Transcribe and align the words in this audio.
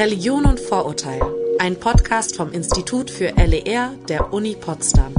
Religion 0.00 0.46
und 0.46 0.58
Vorurteil, 0.58 1.20
ein 1.58 1.78
Podcast 1.78 2.34
vom 2.34 2.50
Institut 2.52 3.10
für 3.10 3.34
LER 3.36 3.94
der 4.08 4.32
Uni 4.32 4.56
Potsdam. 4.58 5.12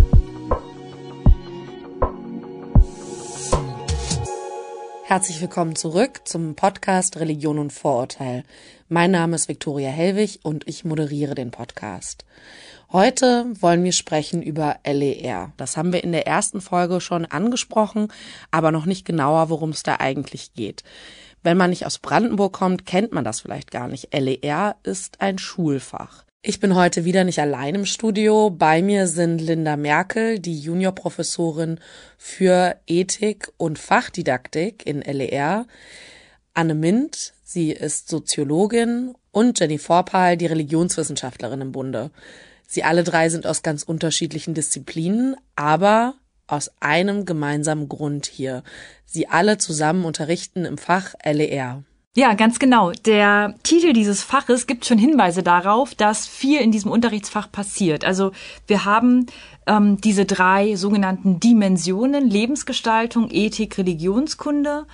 Herzlich 5.04 5.40
willkommen 5.40 5.76
zurück 5.76 6.22
zum 6.24 6.56
Podcast 6.56 7.20
Religion 7.20 7.60
und 7.60 7.72
Vorurteil. 7.72 8.44
Mein 8.90 9.12
Name 9.12 9.36
ist 9.36 9.50
Viktoria 9.50 9.92
Hellwig 9.92 10.40
und 10.42 10.68
ich 10.68 10.84
moderiere 10.84 11.36
den 11.36 11.52
Podcast. 11.52 12.26
Heute 12.92 13.46
wollen 13.62 13.84
wir 13.84 13.94
sprechen 13.94 14.42
über 14.42 14.80
LER. 14.84 15.54
Das 15.58 15.78
haben 15.78 15.94
wir 15.94 16.04
in 16.04 16.12
der 16.12 16.26
ersten 16.26 16.60
Folge 16.60 17.02
schon 17.02 17.26
angesprochen, 17.26 18.12
aber 18.50 18.72
noch 18.72 18.88
nicht 18.88 19.06
genauer, 19.06 19.52
worum 19.52 19.70
es 19.70 19.84
da 19.84 19.98
eigentlich 20.00 20.56
geht. 20.56 20.84
Wenn 21.44 21.58
man 21.58 21.72
nicht 21.72 21.86
aus 21.86 21.98
Brandenburg 21.98 22.54
kommt, 22.54 22.86
kennt 22.86 23.12
man 23.12 23.24
das 23.24 23.40
vielleicht 23.40 23.72
gar 23.72 23.88
nicht. 23.88 24.14
LER 24.14 24.76
ist 24.84 25.22
ein 25.22 25.38
Schulfach. 25.38 26.26
Ich 26.44 26.60
bin 26.60 26.74
heute 26.76 27.06
wieder 27.06 27.24
nicht 27.24 27.40
allein 27.40 27.76
im 27.76 27.86
Studio. 27.86 28.50
Bei 28.50 28.82
mir 28.82 29.08
sind 29.08 29.40
Linda 29.40 29.76
Merkel, 29.76 30.40
die 30.40 30.60
Juniorprofessorin 30.60 31.80
für 32.18 32.78
Ethik 32.88 33.52
und 33.58 33.78
Fachdidaktik 33.78 34.86
in 34.86 35.02
LER, 35.02 35.68
Anne 36.54 36.76
Mint, 36.76 37.34
sie 37.44 37.72
ist 37.72 38.10
Soziologin 38.10 39.14
und 39.32 39.60
Jenny 39.60 39.78
Vorpal, 39.78 40.36
die 40.36 40.48
Religionswissenschaftlerin 40.48 41.62
im 41.62 41.72
Bunde. 41.72 42.12
Sie 42.68 42.84
alle 42.84 43.04
drei 43.04 43.30
sind 43.30 43.46
aus 43.46 43.64
ganz 43.64 43.84
unterschiedlichen 43.84 44.54
Disziplinen, 44.54 45.36
aber 45.56 46.16
aus 46.48 46.72
einem 46.80 47.26
gemeinsamen 47.26 47.90
Grund 47.90 48.26
hier. 48.26 48.64
Sie 49.06 49.28
alle 49.28 49.58
zusammen 49.58 50.06
unterrichten 50.06 50.66
im 50.66 50.78
Fach 50.78 51.14
LER. 51.24 51.84
Ja, 52.14 52.34
ganz 52.34 52.60
genau. 52.60 52.92
Der 52.92 53.56
Titel 53.64 53.94
dieses 53.94 54.22
Faches 54.22 54.68
gibt 54.68 54.86
schon 54.86 54.98
Hinweise 54.98 55.44
darauf, 55.44 55.96
dass 55.96 56.28
viel 56.28 56.60
in 56.60 56.72
diesem 56.72 56.92
Unterrichtsfach 56.92 57.50
passiert. 57.50 58.04
Also 58.04 58.34
wir 58.68 58.84
haben 58.84 59.28
ähm, 59.66 60.02
diese 60.02 60.26
drei 60.26 60.76
sogenannten 60.76 61.40
Dimensionen 61.40 62.30
Lebensgestaltung, 62.30 63.30
Ethik, 63.32 63.78
Religionskunde, 63.78 64.88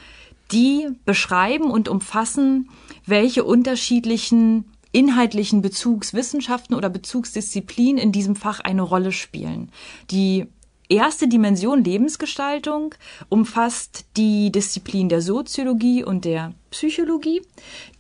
die 0.52 0.89
beschreiben 1.05 1.71
und 1.71 1.89
umfassen, 1.89 2.69
welche 3.08 3.43
unterschiedlichen 3.43 4.66
inhaltlichen 4.91 5.61
Bezugswissenschaften 5.61 6.75
oder 6.75 6.89
Bezugsdisziplinen 6.89 7.97
in 7.97 8.11
diesem 8.11 8.36
Fach 8.36 8.59
eine 8.59 8.83
Rolle 8.83 9.11
spielen. 9.11 9.71
Die 10.11 10.47
erste 10.89 11.27
Dimension 11.27 11.83
Lebensgestaltung 11.83 12.95
umfasst 13.30 14.05
die 14.16 14.52
Disziplin 14.52 15.09
der 15.09 15.21
Soziologie 15.21 16.03
und 16.03 16.25
der 16.25 16.53
Psychologie. 16.71 17.41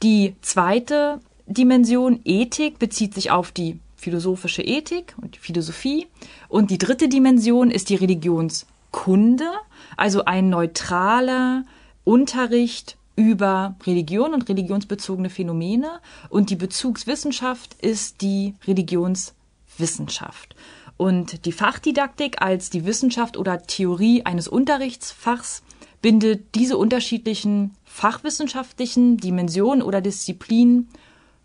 Die 0.03 0.35
zweite 0.41 1.19
Dimension 1.47 2.19
Ethik 2.25 2.79
bezieht 2.79 3.13
sich 3.13 3.31
auf 3.31 3.51
die 3.51 3.79
philosophische 3.95 4.61
Ethik 4.61 5.15
und 5.21 5.35
die 5.35 5.39
Philosophie. 5.39 6.07
Und 6.49 6.71
die 6.71 6.77
dritte 6.77 7.09
Dimension 7.09 7.71
ist 7.71 7.89
die 7.89 7.95
Religionskunde, 7.95 9.49
also 9.97 10.25
ein 10.25 10.49
neutraler 10.49 11.63
Unterricht 12.03 12.97
über 13.15 13.75
Religion 13.85 14.33
und 14.33 14.47
religionsbezogene 14.47 15.29
Phänomene. 15.29 15.99
Und 16.29 16.51
die 16.51 16.55
Bezugswissenschaft 16.55 17.73
ist 17.81 18.21
die 18.21 18.53
Religionswissenschaft. 18.67 20.55
Und 20.97 21.45
die 21.45 21.51
Fachdidaktik 21.51 22.41
als 22.41 22.69
die 22.69 22.85
Wissenschaft 22.85 23.37
oder 23.37 23.61
Theorie 23.61 24.25
eines 24.25 24.47
Unterrichtsfachs 24.47 25.61
bindet 26.01 26.55
diese 26.55 26.77
unterschiedlichen 26.77 27.75
fachwissenschaftlichen 27.85 29.17
Dimensionen 29.17 29.81
oder 29.81 30.01
Disziplinen 30.01 30.89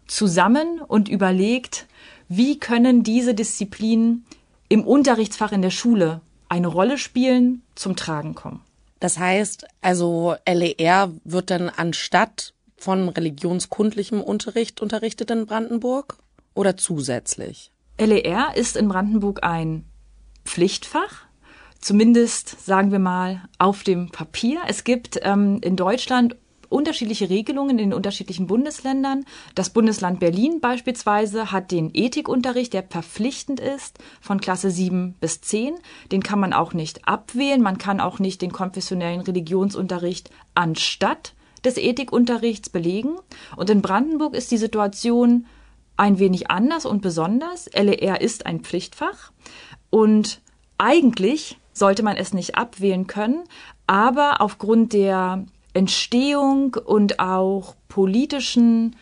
zusammen 0.06 0.80
und 0.80 1.08
überlegt, 1.08 1.86
wie 2.28 2.58
können 2.58 3.02
diese 3.02 3.34
Disziplinen 3.34 4.24
im 4.68 4.84
Unterrichtsfach 4.84 5.52
in 5.52 5.62
der 5.62 5.70
Schule 5.70 6.20
eine 6.48 6.68
Rolle 6.68 6.98
spielen, 6.98 7.62
zum 7.74 7.96
Tragen 7.96 8.34
kommen. 8.34 8.60
Das 9.00 9.18
heißt, 9.18 9.66
also 9.80 10.36
LER 10.46 11.12
wird 11.24 11.50
dann 11.50 11.68
anstatt 11.68 12.54
von 12.76 13.08
religionskundlichem 13.08 14.20
Unterricht 14.20 14.80
unterrichtet 14.80 15.30
in 15.30 15.46
Brandenburg 15.46 16.18
oder 16.54 16.76
zusätzlich? 16.76 17.71
LER 17.98 18.56
ist 18.56 18.76
in 18.76 18.88
Brandenburg 18.88 19.42
ein 19.42 19.84
Pflichtfach, 20.44 21.26
zumindest 21.80 22.64
sagen 22.64 22.90
wir 22.90 22.98
mal 22.98 23.42
auf 23.58 23.82
dem 23.82 24.10
Papier. 24.10 24.60
Es 24.66 24.84
gibt 24.84 25.20
ähm, 25.22 25.60
in 25.62 25.76
Deutschland 25.76 26.36
unterschiedliche 26.72 27.28
Regelungen 27.28 27.70
in 27.70 27.78
den 27.78 27.94
unterschiedlichen 27.94 28.46
Bundesländern. 28.46 29.24
Das 29.54 29.70
Bundesland 29.70 30.20
Berlin 30.20 30.60
beispielsweise 30.60 31.52
hat 31.52 31.70
den 31.70 31.90
Ethikunterricht, 31.92 32.72
der 32.72 32.82
verpflichtend 32.82 33.60
ist, 33.60 33.98
von 34.20 34.40
Klasse 34.40 34.70
7 34.70 35.14
bis 35.20 35.42
10. 35.42 35.74
Den 36.10 36.22
kann 36.22 36.40
man 36.40 36.52
auch 36.52 36.72
nicht 36.72 37.06
abwählen. 37.06 37.60
Man 37.60 37.78
kann 37.78 38.00
auch 38.00 38.18
nicht 38.18 38.42
den 38.42 38.52
konfessionellen 38.52 39.20
Religionsunterricht 39.20 40.30
anstatt 40.54 41.34
des 41.64 41.76
Ethikunterrichts 41.76 42.70
belegen. 42.70 43.16
Und 43.56 43.70
in 43.70 43.82
Brandenburg 43.82 44.34
ist 44.34 44.50
die 44.50 44.56
Situation 44.56 45.46
ein 45.96 46.18
wenig 46.18 46.50
anders 46.50 46.86
und 46.86 47.02
besonders. 47.02 47.70
LER 47.74 48.20
ist 48.20 48.46
ein 48.46 48.60
Pflichtfach 48.60 49.32
und 49.90 50.40
eigentlich 50.78 51.58
sollte 51.72 52.02
man 52.02 52.16
es 52.16 52.34
nicht 52.34 52.56
abwählen 52.56 53.06
können, 53.06 53.44
aber 53.86 54.40
aufgrund 54.40 54.92
der 54.92 55.44
Entstehung 55.74 56.74
und 56.74 57.18
auch 57.18 57.74
politischen 57.88 58.96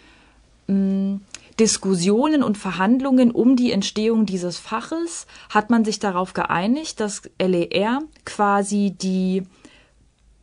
mh, 0.67 0.75
hm, 0.75 1.21
Diskussionen 1.61 2.43
und 2.43 2.57
Verhandlungen 2.57 3.31
um 3.33 3.55
die 3.55 3.71
Entstehung 3.71 4.25
dieses 4.25 4.59
Faches 4.59 5.27
hat 5.51 5.69
man 5.69 5.85
sich 5.85 5.99
darauf 5.99 6.33
geeinigt, 6.33 7.01
dass 7.01 7.23
LER 7.39 8.01
quasi 8.25 8.95
die 8.99 9.43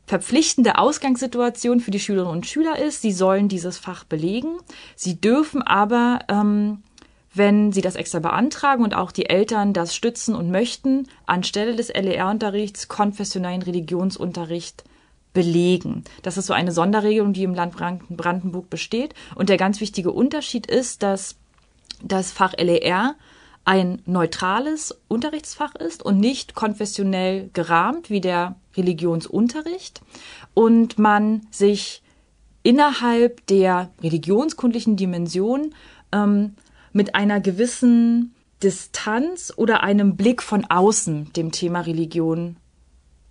verpflichtende 0.07 0.77
Ausgangssituation 0.77 1.81
für 1.81 1.91
die 1.91 1.99
Schülerinnen 1.99 2.37
und 2.37 2.47
Schüler 2.47 2.79
ist. 2.79 3.01
Sie 3.01 3.11
sollen 3.11 3.49
dieses 3.49 3.77
Fach 3.77 4.05
belegen. 4.05 4.57
Sie 4.95 5.19
dürfen 5.19 5.61
aber, 5.61 6.19
ähm, 6.29 6.81
wenn 7.33 7.73
sie 7.73 7.81
das 7.81 7.97
extra 7.97 8.19
beantragen 8.19 8.83
und 8.83 8.95
auch 8.95 9.11
die 9.11 9.29
Eltern 9.29 9.73
das 9.73 9.93
stützen 9.93 10.33
und 10.33 10.49
möchten, 10.49 11.07
anstelle 11.25 11.75
des 11.75 11.89
LER-Unterrichts 11.89 12.87
konfessionellen 12.87 13.61
Religionsunterricht 13.61 14.85
belegen. 15.33 16.05
Das 16.23 16.37
ist 16.37 16.47
so 16.47 16.53
eine 16.53 16.71
Sonderregelung, 16.71 17.33
die 17.33 17.43
im 17.43 17.53
Land 17.53 17.75
Brandenburg 18.09 18.69
besteht. 18.69 19.13
Und 19.35 19.49
der 19.49 19.57
ganz 19.57 19.81
wichtige 19.81 20.11
Unterschied 20.13 20.67
ist, 20.67 21.03
dass 21.03 21.35
das 22.01 22.31
Fach 22.31 22.53
LER 22.57 23.15
ein 23.67 24.01
neutrales 24.05 24.97
Unterrichtsfach 25.09 25.75
ist 25.75 26.01
und 26.01 26.19
nicht 26.19 26.55
konfessionell 26.55 27.49
gerahmt 27.51 28.09
wie 28.09 28.21
der 28.21 28.55
Religionsunterricht 28.77 30.01
und 30.53 30.97
man 30.97 31.45
sich 31.51 32.01
innerhalb 32.63 33.45
der 33.47 33.91
religionskundlichen 34.01 34.95
Dimension 34.95 35.75
ähm, 36.13 36.55
mit 36.93 37.13
einer 37.15 37.41
gewissen 37.41 38.33
Distanz 38.63 39.53
oder 39.57 39.83
einem 39.83 40.15
Blick 40.15 40.41
von 40.41 40.63
außen 40.63 41.33
dem 41.33 41.51
Thema 41.51 41.81
Religion 41.81 42.55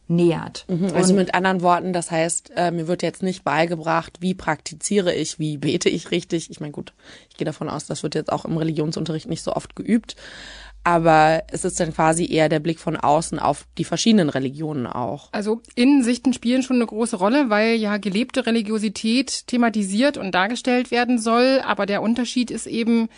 nähert. 0.08 0.64
Mhm, 0.68 0.92
also 0.94 1.14
mit 1.14 1.34
anderen 1.34 1.62
Worten, 1.62 1.92
das 1.92 2.10
heißt, 2.10 2.52
äh, 2.56 2.70
mir 2.70 2.86
wird 2.88 3.02
jetzt 3.02 3.22
nicht 3.22 3.44
beigebracht, 3.44 4.18
wie 4.20 4.34
praktiziere 4.34 5.14
ich, 5.14 5.38
wie 5.38 5.58
bete 5.58 5.88
ich 5.88 6.10
richtig. 6.10 6.50
Ich 6.50 6.60
meine, 6.60 6.72
gut, 6.72 6.92
ich 7.30 7.36
gehe 7.36 7.44
davon 7.44 7.68
aus, 7.68 7.86
das 7.86 8.02
wird 8.02 8.14
jetzt 8.14 8.32
auch 8.32 8.44
im 8.44 8.56
Religionsunterricht 8.56 9.28
nicht 9.28 9.42
so 9.42 9.52
oft 9.52 9.74
geübt. 9.76 10.16
Aber 10.84 11.42
es 11.50 11.64
ist 11.64 11.80
dann 11.80 11.92
quasi 11.92 12.32
eher 12.32 12.48
der 12.48 12.60
Blick 12.60 12.78
von 12.78 12.96
außen 12.96 13.40
auf 13.40 13.66
die 13.76 13.82
verschiedenen 13.82 14.28
Religionen 14.28 14.86
auch. 14.86 15.30
Also 15.32 15.60
Innensichten 15.74 16.32
spielen 16.32 16.62
schon 16.62 16.76
eine 16.76 16.86
große 16.86 17.16
Rolle, 17.16 17.50
weil 17.50 17.74
ja 17.74 17.96
gelebte 17.96 18.46
Religiosität 18.46 19.48
thematisiert 19.48 20.16
und 20.16 20.30
dargestellt 20.32 20.92
werden 20.92 21.18
soll. 21.18 21.60
Aber 21.66 21.86
der 21.86 22.02
Unterschied 22.02 22.52
ist 22.52 22.68
eben, 22.68 23.08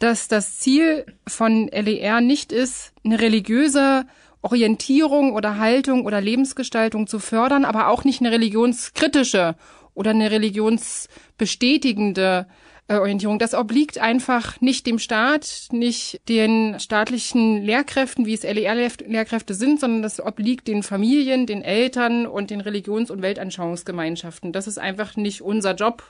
dass 0.00 0.26
das 0.26 0.58
Ziel 0.58 1.06
von 1.24 1.68
LER 1.68 2.20
nicht 2.20 2.50
ist, 2.50 2.92
eine 3.04 3.20
religiöse 3.20 4.06
Orientierung 4.44 5.32
oder 5.32 5.58
Haltung 5.58 6.04
oder 6.04 6.20
Lebensgestaltung 6.20 7.06
zu 7.06 7.18
fördern, 7.18 7.64
aber 7.64 7.88
auch 7.88 8.04
nicht 8.04 8.20
eine 8.20 8.30
religionskritische 8.30 9.56
oder 9.94 10.10
eine 10.10 10.30
religionsbestätigende 10.30 12.46
äh, 12.86 12.96
Orientierung. 12.96 13.38
Das 13.38 13.54
obliegt 13.54 13.96
einfach 13.98 14.60
nicht 14.60 14.86
dem 14.86 14.98
Staat, 14.98 15.68
nicht 15.72 16.20
den 16.28 16.78
staatlichen 16.78 17.62
Lehrkräften, 17.62 18.26
wie 18.26 18.34
es 18.34 18.42
LER-Lehrkräfte 18.42 19.54
sind, 19.54 19.80
sondern 19.80 20.02
das 20.02 20.20
obliegt 20.20 20.68
den 20.68 20.82
Familien, 20.82 21.46
den 21.46 21.62
Eltern 21.62 22.26
und 22.26 22.50
den 22.50 22.60
Religions- 22.60 23.10
und 23.10 23.22
Weltanschauungsgemeinschaften. 23.22 24.52
Das 24.52 24.66
ist 24.66 24.78
einfach 24.78 25.16
nicht 25.16 25.40
unser 25.40 25.74
Job 25.74 26.02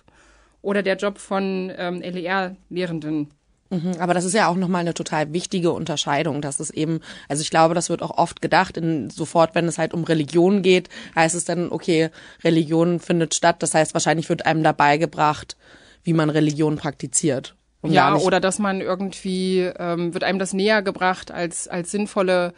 oder 0.63 0.83
der 0.83 0.97
Job 0.97 1.19
von 1.19 1.71
ähm, 1.77 2.01
LER-Lehrenden. 2.01 3.29
Mhm, 3.75 3.95
aber 3.99 4.15
das 4.15 4.25
ist 4.25 4.35
ja 4.35 4.49
auch 4.49 4.57
nochmal 4.57 4.83
eine 4.83 4.95
total 4.95 5.33
wichtige 5.33 5.73
Unterscheidung, 5.73 6.41
dass 6.41 6.61
es 6.61 6.71
eben, 6.71 7.01
also 7.29 7.43
ich 7.43 7.51
glaube, 7.51 7.75
das 7.75 7.91
wird 7.91 8.03
auch 8.03 8.17
oft 8.17 8.41
gedacht, 8.41 8.77
in, 8.77 9.11
sofort, 9.11 9.55
wenn 9.55 9.67
es 9.67 9.79
halt 9.79 9.95
um 9.95 10.05
Religion 10.05 10.63
geht, 10.63 10.89
heißt 11.15 11.35
es 11.35 11.45
dann, 11.45 11.71
okay, 11.73 12.11
Religion 12.45 13.01
findet 13.01 13.35
statt, 13.35 13.63
das 13.63 13.75
heißt, 13.75 13.95
wahrscheinlich 13.95 14.29
wird 14.29 14.47
einem 14.47 14.63
dabei 14.63 14.97
gebracht, 14.97 15.57
wie 16.05 16.13
man 16.13 16.31
Religion 16.31 16.77
praktiziert. 16.77 17.55
Ja, 17.83 18.17
oder 18.17 18.41
dass 18.41 18.59
man 18.59 18.81
irgendwie, 18.81 19.61
ähm, 19.79 20.15
wird 20.15 20.25
einem 20.25 20.39
das 20.39 20.55
näher 20.55 20.81
gebracht 20.81 21.31
als, 21.31 21.69
als 21.69 21.91
sinnvolle 21.91 22.55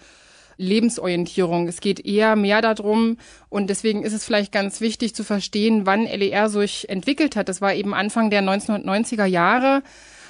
Lebensorientierung. 0.57 1.69
Es 1.69 1.81
geht 1.81 2.05
eher 2.05 2.37
mehr 2.37 2.63
darum 2.63 3.19
und 3.49 3.69
deswegen 3.69 4.03
ist 4.05 4.13
es 4.13 4.25
vielleicht 4.25 4.53
ganz 4.53 4.81
wichtig 4.81 5.15
zu 5.15 5.25
verstehen, 5.25 5.85
wann 5.85 6.05
LER 6.05 6.49
sich 6.49 6.89
entwickelt 6.89 7.37
hat. 7.37 7.49
Das 7.49 7.61
war 7.61 7.75
eben 7.75 7.93
Anfang 7.93 8.31
der 8.31 8.43
1990er 8.43 9.27
Jahre, 9.27 9.83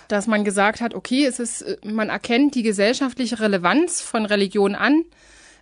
dass 0.09 0.27
man 0.27 0.45
gesagt 0.45 0.81
hat, 0.81 0.95
okay, 0.95 1.25
es 1.27 1.39
ist, 1.39 1.65
man 1.85 2.09
erkennt 2.09 2.55
die 2.55 2.63
gesellschaftliche 2.63 3.41
Relevanz 3.41 4.01
von 4.01 4.27
Religion 4.27 4.75
an. 4.75 5.05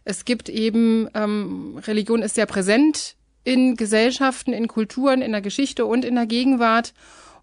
Es 0.05 0.25
gibt 0.25 0.49
eben, 0.49 1.09
ähm, 1.15 1.81
Religion 1.87 2.23
ist 2.23 2.35
sehr 2.35 2.47
präsent 2.47 3.17
in 3.43 3.77
Gesellschaften, 3.77 4.53
in 4.53 4.69
Kulturen, 4.69 5.23
in 5.23 5.33
der 5.33 5.41
Geschichte 5.41 5.87
und 5.87 6.05
in 6.05 6.15
der 6.15 6.27
Gegenwart. 6.27 6.93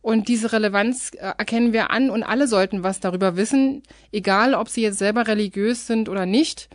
Und 0.01 0.27
diese 0.27 0.51
Relevanz 0.51 1.11
äh, 1.13 1.33
erkennen 1.37 1.73
wir 1.73 1.91
an 1.91 2.09
und 2.09 2.23
alle 2.23 2.47
sollten 2.47 2.83
was 2.83 2.99
darüber 2.99 3.35
wissen, 3.35 3.83
egal 4.11 4.55
ob 4.55 4.67
sie 4.69 4.81
jetzt 4.81 4.97
selber 4.97 5.27
religiös 5.27 5.87
sind 5.87 6.09
oder 6.09 6.25
nicht. 6.25 6.69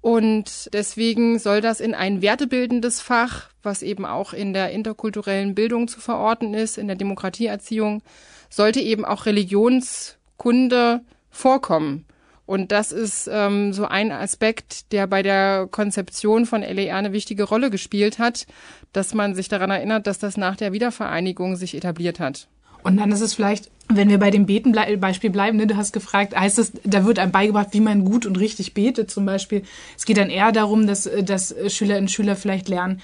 Und 0.00 0.70
deswegen 0.72 1.38
soll 1.38 1.60
das 1.60 1.80
in 1.80 1.94
ein 1.94 2.22
wertebildendes 2.22 3.00
Fach, 3.00 3.48
was 3.62 3.82
eben 3.82 4.04
auch 4.04 4.32
in 4.32 4.52
der 4.52 4.70
interkulturellen 4.70 5.54
Bildung 5.54 5.88
zu 5.88 6.00
verorten 6.00 6.54
ist, 6.54 6.78
in 6.78 6.86
der 6.86 6.96
Demokratieerziehung, 6.96 8.02
sollte 8.48 8.80
eben 8.80 9.04
auch 9.04 9.26
Religionskunde 9.26 11.00
vorkommen. 11.30 12.04
Und 12.46 12.72
das 12.72 12.92
ist 12.92 13.28
ähm, 13.30 13.74
so 13.74 13.84
ein 13.84 14.10
Aspekt, 14.10 14.92
der 14.92 15.06
bei 15.06 15.22
der 15.22 15.68
Konzeption 15.70 16.46
von 16.46 16.62
LER 16.62 16.96
eine 16.96 17.12
wichtige 17.12 17.44
Rolle 17.44 17.68
gespielt 17.68 18.18
hat, 18.18 18.46
dass 18.94 19.12
man 19.12 19.34
sich 19.34 19.48
daran 19.48 19.70
erinnert, 19.70 20.06
dass 20.06 20.18
das 20.18 20.38
nach 20.38 20.56
der 20.56 20.72
Wiedervereinigung 20.72 21.56
sich 21.56 21.74
etabliert 21.74 22.20
hat. 22.20 22.48
Und 22.82 22.96
dann 22.96 23.12
ist 23.12 23.20
es 23.20 23.34
vielleicht, 23.34 23.70
wenn 23.88 24.08
wir 24.10 24.18
bei 24.18 24.30
dem 24.30 24.46
Beten-Beispiel 24.46 25.30
bleiben, 25.30 25.56
ne, 25.56 25.66
du 25.66 25.76
hast 25.76 25.92
gefragt, 25.92 26.38
heißt 26.38 26.58
es, 26.58 26.72
da 26.84 27.04
wird 27.04 27.18
einem 27.18 27.32
beigebracht, 27.32 27.68
wie 27.72 27.80
man 27.80 28.04
gut 28.04 28.26
und 28.26 28.38
richtig 28.38 28.74
betet 28.74 29.10
zum 29.10 29.24
Beispiel. 29.24 29.62
Es 29.96 30.04
geht 30.04 30.18
dann 30.18 30.30
eher 30.30 30.52
darum, 30.52 30.86
dass, 30.86 31.08
dass 31.22 31.54
Schülerinnen 31.68 32.04
und 32.04 32.10
Schüler 32.10 32.36
vielleicht 32.36 32.68
lernen, 32.68 33.00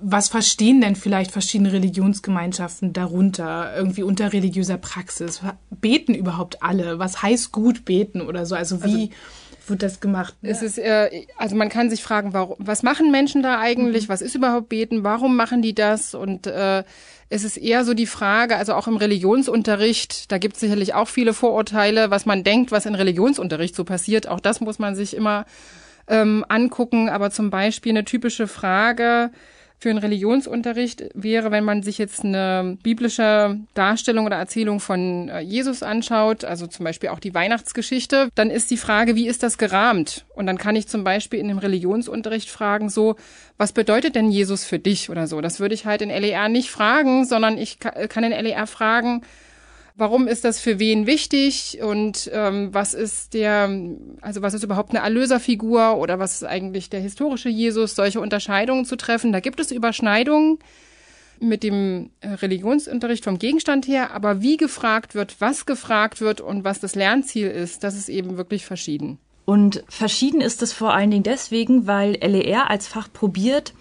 was 0.00 0.28
verstehen 0.28 0.80
denn 0.80 0.94
vielleicht 0.96 1.32
verschiedene 1.32 1.72
Religionsgemeinschaften 1.72 2.92
darunter, 2.92 3.74
irgendwie 3.76 4.04
unter 4.04 4.32
religiöser 4.32 4.78
Praxis? 4.78 5.42
Beten 5.70 6.14
überhaupt 6.14 6.62
alle? 6.62 6.98
Was 6.98 7.20
heißt 7.22 7.52
gut 7.52 7.84
beten 7.84 8.20
oder 8.20 8.46
so? 8.46 8.54
Also 8.54 8.82
wie... 8.84 9.10
Also 9.10 9.12
wird 9.72 9.82
das 9.82 9.98
gemacht? 9.98 10.34
Es 10.42 10.62
ist, 10.62 10.78
äh, 10.78 11.26
also 11.36 11.56
man 11.56 11.68
kann 11.68 11.90
sich 11.90 12.02
fragen, 12.02 12.32
warum, 12.32 12.56
was 12.58 12.84
machen 12.84 13.10
Menschen 13.10 13.42
da 13.42 13.58
eigentlich? 13.58 14.04
Mhm. 14.04 14.08
Was 14.08 14.22
ist 14.22 14.36
überhaupt 14.36 14.68
Beten? 14.68 15.02
Warum 15.02 15.34
machen 15.34 15.62
die 15.62 15.74
das? 15.74 16.14
Und 16.14 16.46
äh, 16.46 16.84
es 17.28 17.42
ist 17.42 17.56
eher 17.56 17.84
so 17.84 17.94
die 17.94 18.06
Frage, 18.06 18.56
also 18.56 18.74
auch 18.74 18.86
im 18.86 18.96
Religionsunterricht, 18.96 20.30
da 20.30 20.38
gibt 20.38 20.54
es 20.54 20.60
sicherlich 20.60 20.94
auch 20.94 21.08
viele 21.08 21.32
Vorurteile, 21.32 22.10
was 22.10 22.26
man 22.26 22.44
denkt, 22.44 22.70
was 22.70 22.86
in 22.86 22.94
Religionsunterricht 22.94 23.74
so 23.74 23.84
passiert. 23.84 24.28
Auch 24.28 24.38
das 24.38 24.60
muss 24.60 24.78
man 24.78 24.94
sich 24.94 25.16
immer 25.16 25.46
ähm, 26.06 26.44
angucken. 26.48 27.08
Aber 27.08 27.30
zum 27.30 27.50
Beispiel 27.50 27.90
eine 27.90 28.04
typische 28.04 28.46
Frage, 28.46 29.30
für 29.82 29.90
einen 29.90 29.98
Religionsunterricht 29.98 31.06
wäre, 31.12 31.50
wenn 31.50 31.64
man 31.64 31.82
sich 31.82 31.98
jetzt 31.98 32.24
eine 32.24 32.78
biblische 32.84 33.58
Darstellung 33.74 34.26
oder 34.26 34.36
Erzählung 34.36 34.78
von 34.78 35.28
äh, 35.28 35.40
Jesus 35.40 35.82
anschaut, 35.82 36.44
also 36.44 36.68
zum 36.68 36.84
Beispiel 36.84 37.08
auch 37.08 37.18
die 37.18 37.34
Weihnachtsgeschichte, 37.34 38.28
dann 38.36 38.48
ist 38.48 38.70
die 38.70 38.76
Frage, 38.76 39.16
wie 39.16 39.26
ist 39.26 39.42
das 39.42 39.58
gerahmt? 39.58 40.24
Und 40.36 40.46
dann 40.46 40.56
kann 40.56 40.76
ich 40.76 40.86
zum 40.86 41.02
Beispiel 41.02 41.40
in 41.40 41.48
dem 41.48 41.58
Religionsunterricht 41.58 42.48
fragen, 42.48 42.90
so, 42.90 43.16
was 43.56 43.72
bedeutet 43.72 44.14
denn 44.14 44.30
Jesus 44.30 44.64
für 44.64 44.78
dich 44.78 45.10
oder 45.10 45.26
so? 45.26 45.40
Das 45.40 45.58
würde 45.58 45.74
ich 45.74 45.84
halt 45.84 46.00
in 46.00 46.10
LER 46.10 46.48
nicht 46.48 46.70
fragen, 46.70 47.24
sondern 47.24 47.58
ich 47.58 47.80
kann 47.80 48.22
in 48.22 48.30
LER 48.30 48.68
fragen, 48.68 49.22
Warum 49.94 50.26
ist 50.26 50.44
das 50.44 50.58
für 50.58 50.78
wen 50.78 51.06
wichtig 51.06 51.80
und 51.82 52.30
ähm, 52.32 52.72
was 52.72 52.94
ist 52.94 53.34
der, 53.34 53.70
also 54.22 54.40
was 54.40 54.54
ist 54.54 54.64
überhaupt 54.64 54.90
eine 54.90 55.04
Erlöserfigur 55.04 55.98
oder 55.98 56.18
was 56.18 56.36
ist 56.36 56.44
eigentlich 56.44 56.88
der 56.88 57.00
historische 57.00 57.50
Jesus? 57.50 57.94
Solche 57.94 58.20
Unterscheidungen 58.20 58.86
zu 58.86 58.96
treffen. 58.96 59.32
Da 59.32 59.40
gibt 59.40 59.60
es 59.60 59.70
Überschneidungen 59.70 60.58
mit 61.40 61.62
dem 61.62 62.10
äh, 62.20 62.28
Religionsunterricht 62.28 63.24
vom 63.24 63.38
Gegenstand 63.38 63.86
her, 63.86 64.12
aber 64.12 64.40
wie 64.40 64.56
gefragt 64.56 65.14
wird, 65.14 65.40
was 65.40 65.66
gefragt 65.66 66.20
wird 66.20 66.40
und 66.40 66.64
was 66.64 66.80
das 66.80 66.94
Lernziel 66.94 67.48
ist, 67.48 67.84
das 67.84 67.96
ist 67.96 68.08
eben 68.08 68.36
wirklich 68.36 68.64
verschieden. 68.64 69.18
Und 69.44 69.84
verschieden 69.88 70.40
ist 70.40 70.62
es 70.62 70.72
vor 70.72 70.94
allen 70.94 71.10
Dingen 71.10 71.24
deswegen, 71.24 71.86
weil 71.86 72.12
LER 72.14 72.70
als 72.70 72.86
Fach 72.86 73.12
probiert, 73.12 73.74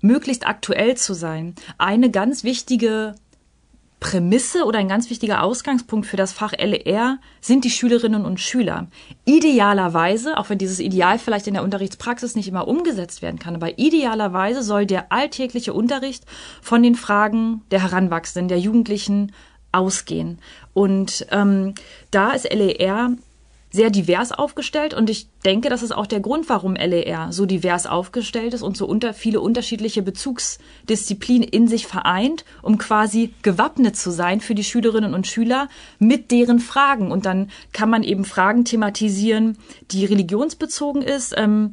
möglichst 0.00 0.46
aktuell 0.46 0.96
zu 0.96 1.14
sein. 1.14 1.54
Eine 1.78 2.10
ganz 2.10 2.44
wichtige 2.44 3.14
Prämisse 4.00 4.64
oder 4.64 4.78
ein 4.78 4.88
ganz 4.88 5.10
wichtiger 5.10 5.42
Ausgangspunkt 5.42 6.06
für 6.06 6.16
das 6.16 6.32
Fach 6.32 6.52
LER 6.52 7.18
sind 7.40 7.64
die 7.64 7.70
Schülerinnen 7.70 8.24
und 8.24 8.38
Schüler. 8.38 8.86
Idealerweise, 9.24 10.38
auch 10.38 10.50
wenn 10.50 10.58
dieses 10.58 10.78
Ideal 10.78 11.18
vielleicht 11.18 11.48
in 11.48 11.54
der 11.54 11.64
Unterrichtspraxis 11.64 12.36
nicht 12.36 12.48
immer 12.48 12.68
umgesetzt 12.68 13.22
werden 13.22 13.38
kann, 13.38 13.56
aber 13.56 13.78
idealerweise 13.78 14.62
soll 14.62 14.86
der 14.86 15.10
alltägliche 15.10 15.72
Unterricht 15.72 16.24
von 16.62 16.82
den 16.82 16.94
Fragen 16.94 17.62
der 17.70 17.82
Heranwachsenden, 17.82 18.48
der 18.48 18.60
Jugendlichen 18.60 19.32
ausgehen. 19.72 20.38
Und 20.74 21.26
ähm, 21.30 21.74
da 22.10 22.32
ist 22.32 22.52
LER 22.52 23.12
sehr 23.70 23.90
divers 23.90 24.32
aufgestellt 24.32 24.94
und 24.94 25.10
ich 25.10 25.28
denke, 25.44 25.68
das 25.68 25.82
ist 25.82 25.92
auch 25.92 26.06
der 26.06 26.20
Grund, 26.20 26.48
warum 26.48 26.74
LER 26.74 27.32
so 27.32 27.46
divers 27.46 27.86
aufgestellt 27.86 28.54
ist 28.54 28.62
und 28.62 28.76
so 28.76 28.86
unter 28.86 29.12
viele 29.12 29.40
unterschiedliche 29.40 30.02
Bezugsdisziplinen 30.02 31.46
in 31.46 31.68
sich 31.68 31.86
vereint, 31.86 32.44
um 32.62 32.78
quasi 32.78 33.34
gewappnet 33.42 33.96
zu 33.96 34.10
sein 34.10 34.40
für 34.40 34.54
die 34.54 34.64
Schülerinnen 34.64 35.14
und 35.14 35.26
Schüler 35.26 35.68
mit 35.98 36.30
deren 36.30 36.60
Fragen. 36.60 37.12
Und 37.12 37.26
dann 37.26 37.50
kann 37.72 37.90
man 37.90 38.02
eben 38.02 38.24
Fragen 38.24 38.64
thematisieren, 38.64 39.58
die 39.90 40.04
religionsbezogen 40.06 41.02
ist, 41.02 41.34
ähm, 41.36 41.70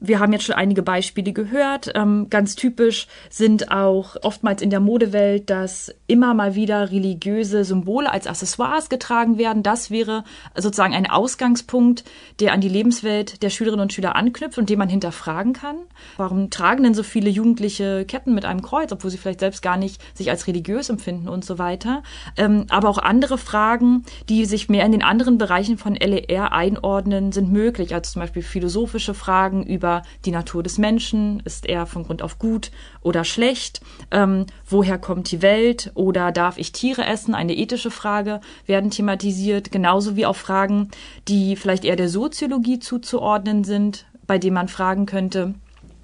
wir 0.00 0.18
haben 0.18 0.32
jetzt 0.32 0.44
schon 0.44 0.54
einige 0.54 0.82
Beispiele 0.82 1.32
gehört. 1.32 1.92
Ähm, 1.94 2.28
ganz 2.30 2.56
typisch 2.56 3.06
sind 3.28 3.70
auch 3.70 4.16
oftmals 4.22 4.62
in 4.62 4.70
der 4.70 4.80
Modewelt, 4.80 5.50
dass 5.50 5.94
immer 6.06 6.32
mal 6.32 6.54
wieder 6.54 6.90
religiöse 6.90 7.64
Symbole 7.64 8.10
als 8.10 8.26
Accessoires 8.26 8.88
getragen 8.88 9.36
werden. 9.36 9.62
Das 9.62 9.90
wäre 9.90 10.24
sozusagen 10.56 10.94
ein 10.94 11.08
Ausgangspunkt, 11.08 12.04
der 12.40 12.52
an 12.52 12.62
die 12.62 12.68
Lebenswelt 12.68 13.42
der 13.42 13.50
Schülerinnen 13.50 13.82
und 13.82 13.92
Schüler 13.92 14.16
anknüpft 14.16 14.58
und 14.58 14.70
den 14.70 14.78
man 14.78 14.88
hinterfragen 14.88 15.52
kann. 15.52 15.76
Warum 16.16 16.48
tragen 16.48 16.82
denn 16.82 16.94
so 16.94 17.02
viele 17.02 17.28
Jugendliche 17.28 18.06
Ketten 18.06 18.34
mit 18.34 18.46
einem 18.46 18.62
Kreuz, 18.62 18.92
obwohl 18.92 19.10
sie 19.10 19.18
vielleicht 19.18 19.40
selbst 19.40 19.60
gar 19.60 19.76
nicht 19.76 20.00
sich 20.16 20.30
als 20.30 20.46
religiös 20.46 20.88
empfinden 20.88 21.28
und 21.28 21.44
so 21.44 21.58
weiter? 21.58 22.02
Ähm, 22.38 22.64
aber 22.70 22.88
auch 22.88 22.98
andere 22.98 23.36
Fragen, 23.36 24.04
die 24.30 24.46
sich 24.46 24.70
mehr 24.70 24.86
in 24.86 24.92
den 24.92 25.02
anderen 25.02 25.36
Bereichen 25.36 25.76
von 25.76 25.94
LER 25.94 26.52
einordnen, 26.52 27.32
sind 27.32 27.52
möglich. 27.52 27.94
Also 27.94 28.12
zum 28.12 28.20
Beispiel 28.20 28.42
philosophische 28.42 29.12
Fragen 29.12 29.62
über 29.62 29.89
über 29.90 30.02
die 30.24 30.30
Natur 30.30 30.62
des 30.62 30.78
Menschen, 30.78 31.42
ist 31.44 31.66
er 31.66 31.86
von 31.86 32.04
Grund 32.04 32.22
auf 32.22 32.38
gut 32.38 32.70
oder 33.02 33.24
schlecht, 33.24 33.80
ähm, 34.10 34.46
woher 34.68 34.98
kommt 34.98 35.32
die 35.32 35.42
Welt? 35.42 35.90
Oder 35.94 36.30
darf 36.32 36.58
ich 36.58 36.72
Tiere 36.72 37.04
essen, 37.04 37.34
eine 37.34 37.56
ethische 37.56 37.90
Frage 37.90 38.40
werden 38.66 38.90
thematisiert, 38.90 39.72
genauso 39.72 40.16
wie 40.16 40.26
auch 40.26 40.36
Fragen, 40.36 40.90
die 41.26 41.56
vielleicht 41.56 41.84
eher 41.84 41.96
der 41.96 42.08
Soziologie 42.08 42.78
zuzuordnen 42.78 43.64
sind, 43.64 44.06
bei 44.26 44.38
denen 44.38 44.54
man 44.54 44.68
fragen 44.68 45.06
könnte, 45.06 45.54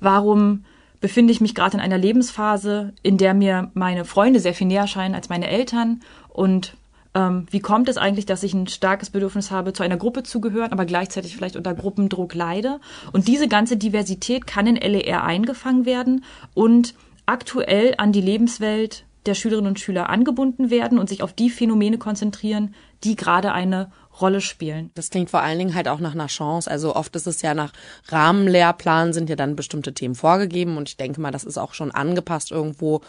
warum 0.01 0.65
befinde 1.01 1.33
ich 1.33 1.41
mich 1.41 1.55
gerade 1.55 1.77
in 1.77 1.83
einer 1.83 1.99
Lebensphase, 1.99 2.93
in 3.03 3.19
der 3.19 3.35
mir 3.35 3.71
meine 3.75 4.05
Freunde 4.05 4.41
sehr 4.41 4.55
viel 4.55 4.67
näher 4.67 4.89
scheinen 4.89 5.15
als 5.15 5.29
meine 5.29 5.49
Eltern? 5.49 6.01
Und 6.29 6.75
ähm, 7.17 7.47
wie 7.51 7.61
kommt 7.61 7.89
es 7.89 7.97
eigentlich, 7.97 8.27
dass 8.27 8.43
ich 8.43 8.53
ein 8.53 8.67
starkes 8.67 9.09
Bedürfnis 9.09 9.51
habe, 9.51 9.73
zu 9.73 9.83
einer 9.83 9.97
Gruppe 9.97 10.23
zu 10.23 10.43
gehören, 10.43 10.73
aber 10.73 10.85
gleichzeitig 10.85 11.35
vielleicht 11.35 11.57
unter 11.57 11.73
Gruppendruck 11.73 12.35
leide. 12.35 12.79
Und 13.11 13.27
diese 13.27 13.49
ganze 13.49 13.79
Diversität 13.79 14.47
kann 14.47 14.67
in 14.67 14.77
LER 14.77 15.25
eingefangen 15.25 15.87
werden 15.87 16.25
und 16.53 16.95
aktuell 17.25 17.95
an 17.97 18.13
die 18.13 18.21
Lebenswelt 18.21 19.05
der 19.25 19.35
Schülerinnen 19.35 19.71
und 19.71 19.81
Schüler 19.81 20.11
angebunden 20.11 20.71
werden 20.71 20.99
und 20.99 21.09
sich 21.09 21.23
auf 21.23 21.33
die 21.33 21.51
Phänomene 21.51 21.97
konzentrieren, 21.97 22.75
die 23.03 23.17
gerade 23.17 23.53
eine 23.53 23.91
Rolle 24.21 24.41
spielen. 24.41 24.91
Das 24.95 25.11
klingt 25.11 25.31
vor 25.31 25.41
allen 25.41 25.59
Dingen 25.59 25.75
halt 25.75 25.89
auch 25.89 26.01
nach 26.01 26.15
einer 26.15 26.29
Chance. 26.29 26.71
Also 26.71 26.95
oft 26.95 27.17
ist 27.17 27.27
es 27.27 27.43
ja 27.43 27.55
nach 27.55 27.73
Rahmenlehrplan 28.09 29.13
sind 29.13 29.29
ja 29.31 29.37
dann 29.37 29.57
bestimmte 29.57 29.95
Themen 29.95 30.15
vorgegeben 30.15 30.77
und 30.77 30.89
ich 30.89 30.97
denke 30.97 31.21
mal, 31.21 31.33
das 31.33 31.45
ist 31.45 31.59
auch 31.59 31.75
schon 31.75 31.91
angepasst 31.91 32.51
irgendwo 32.51 33.01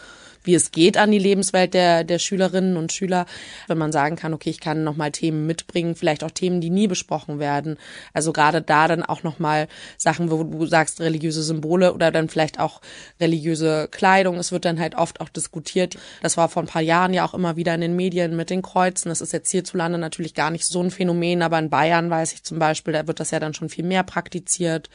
wie 0.47 0.55
es 0.55 0.71
geht 0.71 0.97
an 0.97 1.11
die 1.11 1.19
Lebenswelt 1.19 1.73
der, 1.73 2.03
der 2.03 2.19
Schülerinnen 2.19 2.77
und 2.77 2.93
Schüler, 2.93 3.25
wenn 3.67 3.77
man 3.77 3.91
sagen 3.91 4.15
kann, 4.15 4.33
okay, 4.33 4.49
ich 4.49 4.61
kann 4.61 4.83
nochmal 4.83 5.11
Themen 5.11 5.45
mitbringen, 5.45 5.95
vielleicht 5.95 6.23
auch 6.23 6.31
Themen, 6.31 6.61
die 6.61 6.69
nie 6.69 6.87
besprochen 6.87 7.37
werden. 7.37 7.77
Also 8.13 8.31
gerade 8.31 8.61
da 8.61 8.87
dann 8.87 9.03
auch 9.03 9.23
nochmal 9.23 9.67
Sachen, 9.97 10.31
wo 10.31 10.43
du 10.43 10.65
sagst, 10.65 11.01
religiöse 11.01 11.43
Symbole 11.43 11.93
oder 11.93 12.11
dann 12.11 12.29
vielleicht 12.29 12.59
auch 12.59 12.81
religiöse 13.19 13.89
Kleidung. 13.91 14.37
Es 14.37 14.51
wird 14.51 14.65
dann 14.65 14.79
halt 14.79 14.95
oft 14.95 15.19
auch 15.19 15.29
diskutiert. 15.29 15.97
Das 16.23 16.37
war 16.37 16.47
vor 16.47 16.63
ein 16.63 16.67
paar 16.67 16.81
Jahren 16.81 17.13
ja 17.13 17.25
auch 17.25 17.33
immer 17.33 17.57
wieder 17.57 17.75
in 17.75 17.81
den 17.81 17.95
Medien 17.97 18.35
mit 18.37 18.49
den 18.49 18.61
Kreuzen. 18.61 19.09
Das 19.09 19.19
ist 19.19 19.33
jetzt 19.33 19.51
hierzulande 19.51 19.97
natürlich 19.97 20.33
gar 20.33 20.49
nicht 20.49 20.65
so 20.65 20.81
ein 20.81 20.91
Phänomen, 20.91 21.41
aber 21.41 21.59
in 21.59 21.69
Bayern 21.69 22.09
weiß 22.09 22.31
ich 22.33 22.43
zum 22.43 22.57
Beispiel, 22.57 22.93
da 22.93 23.05
wird 23.05 23.19
das 23.19 23.31
ja 23.31 23.41
dann 23.41 23.53
schon 23.53 23.67
viel 23.67 23.83
mehr 23.83 24.03
praktiziert 24.03 24.89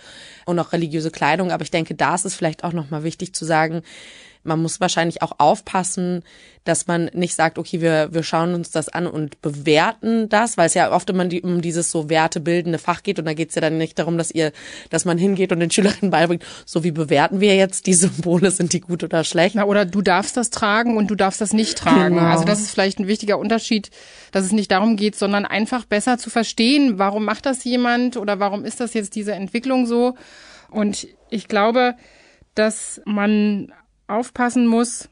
und 0.47 0.59
auch 0.59 0.73
religiöse 0.73 1.11
Kleidung. 1.11 1.53
Aber 1.53 1.63
ich 1.63 1.71
denke, 1.71 1.95
da 1.95 2.15
ist 2.15 2.25
es 2.25 2.35
vielleicht 2.35 2.65
auch 2.65 2.73
nochmal 2.73 3.05
wichtig 3.05 3.35
zu 3.35 3.45
sagen, 3.45 3.83
man 4.45 4.61
muss 4.61 4.81
wahrscheinlich 4.81 5.23
auch 5.23 5.33
aufpassen, 5.39 6.23
dass 6.65 6.87
man 6.87 7.11
nicht 7.13 7.35
sagt, 7.35 7.59
okay, 7.59 7.81
wir, 7.81 8.09
wir 8.13 8.23
schauen 8.23 8.55
uns 8.55 8.71
das 8.71 8.89
an 8.89 9.07
und 9.07 9.43
bewerten 9.43 10.29
das, 10.29 10.57
weil 10.57 10.67
es 10.67 10.75
ja 10.75 10.93
oft 10.93 11.11
immer 11.11 11.25
die, 11.25 11.43
um 11.43 11.61
dieses 11.61 11.91
so 11.91 12.09
wertebildende 12.09 12.79
Fach 12.79 13.03
geht 13.03 13.19
und 13.19 13.25
da 13.25 13.35
geht 13.35 13.49
es 13.49 13.57
ja 13.57 13.61
dann 13.61 13.79
nicht 13.79 13.99
darum, 13.99 14.17
dass 14.17 14.31
ihr, 14.31 14.53
dass 14.91 15.05
man 15.05 15.19
hingeht 15.19 15.51
und 15.51 15.61
den 15.61 15.71
Schülerinnen 15.71 16.11
beibringt, 16.13 16.45
so 16.65 16.85
wie 16.85 16.93
bewerten 16.93 17.41
wir 17.41 17.57
jetzt 17.57 17.87
die 17.87 17.95
Symbole, 17.95 18.51
sind 18.51 18.73
die 18.73 18.81
gut 18.81 19.03
oder 19.03 19.25
schlecht. 19.25 19.57
Na, 19.57 19.65
oder 19.65 19.85
du 19.85 20.03
darfst 20.03 20.37
das 20.37 20.51
tragen 20.51 20.97
und 20.97 21.11
du 21.11 21.17
darfst 21.17 21.41
das 21.41 21.53
nicht 21.53 21.79
tragen. 21.79 22.17
Genau. 22.17 22.29
Also 22.29 22.45
das 22.45 22.61
ist 22.61 22.71
vielleicht 22.71 23.01
ein 23.01 23.09
wichtiger 23.09 23.39
Unterschied, 23.39 23.91
dass 24.31 24.45
es 24.45 24.53
nicht 24.53 24.71
darum 24.71 24.97
geht, 24.97 25.17
sondern 25.17 25.45
einfach 25.45 25.85
besser 25.85 26.19
zu 26.19 26.31
verstehen, 26.31 26.99
warum 26.99 27.25
macht 27.25 27.47
das 27.47 27.65
jemand 27.65 28.17
oder 28.17 28.39
warum 28.39 28.65
ist 28.65 28.79
das 28.79 28.95
jetzt 28.95 29.17
diese 29.17 29.33
Entwicklung 29.33 29.87
so. 29.87 30.15
Und 30.71 31.09
ich 31.29 31.49
glaube, 31.49 31.97
dass 32.55 33.01
man 33.05 33.73
aufpassen 34.07 34.67
muss, 34.67 35.09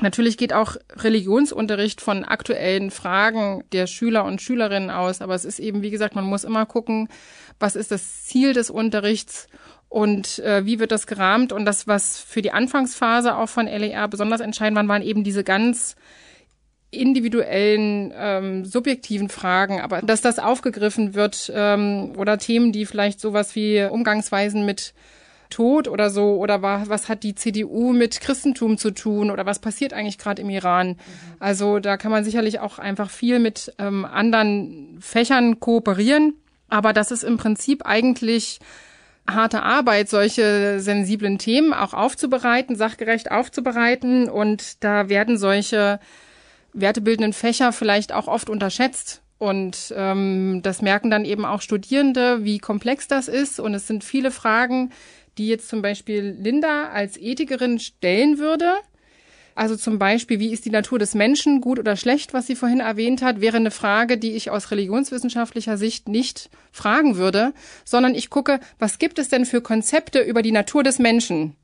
Natürlich 0.00 0.38
geht 0.38 0.54
auch 0.54 0.76
Religionsunterricht 0.96 2.00
von 2.00 2.24
aktuellen 2.24 2.90
Fragen 2.90 3.62
der 3.72 3.86
Schüler 3.86 4.24
und 4.24 4.40
Schülerinnen 4.40 4.90
aus, 4.90 5.20
aber 5.20 5.34
es 5.34 5.44
ist 5.44 5.58
eben, 5.58 5.82
wie 5.82 5.90
gesagt, 5.90 6.14
man 6.14 6.24
muss 6.24 6.44
immer 6.44 6.64
gucken, 6.64 7.08
was 7.60 7.76
ist 7.76 7.90
das 7.90 8.24
Ziel 8.24 8.54
des 8.54 8.70
Unterrichts 8.70 9.48
und 9.90 10.38
äh, 10.38 10.64
wie 10.64 10.78
wird 10.80 10.92
das 10.92 11.06
gerahmt. 11.06 11.52
Und 11.52 11.66
das, 11.66 11.86
was 11.86 12.18
für 12.18 12.40
die 12.40 12.52
Anfangsphase 12.52 13.36
auch 13.36 13.50
von 13.50 13.66
LER 13.66 14.08
besonders 14.08 14.40
entscheidend 14.40 14.76
waren, 14.76 14.88
waren 14.88 15.02
eben 15.02 15.24
diese 15.24 15.44
ganz 15.44 15.94
individuellen, 16.90 18.12
ähm, 18.16 18.64
subjektiven 18.64 19.28
Fragen, 19.28 19.80
aber 19.80 20.00
dass 20.02 20.20
das 20.22 20.38
aufgegriffen 20.38 21.14
wird 21.14 21.52
ähm, 21.54 22.12
oder 22.16 22.38
Themen, 22.38 22.72
die 22.72 22.86
vielleicht 22.86 23.20
sowas 23.20 23.54
wie 23.54 23.82
Umgangsweisen 23.84 24.64
mit 24.64 24.94
Tod 25.52 25.86
oder 25.86 26.10
so 26.10 26.36
oder 26.36 26.62
was, 26.62 26.88
was 26.88 27.08
hat 27.08 27.22
die 27.22 27.34
CDU 27.34 27.92
mit 27.92 28.20
Christentum 28.20 28.78
zu 28.78 28.90
tun 28.90 29.30
oder 29.30 29.46
was 29.46 29.60
passiert 29.60 29.92
eigentlich 29.92 30.18
gerade 30.18 30.42
im 30.42 30.50
Iran? 30.50 30.88
Mhm. 30.88 30.96
Also 31.38 31.78
da 31.78 31.96
kann 31.96 32.10
man 32.10 32.24
sicherlich 32.24 32.58
auch 32.60 32.78
einfach 32.78 33.10
viel 33.10 33.38
mit 33.38 33.72
ähm, 33.78 34.04
anderen 34.04 34.98
Fächern 35.00 35.60
kooperieren, 35.60 36.34
aber 36.68 36.92
das 36.92 37.10
ist 37.10 37.22
im 37.22 37.36
Prinzip 37.36 37.86
eigentlich 37.86 38.58
harte 39.28 39.62
Arbeit, 39.62 40.08
solche 40.08 40.80
sensiblen 40.80 41.38
Themen 41.38 41.72
auch 41.72 41.94
aufzubereiten, 41.94 42.74
sachgerecht 42.74 43.30
aufzubereiten 43.30 44.28
und 44.28 44.82
da 44.82 45.08
werden 45.08 45.38
solche 45.38 46.00
wertebildenden 46.72 47.32
Fächer 47.32 47.72
vielleicht 47.72 48.12
auch 48.12 48.26
oft 48.26 48.50
unterschätzt. 48.50 49.22
Und 49.42 49.92
ähm, 49.96 50.60
das 50.62 50.82
merken 50.82 51.10
dann 51.10 51.24
eben 51.24 51.44
auch 51.44 51.62
Studierende, 51.62 52.44
wie 52.44 52.60
komplex 52.60 53.08
das 53.08 53.26
ist. 53.26 53.58
Und 53.58 53.74
es 53.74 53.88
sind 53.88 54.04
viele 54.04 54.30
Fragen, 54.30 54.90
die 55.38 55.48
jetzt 55.48 55.68
zum 55.68 55.82
Beispiel 55.82 56.36
Linda 56.38 56.90
als 56.90 57.16
Ethikerin 57.16 57.78
stellen 57.78 58.38
würde. 58.38 58.72
Also 59.54 59.76
zum 59.76 59.98
Beispiel, 59.98 60.38
wie 60.38 60.52
ist 60.52 60.64
die 60.64 60.70
Natur 60.70 60.98
des 60.98 61.14
Menschen, 61.14 61.60
gut 61.60 61.78
oder 61.78 61.96
schlecht, 61.96 62.32
was 62.32 62.46
sie 62.46 62.56
vorhin 62.56 62.80
erwähnt 62.80 63.22
hat, 63.22 63.40
wäre 63.40 63.58
eine 63.58 63.70
Frage, 63.70 64.16
die 64.16 64.32
ich 64.32 64.50
aus 64.50 64.70
religionswissenschaftlicher 64.70 65.76
Sicht 65.76 66.08
nicht 66.08 66.48
fragen 66.70 67.16
würde, 67.16 67.52
sondern 67.84 68.14
ich 68.14 68.30
gucke, 68.30 68.60
was 68.78 68.98
gibt 68.98 69.18
es 69.18 69.28
denn 69.28 69.44
für 69.44 69.60
Konzepte 69.60 70.20
über 70.20 70.40
die 70.40 70.52
Natur 70.52 70.82
des 70.82 70.98
Menschen? 70.98 71.54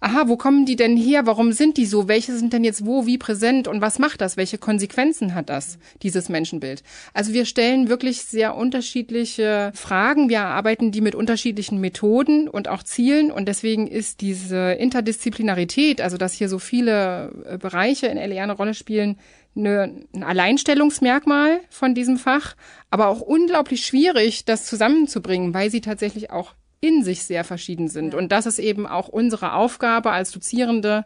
Aha, 0.00 0.28
wo 0.28 0.36
kommen 0.36 0.66
die 0.66 0.76
denn 0.76 0.96
her? 0.96 1.26
Warum 1.26 1.52
sind 1.52 1.76
die 1.76 1.86
so? 1.86 2.08
Welche 2.08 2.36
sind 2.36 2.52
denn 2.52 2.64
jetzt 2.64 2.84
wo, 2.84 3.06
wie 3.06 3.18
präsent? 3.18 3.68
Und 3.68 3.80
was 3.80 3.98
macht 3.98 4.20
das? 4.20 4.36
Welche 4.36 4.58
Konsequenzen 4.58 5.34
hat 5.34 5.48
das, 5.48 5.78
dieses 6.02 6.28
Menschenbild? 6.28 6.82
Also 7.14 7.32
wir 7.32 7.44
stellen 7.44 7.88
wirklich 7.88 8.22
sehr 8.22 8.56
unterschiedliche 8.56 9.72
Fragen. 9.74 10.28
Wir 10.28 10.42
arbeiten 10.42 10.92
die 10.92 11.00
mit 11.00 11.14
unterschiedlichen 11.14 11.80
Methoden 11.80 12.48
und 12.48 12.68
auch 12.68 12.82
Zielen. 12.82 13.30
Und 13.30 13.46
deswegen 13.46 13.86
ist 13.86 14.20
diese 14.20 14.72
Interdisziplinarität, 14.72 16.00
also 16.00 16.16
dass 16.16 16.34
hier 16.34 16.48
so 16.48 16.58
viele 16.58 17.32
äh, 17.46 17.58
Bereiche 17.58 18.06
in 18.06 18.18
LER 18.18 18.42
eine 18.42 18.52
Rolle 18.52 18.74
spielen, 18.74 19.18
eine, 19.56 20.02
ein 20.14 20.22
Alleinstellungsmerkmal 20.22 21.60
von 21.70 21.94
diesem 21.94 22.18
Fach, 22.18 22.56
aber 22.90 23.08
auch 23.08 23.20
unglaublich 23.20 23.86
schwierig, 23.86 24.44
das 24.44 24.66
zusammenzubringen, 24.66 25.54
weil 25.54 25.70
sie 25.70 25.80
tatsächlich 25.80 26.30
auch 26.30 26.54
in 26.80 27.02
sich 27.02 27.24
sehr 27.24 27.44
verschieden 27.44 27.88
sind. 27.88 28.14
Und 28.14 28.32
das 28.32 28.46
ist 28.46 28.58
eben 28.58 28.86
auch 28.86 29.08
unsere 29.08 29.54
Aufgabe 29.54 30.10
als 30.10 30.30
Dozierende, 30.30 31.04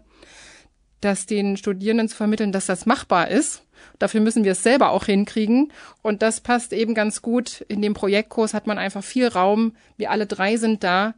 das 1.00 1.27
den 1.27 1.57
Studierenden 1.57 2.09
zu 2.09 2.17
vermitteln, 2.17 2.53
dass 2.53 2.67
das 2.67 2.87
machbar 2.87 3.29
ist. 3.29 3.62
Dafür 3.99 4.21
müssen 4.21 4.45
wir 4.45 4.53
es 4.53 4.62
selber 4.62 4.91
auch 4.91 5.05
hinkriegen. 5.05 5.73
Und 6.03 6.23
das 6.23 6.41
passt 6.41 6.73
eben 6.73 6.95
ganz 6.95 7.23
gut. 7.23 7.65
In 7.69 7.81
dem 7.81 7.95
Projektkurs 7.95 8.53
hat 8.53 8.67
man 8.67 8.79
einfach 8.79 9.03
viel 9.03 9.29
Raum. 9.29 9.75
Wir 9.97 10.11
alle 10.11 10.27
drei 10.27 10.57
sind 10.57 10.85
da 10.85 11.15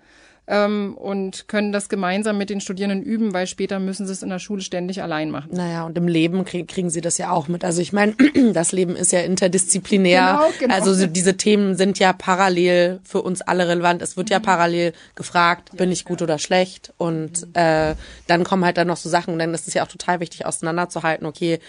ähm, 0.49 0.96
und 0.96 1.46
können 1.46 1.72
das 1.72 1.88
gemeinsam 1.88 2.37
mit 2.37 2.50
den 2.50 2.61
Studierenden 2.61 3.02
üben, 3.02 3.32
weil 3.32 3.46
später 3.46 3.78
müssen 3.78 4.06
sie 4.06 4.12
es 4.12 4.22
in 4.22 4.28
der 4.28 4.40
Schule 4.40 4.61
ständig 4.61 5.02
allein 5.02 5.30
machen. 5.30 5.50
Naja, 5.52 5.84
und 5.87 5.96
im 5.96 6.08
Leben 6.08 6.44
krieg, 6.44 6.66
kriegen 6.66 6.90
sie 6.90 7.00
das 7.00 7.16
ja 7.18 7.30
auch 7.30 7.46
mit. 7.46 7.64
Also 7.64 7.80
ich 7.80 7.92
meine, 7.92 8.14
das 8.52 8.72
Leben 8.72 8.96
ist 8.96 9.12
ja 9.12 9.20
interdisziplinär. 9.20 10.40
Genau, 10.40 10.52
genau. 10.58 10.75
Also 10.75 11.06
diese 11.06 11.37
Themen 11.37 11.76
sind 11.76 11.99
ja 11.99 12.12
parallel 12.12 13.00
für 13.04 13.22
uns 13.22 13.40
alle 13.40 13.68
relevant. 13.68 14.02
Es 14.02 14.16
wird 14.16 14.30
ja 14.30 14.40
mhm. 14.40 14.44
parallel 14.44 14.92
gefragt, 15.14 15.70
ja, 15.72 15.78
bin 15.78 15.92
ich 15.92 16.04
gut 16.04 16.20
ja. 16.20 16.25
oder 16.25 16.38
schlecht? 16.38 16.92
Und 16.99 17.46
mhm. 17.46 17.52
äh, 17.54 17.94
dann 18.26 18.42
kommen 18.42 18.64
halt 18.64 18.78
dann 18.78 18.88
noch 18.88 18.96
so 18.96 19.08
Sachen, 19.08 19.34
und 19.34 19.38
dann 19.38 19.54
ist 19.54 19.68
es 19.68 19.75
ja 19.75 19.84
auch 19.84 19.88
total 19.88 20.18
wichtig, 20.18 20.44
auseinanderzuhalten, 20.44 21.26
okay, 21.26 21.61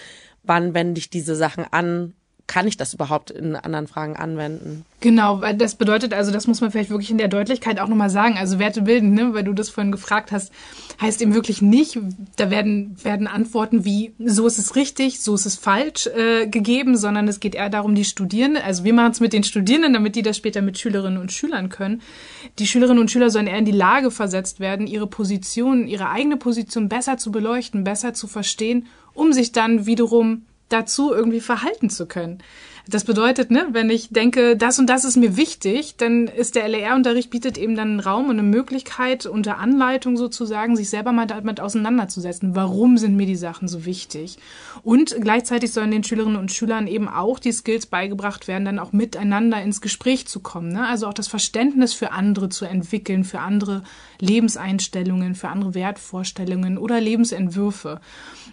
wann 0.44 0.74
wende 0.74 1.00
ich 1.00 1.10
diese 1.10 1.36
Sachen 1.36 1.65
an 1.72 2.13
kann 2.46 2.68
ich 2.68 2.76
das 2.76 2.94
überhaupt 2.94 3.32
in 3.32 3.56
anderen 3.56 3.88
Fragen 3.88 4.16
anwenden? 4.18 4.86
Genau, 5.00 5.42
weil 5.42 5.56
das 5.56 5.76
bedeutet, 5.76 6.14
also 6.14 6.32
das 6.32 6.46
muss 6.46 6.62
man 6.62 6.72
vielleicht 6.72 6.90
wirklich 6.90 7.10
in 7.10 7.18
der 7.18 7.30
Deutlichkeit 7.30 7.80
auch 7.80 7.88
nochmal 7.88 8.10
sagen. 8.10 8.38
Also 8.38 8.60
Werte 8.60 8.82
bilden, 8.82 9.14
ne, 9.14 9.34
weil 9.34 9.44
du 9.44 9.54
das 9.54 9.70
vorhin 9.70 9.92
gefragt 9.92 10.32
hast, 10.32 10.52
heißt 11.02 11.22
eben 11.22 11.34
wirklich 11.34 11.62
nicht, 11.62 11.98
da 12.36 12.52
werden, 12.52 12.98
werden 13.04 13.28
Antworten 13.28 13.86
wie 13.86 14.14
so 14.20 14.46
ist 14.46 14.60
es 14.60 14.76
richtig, 14.76 15.22
so 15.22 15.36
ist 15.36 15.46
es 15.46 15.56
falsch 15.58 16.08
äh, 16.08 16.48
gegeben, 16.48 16.98
sondern 16.98 17.28
es 17.28 17.40
geht 17.40 17.56
eher 17.56 17.70
darum, 17.70 17.96
die 17.96 18.06
Studierenden, 18.06 18.62
also 18.62 18.84
wir 18.84 18.94
machen 18.94 19.12
es 19.12 19.20
mit 19.20 19.34
den 19.34 19.44
Studierenden, 19.44 19.94
damit 19.94 20.16
die 20.16 20.22
das 20.22 20.38
später 20.38 20.62
mit 20.62 20.78
Schülerinnen 20.78 21.20
und 21.20 21.32
Schülern 21.32 21.70
können. 21.70 22.02
Die 22.60 22.68
Schülerinnen 22.68 23.00
und 23.00 23.10
Schüler 23.10 23.30
sollen 23.30 23.48
eher 23.48 23.58
in 23.58 23.66
die 23.66 23.72
Lage 23.72 24.12
versetzt 24.12 24.60
werden, 24.60 24.86
ihre 24.88 25.08
Position, 25.08 25.88
ihre 25.88 26.10
eigene 26.10 26.38
Position 26.38 26.90
besser 26.90 27.18
zu 27.18 27.32
beleuchten, 27.32 27.84
besser 27.84 28.14
zu 28.14 28.28
verstehen, 28.28 28.88
um 29.14 29.32
sich 29.32 29.52
dann 29.54 29.86
wiederum 29.86 30.44
dazu 30.74 31.13
irgendwie 31.13 31.42
verhalten 31.42 31.89
zu 31.89 32.08
können. 32.08 32.39
Das 32.86 33.06
bedeutet, 33.06 33.50
ne, 33.50 33.68
wenn 33.72 33.90
ich 33.90 34.10
denke, 34.10 34.58
das 34.58 34.78
und 34.78 34.88
das 34.88 35.06
ist 35.06 35.16
mir 35.16 35.38
wichtig, 35.38 35.96
dann 35.96 36.28
ist 36.28 36.56
der 36.56 36.68
LER-Unterricht 36.68 37.30
bietet 37.30 37.58
eben 37.58 37.75
dann 37.75 37.92
einen 37.92 38.00
Raum 38.02 38.25
und 38.25 38.38
eine 38.38 38.44
Möglichkeit, 38.44 39.25
unter 39.25 39.58
Anleitung 39.58 40.18
sozusagen, 40.18 40.75
sich 40.75 40.90
selber 40.90 41.13
mal 41.13 41.25
damit 41.25 41.62
auseinanderzusetzen. 41.62 42.56
Warum 42.56 42.98
sind 42.98 43.16
mir 43.16 43.25
die 43.25 43.38
Sachen 43.38 43.70
so 43.70 43.86
wichtig? 43.86 44.38
Und 44.84 45.16
gleichzeitig 45.22 45.72
sollen 45.72 45.92
den 45.92 46.04
Schülerinnen 46.04 46.36
und 46.36 46.52
Schülern 46.52 46.88
eben 46.88 47.08
auch 47.08 47.40
die 47.40 47.54
Skills 47.54 47.86
beigebracht 47.86 48.50
werden, 48.50 48.66
dann 48.66 48.80
auch 48.80 48.92
miteinander 48.92 49.62
ins 49.62 49.80
Gespräch 49.80 50.28
zu 50.28 50.42
kommen. 50.42 50.74
Ne? 50.74 50.86
Also 50.86 51.08
auch 51.08 51.13
das 51.13 51.30
Verständnis 51.30 51.94
für 51.94 52.12
andere 52.12 52.50
zu 52.50 52.66
entwickeln, 52.66 53.24
für 53.24 53.40
andere 53.40 53.84
Lebenseinstellungen, 54.20 55.36
für 55.36 55.48
andere 55.48 55.74
Wertvorstellungen 55.74 56.78
oder 56.78 57.00
Lebensentwürfe. 57.00 58.02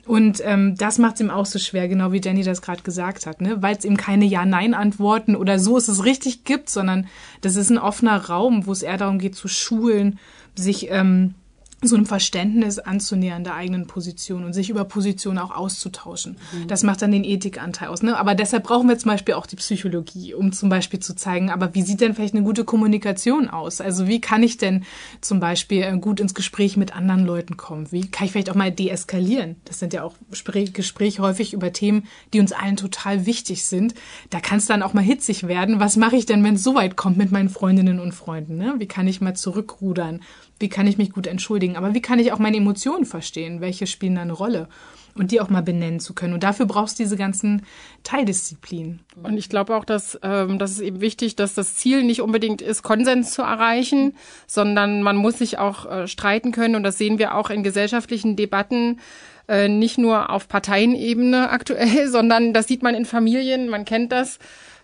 Und 0.07 0.41
ähm, 0.45 0.77
das 0.77 0.99
macht 0.99 1.15
es 1.15 1.21
ihm 1.21 1.31
auch 1.31 1.47
so 1.47 1.59
schwer, 1.59 1.89
genau 1.89 2.13
wie 2.13 2.21
Jenny 2.21 2.43
das 2.43 2.63
gerade 2.63 2.83
gesagt 2.83 3.27
hat, 3.27 3.41
ne? 3.41 3.61
weil 3.61 3.77
es 3.77 3.85
eben 3.85 3.97
keine 4.21 4.31
Ja-Nein-Antworten 4.31 5.35
oder 5.35 5.59
so 5.59 5.79
ist 5.79 5.89
es 5.89 6.05
richtig 6.05 6.45
gibt, 6.45 6.69
sondern 6.69 7.07
das 7.41 7.57
ist 7.57 7.71
ein 7.71 7.79
offener 7.79 8.27
Raum, 8.27 8.67
wo 8.67 8.73
es 8.73 8.83
eher 8.83 8.99
darum 8.99 9.19
geht 9.19 9.35
zu 9.35 9.49
schulen, 9.49 10.19
sich 10.55 10.91
ähm, 10.91 11.35
so 11.83 11.97
einem 11.97 12.07
Verständnis 12.07 12.79
anzunähern 12.79 13.43
der 13.43 13.55
eigenen 13.55 13.87
Position 13.87 14.45
und 14.45 14.53
sich 14.53 14.69
über 14.69 14.85
Positionen 14.85 15.39
auch 15.39 15.51
auszutauschen. 15.51 16.37
Mhm. 16.53 16.69
Das 16.69 16.83
macht 16.83 17.01
dann 17.01 17.11
den 17.11 17.25
Ethikanteil 17.25 17.89
aus. 17.89 18.03
Ne? 18.03 18.19
Aber 18.19 18.35
deshalb 18.35 18.65
brauchen 18.65 18.89
wir 18.89 18.99
zum 18.99 19.11
Beispiel 19.11 19.35
auch 19.35 19.47
die 19.47 19.57
Psychologie, 19.57 20.35
um 20.35 20.53
zum 20.53 20.69
Beispiel 20.69 21.01
zu 21.01 21.15
zeigen, 21.15 21.51
aber 21.51 21.75
wie 21.75 21.83
sieht 21.83 22.03
denn 22.03 22.15
vielleicht 22.15 22.35
eine 22.35 22.45
gute 22.45 22.65
Kommunikation 22.65 23.49
aus? 23.49 23.81
Also 23.81 24.07
wie 24.07 24.21
kann 24.21 24.43
ich 24.43 24.59
denn 24.59 24.85
zum 25.23 25.41
Beispiel 25.41 25.83
äh, 25.83 25.97
gut 25.99 26.21
ins 26.21 26.35
Gespräch 26.35 26.77
mit 26.77 26.95
anderen 26.95 27.25
Leuten 27.25 27.57
kommen? 27.57 27.91
Wie 27.91 28.11
kann 28.11 28.27
ich 28.27 28.33
vielleicht 28.33 28.51
auch 28.51 28.55
mal 28.55 28.71
deeskalieren? 28.71 29.57
Das 29.65 29.79
sind 29.79 29.95
ja 29.95 30.03
auch 30.03 30.15
Gespräche 30.31 31.23
häufig 31.23 31.55
über 31.55 31.73
Themen, 31.73 32.07
die 32.35 32.41
uns 32.41 32.53
allen 32.53 32.77
total 32.77 33.25
wichtig 33.25 33.65
sind. 33.65 33.95
Da 34.29 34.41
kann 34.41 34.59
es 34.59 34.67
dann 34.67 34.83
auch 34.83 34.93
mal 34.93 35.01
hitzig 35.01 35.49
werden. 35.49 35.81
Was 35.81 35.97
mache 35.97 36.17
ich 36.17 36.27
denn, 36.27 36.45
wenn 36.45 36.57
es 36.57 36.63
so 36.63 36.75
weit 36.75 36.97
kommt 36.97 37.17
mit 37.17 37.33
meinen 37.33 37.49
Freundinnen 37.49 38.01
und 38.01 38.13
Freunden? 38.13 38.59
Ne? 38.59 38.75
Wie 38.79 38.87
kann 38.87 39.09
ich 39.09 39.23
mal 39.23 39.35
zurückrudern? 39.35 40.21
Wie 40.61 40.69
kann 40.69 40.87
ich 40.87 40.99
mich 40.99 41.11
gut 41.11 41.26
entschuldigen? 41.26 41.76
Aber 41.76 41.95
wie 41.95 42.02
kann 42.02 42.19
ich 42.19 42.33
auch 42.33 42.38
meine 42.38 42.59
Emotionen 42.59 43.07
verstehen? 43.07 43.61
Welche 43.61 43.87
spielen 43.87 44.14
da 44.14 44.23
eine 44.23 44.35
Rolle? 44.35 44.69
Und 45.17 45.33
die 45.33 45.40
auch 45.40 45.49
mal 45.49 45.62
benennen 45.62 45.99
zu 45.99 46.14
können. 46.14 46.35
Und 46.35 46.45
dafür 46.45 46.67
brauchst 46.67 46.99
du 46.99 47.02
diese 47.02 47.17
ganzen 47.17 47.67
Teildisziplinen. 48.05 49.00
Und 49.23 49.37
ich 49.38 49.49
glaube 49.49 49.75
auch, 49.75 49.85
dass 49.85 50.17
ähm, 50.23 50.59
das 50.61 50.71
ist 50.71 50.81
eben 50.81 51.00
wichtig, 51.00 51.35
dass 51.35 51.55
das 51.55 51.75
Ziel 51.75 52.05
nicht 52.05 52.21
unbedingt 52.21 52.62
ist, 52.62 52.85
Konsens 52.85 53.33
zu 53.33 53.43
erreichen, 53.43 54.14
sondern 54.47 55.02
man 55.02 55.17
muss 55.17 55.38
sich 55.38 55.59
auch 55.59 55.90
äh, 55.90 56.07
streiten 56.07 56.52
können. 56.52 56.76
Und 56.76 56.85
das 56.85 56.97
sehen 56.97 57.19
wir 57.19 57.35
auch 57.35 57.50
in 57.50 57.64
gesellschaftlichen 57.64 58.37
Debatten 58.37 59.00
äh, 59.49 59.69
nicht 59.69 59.99
nur 59.99 60.31
auf 60.31 60.47
Parteienebene 60.47 61.50
aktuell, 61.50 62.09
sondern 62.09 62.52
das 62.52 62.69
sieht 62.69 62.85
man 62.85 62.95
in 62.95 63.05
Familien, 63.05 63.69
man 63.69 63.85
kennt 63.85 64.12
das. 64.12 64.38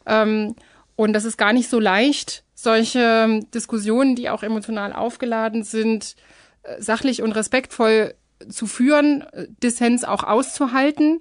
Ähm, 0.06 0.56
und 0.96 1.12
das 1.12 1.24
ist 1.24 1.36
gar 1.36 1.52
nicht 1.52 1.68
so 1.68 1.78
leicht, 1.78 2.42
solche 2.56 3.00
ähm, 3.00 3.50
Diskussionen, 3.52 4.16
die 4.16 4.30
auch 4.30 4.42
emotional 4.42 4.92
aufgeladen 4.92 5.62
sind, 5.62 6.16
äh, 6.62 6.80
sachlich 6.80 7.22
und 7.22 7.32
respektvoll 7.32 8.14
zu 8.48 8.66
führen, 8.66 9.24
Dissens 9.62 10.04
auch 10.04 10.24
auszuhalten. 10.24 11.20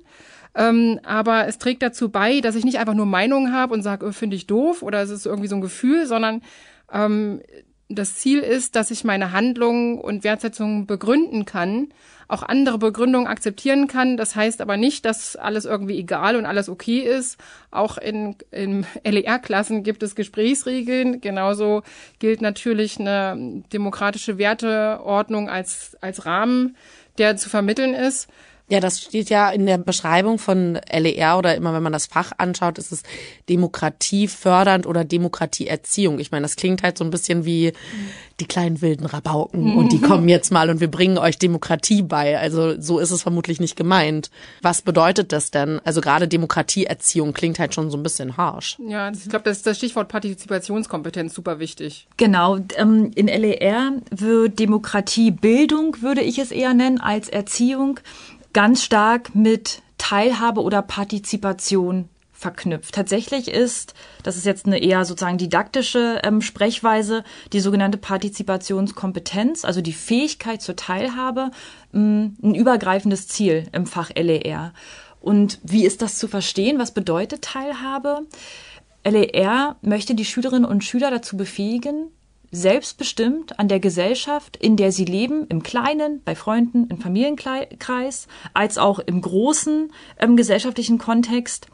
Ähm, 0.56 1.00
aber 1.04 1.48
es 1.48 1.58
trägt 1.58 1.82
dazu 1.82 2.10
bei, 2.10 2.40
dass 2.40 2.56
ich 2.56 2.64
nicht 2.64 2.80
einfach 2.80 2.94
nur 2.94 3.06
Meinungen 3.06 3.52
habe 3.52 3.74
und 3.74 3.84
sage, 3.84 4.06
oh, 4.08 4.12
finde 4.14 4.38
ich 4.38 4.48
doof 4.48 4.82
oder 4.82 5.02
es 5.02 5.10
ist 5.10 5.26
irgendwie 5.26 5.50
so 5.50 5.56
ein 5.56 5.62
Gefühl, 5.62 6.08
sondern 6.08 6.42
ähm, 6.92 7.42
das 7.88 8.16
Ziel 8.16 8.40
ist, 8.40 8.76
dass 8.76 8.90
ich 8.90 9.04
meine 9.04 9.32
Handlungen 9.32 10.00
und 10.00 10.24
Wertsetzungen 10.24 10.88
begründen 10.88 11.46
kann, 11.46 11.90
auch 12.28 12.42
andere 12.42 12.80
Begründungen 12.80 13.28
akzeptieren 13.28 13.88
kann. 13.88 14.18
Das 14.18 14.36
heißt 14.36 14.62
aber 14.62 14.76
nicht, 14.76 15.06
dass 15.06 15.36
alles 15.36 15.66
irgendwie 15.66 16.00
egal 16.00 16.36
und 16.36 16.48
alles 16.48 16.68
okay 16.68 17.00
ist. 17.00 17.38
Auch 17.70 18.00
in, 18.00 18.36
in 18.50 18.88
LER-Klassen 19.04 19.84
gibt 19.84 20.02
es 20.02 20.16
Gesprächsregeln. 20.16 21.22
Genauso 21.22 21.84
gilt 22.18 22.42
natürlich 22.42 23.00
eine 23.00 23.64
demokratische 23.72 24.40
Werteordnung 24.40 25.48
als, 25.48 25.96
als 26.02 26.26
Rahmen, 26.26 26.76
der 27.20 27.38
zu 27.38 27.50
vermitteln 27.50 27.94
ist. 27.94 28.28
Ja, 28.68 28.80
das 28.80 29.00
steht 29.00 29.30
ja 29.30 29.52
in 29.52 29.68
der 29.68 29.78
Beschreibung 29.78 30.40
von 30.40 30.80
LER 30.92 31.38
oder 31.38 31.56
immer, 31.56 31.74
wenn 31.74 31.84
man 31.84 31.94
das 31.94 32.08
Fach 32.08 32.32
anschaut, 32.38 32.80
ist 32.80 32.92
es 32.92 33.04
Demokratie 33.48 34.28
fördernd 34.28 34.88
oder 34.88 35.06
Demokratieerziehung. 35.06 36.18
Ich 36.20 36.32
meine, 36.32 36.44
das 36.44 36.56
klingt 36.56 36.82
halt 36.82 36.98
so 36.98 37.04
ein 37.04 37.12
bisschen 37.12 37.46
wie 37.46 37.74
die 38.40 38.46
kleinen 38.46 38.82
wilden 38.82 39.06
Rabauken 39.06 39.78
und 39.78 39.94
die 39.94 40.02
kommen 40.02 40.28
jetzt 40.28 40.52
mal 40.52 40.70
und 40.70 40.82
wir 40.82 40.90
bringen 40.90 41.18
euch 41.18 41.38
Demokratie 41.38 42.02
bei. 42.02 42.38
Also 42.38 42.80
so 42.82 43.00
ist 43.00 43.12
es 43.12 43.22
vermutlich 43.22 43.60
nicht 43.60 43.76
gemeint. 43.76 44.30
Was 44.62 44.82
bedeutet 44.82 45.32
das 45.32 45.52
denn? 45.52 45.80
Also 45.86 46.02
gerade 46.02 46.28
Demokratieerziehung 46.28 47.34
klingt 47.34 47.60
halt 47.60 47.74
schon 47.74 47.92
so 47.92 47.98
ein 47.98 48.04
bisschen 48.04 48.36
harsh. 48.36 48.78
Ja, 48.86 49.10
ich 49.12 49.30
glaube, 49.30 49.46
das 49.46 49.58
ist 49.58 49.68
das 49.68 49.78
Stichwort 49.78 50.10
Partizipationskompetenz 50.10 51.34
super 51.34 51.60
wichtig. 51.60 52.08
Genau, 52.18 52.58
ähm, 52.76 53.12
in 53.16 53.28
LER 53.28 53.94
wird 54.10 54.60
Demokratiebildung, 54.60 56.02
würde 56.02 56.22
ich 56.22 56.40
es 56.40 56.52
eher 56.52 56.74
nennen, 56.74 57.00
als 57.00 57.30
Erziehung 57.30 58.00
ganz 58.56 58.84
stark 58.84 59.36
mit 59.36 59.82
Teilhabe 59.98 60.62
oder 60.62 60.82
Partizipation 60.82 62.08
verknüpft. 62.32 62.96
Tatsächlich 62.96 63.50
ist, 63.50 63.94
das 64.24 64.38
ist 64.38 64.46
jetzt 64.46 64.66
eine 64.66 64.82
eher 64.82 65.04
sozusagen 65.04 65.38
didaktische 65.38 66.22
ähm, 66.24 66.40
Sprechweise, 66.42 67.26
die 67.52 67.60
sogenannte 67.60 67.98
Partizipationskompetenz, 67.98 69.66
also 69.66 69.82
die 69.82 69.92
Fähigkeit 69.92 70.62
zur 70.62 70.78
Teilhabe, 70.78 71.52
mh, 71.92 72.32
ein 72.44 72.56
übergreifendes 72.56 73.28
Ziel 73.28 73.68
im 73.74 73.86
Fach 73.86 74.10
LER. 74.16 74.72
Und 75.20 75.60
wie 75.64 75.86
ist 75.86 76.02
das 76.02 76.18
zu 76.18 76.30
verstehen? 76.30 76.80
Was 76.80 76.94
bedeutet 76.94 77.42
Teilhabe? 77.42 78.22
LER 79.04 79.76
möchte 79.82 80.16
die 80.16 80.26
Schülerinnen 80.26 80.66
und 80.66 80.86
Schüler 80.86 81.12
dazu 81.12 81.36
befähigen, 81.36 82.10
selbstbestimmt 82.56 83.60
an 83.60 83.68
der 83.68 83.80
Gesellschaft, 83.80 84.58
in 84.58 84.78
der 84.78 84.92
sie 84.92 85.06
leben, 85.06 85.46
im 85.48 85.64
Kleinen, 85.64 86.22
bei 86.24 86.36
Freunden, 86.36 86.88
im 86.88 87.00
Familienkreis, 87.00 88.28
als 88.54 88.78
auch 88.78 89.00
im 89.00 89.22
großen 89.22 89.92
ähm, 90.20 90.38
gesellschaftlichen 90.38 90.98
Kontext, 90.98 91.68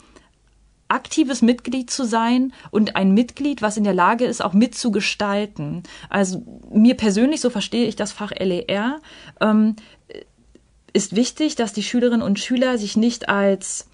aktives 0.87 1.41
Mitglied 1.41 1.89
zu 1.89 2.05
sein 2.05 2.53
und 2.69 2.95
ein 2.97 3.13
Mitglied, 3.13 3.61
was 3.61 3.77
in 3.77 3.85
der 3.85 3.93
Lage 3.93 4.25
ist, 4.25 4.43
auch 4.43 4.53
mitzugestalten. 4.53 5.83
Also 6.09 6.43
mir 6.69 6.95
persönlich, 6.95 7.39
so 7.39 7.49
verstehe 7.49 7.87
ich 7.87 7.95
das 7.95 8.11
Fach 8.11 8.31
LER, 8.31 8.99
ähm, 9.39 9.77
ist 10.93 11.15
wichtig, 11.15 11.55
dass 11.55 11.71
die 11.71 11.83
Schülerinnen 11.83 12.21
und 12.21 12.39
Schüler 12.39 12.77
sich 12.77 12.97
nicht 12.97 13.29
als 13.29 13.87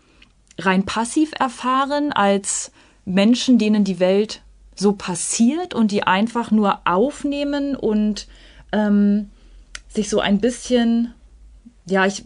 rein 0.58 0.86
passiv 0.86 1.32
erfahren, 1.40 2.12
als 2.12 2.72
Menschen, 3.06 3.60
denen 3.60 3.84
die 3.84 4.00
Welt 4.00 4.42
so 4.80 4.94
passiert 4.94 5.74
und 5.74 5.92
die 5.92 6.04
einfach 6.04 6.52
nur 6.52 6.82
aufnehmen 6.86 7.76
und 7.76 8.28
ähm, 8.72 9.30
sich 9.90 10.10
so 10.10 10.20
ein 10.20 10.40
bisschen, 10.40 11.14
ja, 11.86 12.06
ich 12.06 12.24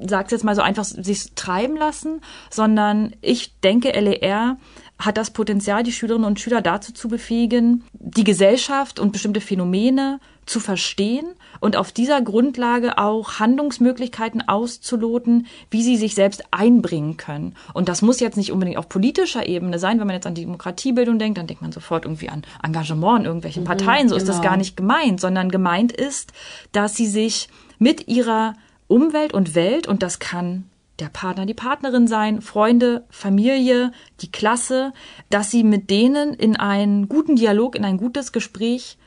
sag's 0.00 0.32
jetzt 0.32 0.44
mal 0.44 0.54
so 0.54 0.62
einfach, 0.62 0.84
sich 0.84 1.32
treiben 1.34 1.76
lassen, 1.76 2.20
sondern 2.50 3.14
ich 3.20 3.58
denke, 3.60 3.90
LER 3.90 4.56
hat 5.04 5.16
das 5.16 5.30
Potenzial, 5.30 5.82
die 5.82 5.92
Schülerinnen 5.92 6.26
und 6.26 6.40
Schüler 6.40 6.62
dazu 6.62 6.92
zu 6.92 7.08
befähigen, 7.08 7.84
die 7.92 8.24
Gesellschaft 8.24 8.98
und 8.98 9.12
bestimmte 9.12 9.40
Phänomene 9.40 10.20
zu 10.46 10.58
verstehen 10.58 11.26
und 11.60 11.76
auf 11.76 11.92
dieser 11.92 12.20
Grundlage 12.20 12.98
auch 12.98 13.38
Handlungsmöglichkeiten 13.38 14.48
auszuloten, 14.48 15.46
wie 15.70 15.82
sie 15.82 15.96
sich 15.96 16.14
selbst 16.14 16.44
einbringen 16.50 17.16
können. 17.16 17.54
Und 17.74 17.88
das 17.88 18.02
muss 18.02 18.20
jetzt 18.20 18.36
nicht 18.36 18.50
unbedingt 18.50 18.78
auf 18.78 18.88
politischer 18.88 19.46
Ebene 19.46 19.78
sein. 19.78 20.00
Wenn 20.00 20.06
man 20.06 20.16
jetzt 20.16 20.26
an 20.26 20.34
die 20.34 20.42
Demokratiebildung 20.42 21.18
denkt, 21.18 21.38
dann 21.38 21.46
denkt 21.46 21.62
man 21.62 21.72
sofort 21.72 22.04
irgendwie 22.04 22.28
an 22.28 22.42
Engagement 22.62 23.20
in 23.20 23.26
irgendwelchen 23.26 23.62
mhm, 23.62 23.68
Parteien. 23.68 24.08
So 24.08 24.14
genau. 24.14 24.22
ist 24.22 24.28
das 24.28 24.38
genau. 24.38 24.50
gar 24.50 24.56
nicht 24.56 24.76
gemeint, 24.76 25.20
sondern 25.20 25.50
gemeint 25.50 25.92
ist, 25.92 26.32
dass 26.72 26.96
sie 26.96 27.06
sich 27.06 27.48
mit 27.78 28.08
ihrer 28.08 28.54
Umwelt 28.88 29.32
und 29.32 29.54
Welt, 29.54 29.86
und 29.86 30.02
das 30.02 30.18
kann 30.18 30.64
der 31.02 31.08
Partner, 31.08 31.46
die 31.46 31.54
Partnerin 31.54 32.06
sein, 32.06 32.40
Freunde, 32.40 33.04
Familie, 33.10 33.92
die 34.20 34.30
Klasse, 34.30 34.92
dass 35.30 35.50
sie 35.50 35.64
mit 35.64 35.90
denen 35.90 36.32
in 36.32 36.56
einen 36.56 37.08
guten 37.08 37.36
Dialog, 37.36 37.74
in 37.74 37.84
ein 37.84 37.98
gutes 37.98 38.32
Gespräch 38.32 38.98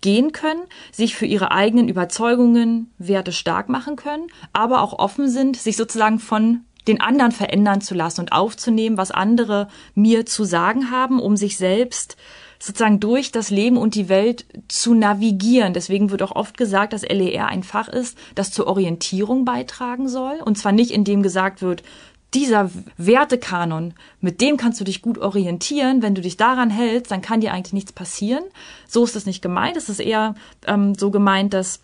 gehen 0.00 0.30
können, 0.30 0.62
sich 0.92 1.16
für 1.16 1.26
ihre 1.26 1.50
eigenen 1.50 1.88
Überzeugungen, 1.88 2.92
Werte 2.98 3.32
stark 3.32 3.68
machen 3.68 3.96
können, 3.96 4.28
aber 4.52 4.82
auch 4.82 4.98
offen 4.98 5.28
sind, 5.28 5.56
sich 5.56 5.76
sozusagen 5.76 6.20
von 6.20 6.60
den 6.86 7.00
anderen 7.00 7.32
verändern 7.32 7.80
zu 7.80 7.94
lassen 7.94 8.20
und 8.20 8.32
aufzunehmen, 8.32 8.96
was 8.96 9.10
andere 9.10 9.66
mir 9.94 10.26
zu 10.26 10.44
sagen 10.44 10.92
haben, 10.92 11.18
um 11.18 11.36
sich 11.36 11.56
selbst 11.56 12.16
sozusagen 12.58 13.00
durch 13.00 13.32
das 13.32 13.50
Leben 13.50 13.76
und 13.76 13.94
die 13.94 14.08
Welt 14.08 14.46
zu 14.68 14.94
navigieren. 14.94 15.74
Deswegen 15.74 16.10
wird 16.10 16.22
auch 16.22 16.34
oft 16.34 16.56
gesagt, 16.56 16.92
dass 16.92 17.02
LER 17.02 17.46
ein 17.46 17.62
Fach 17.62 17.88
ist, 17.88 18.16
das 18.34 18.50
zur 18.50 18.66
Orientierung 18.66 19.44
beitragen 19.44 20.08
soll. 20.08 20.40
Und 20.44 20.58
zwar 20.58 20.72
nicht, 20.72 20.90
indem 20.90 21.22
gesagt 21.22 21.62
wird, 21.62 21.82
dieser 22.34 22.70
Wertekanon, 22.98 23.94
mit 24.20 24.40
dem 24.40 24.56
kannst 24.56 24.80
du 24.80 24.84
dich 24.84 25.00
gut 25.00 25.18
orientieren. 25.18 26.02
Wenn 26.02 26.14
du 26.14 26.20
dich 26.20 26.36
daran 26.36 26.70
hältst, 26.70 27.10
dann 27.10 27.22
kann 27.22 27.40
dir 27.40 27.52
eigentlich 27.52 27.72
nichts 27.72 27.92
passieren. 27.92 28.44
So 28.86 29.04
ist 29.04 29.16
es 29.16 29.26
nicht 29.26 29.42
gemeint. 29.42 29.76
Es 29.76 29.88
ist 29.88 30.00
eher 30.00 30.34
ähm, 30.66 30.94
so 30.94 31.10
gemeint, 31.10 31.54
dass 31.54 31.80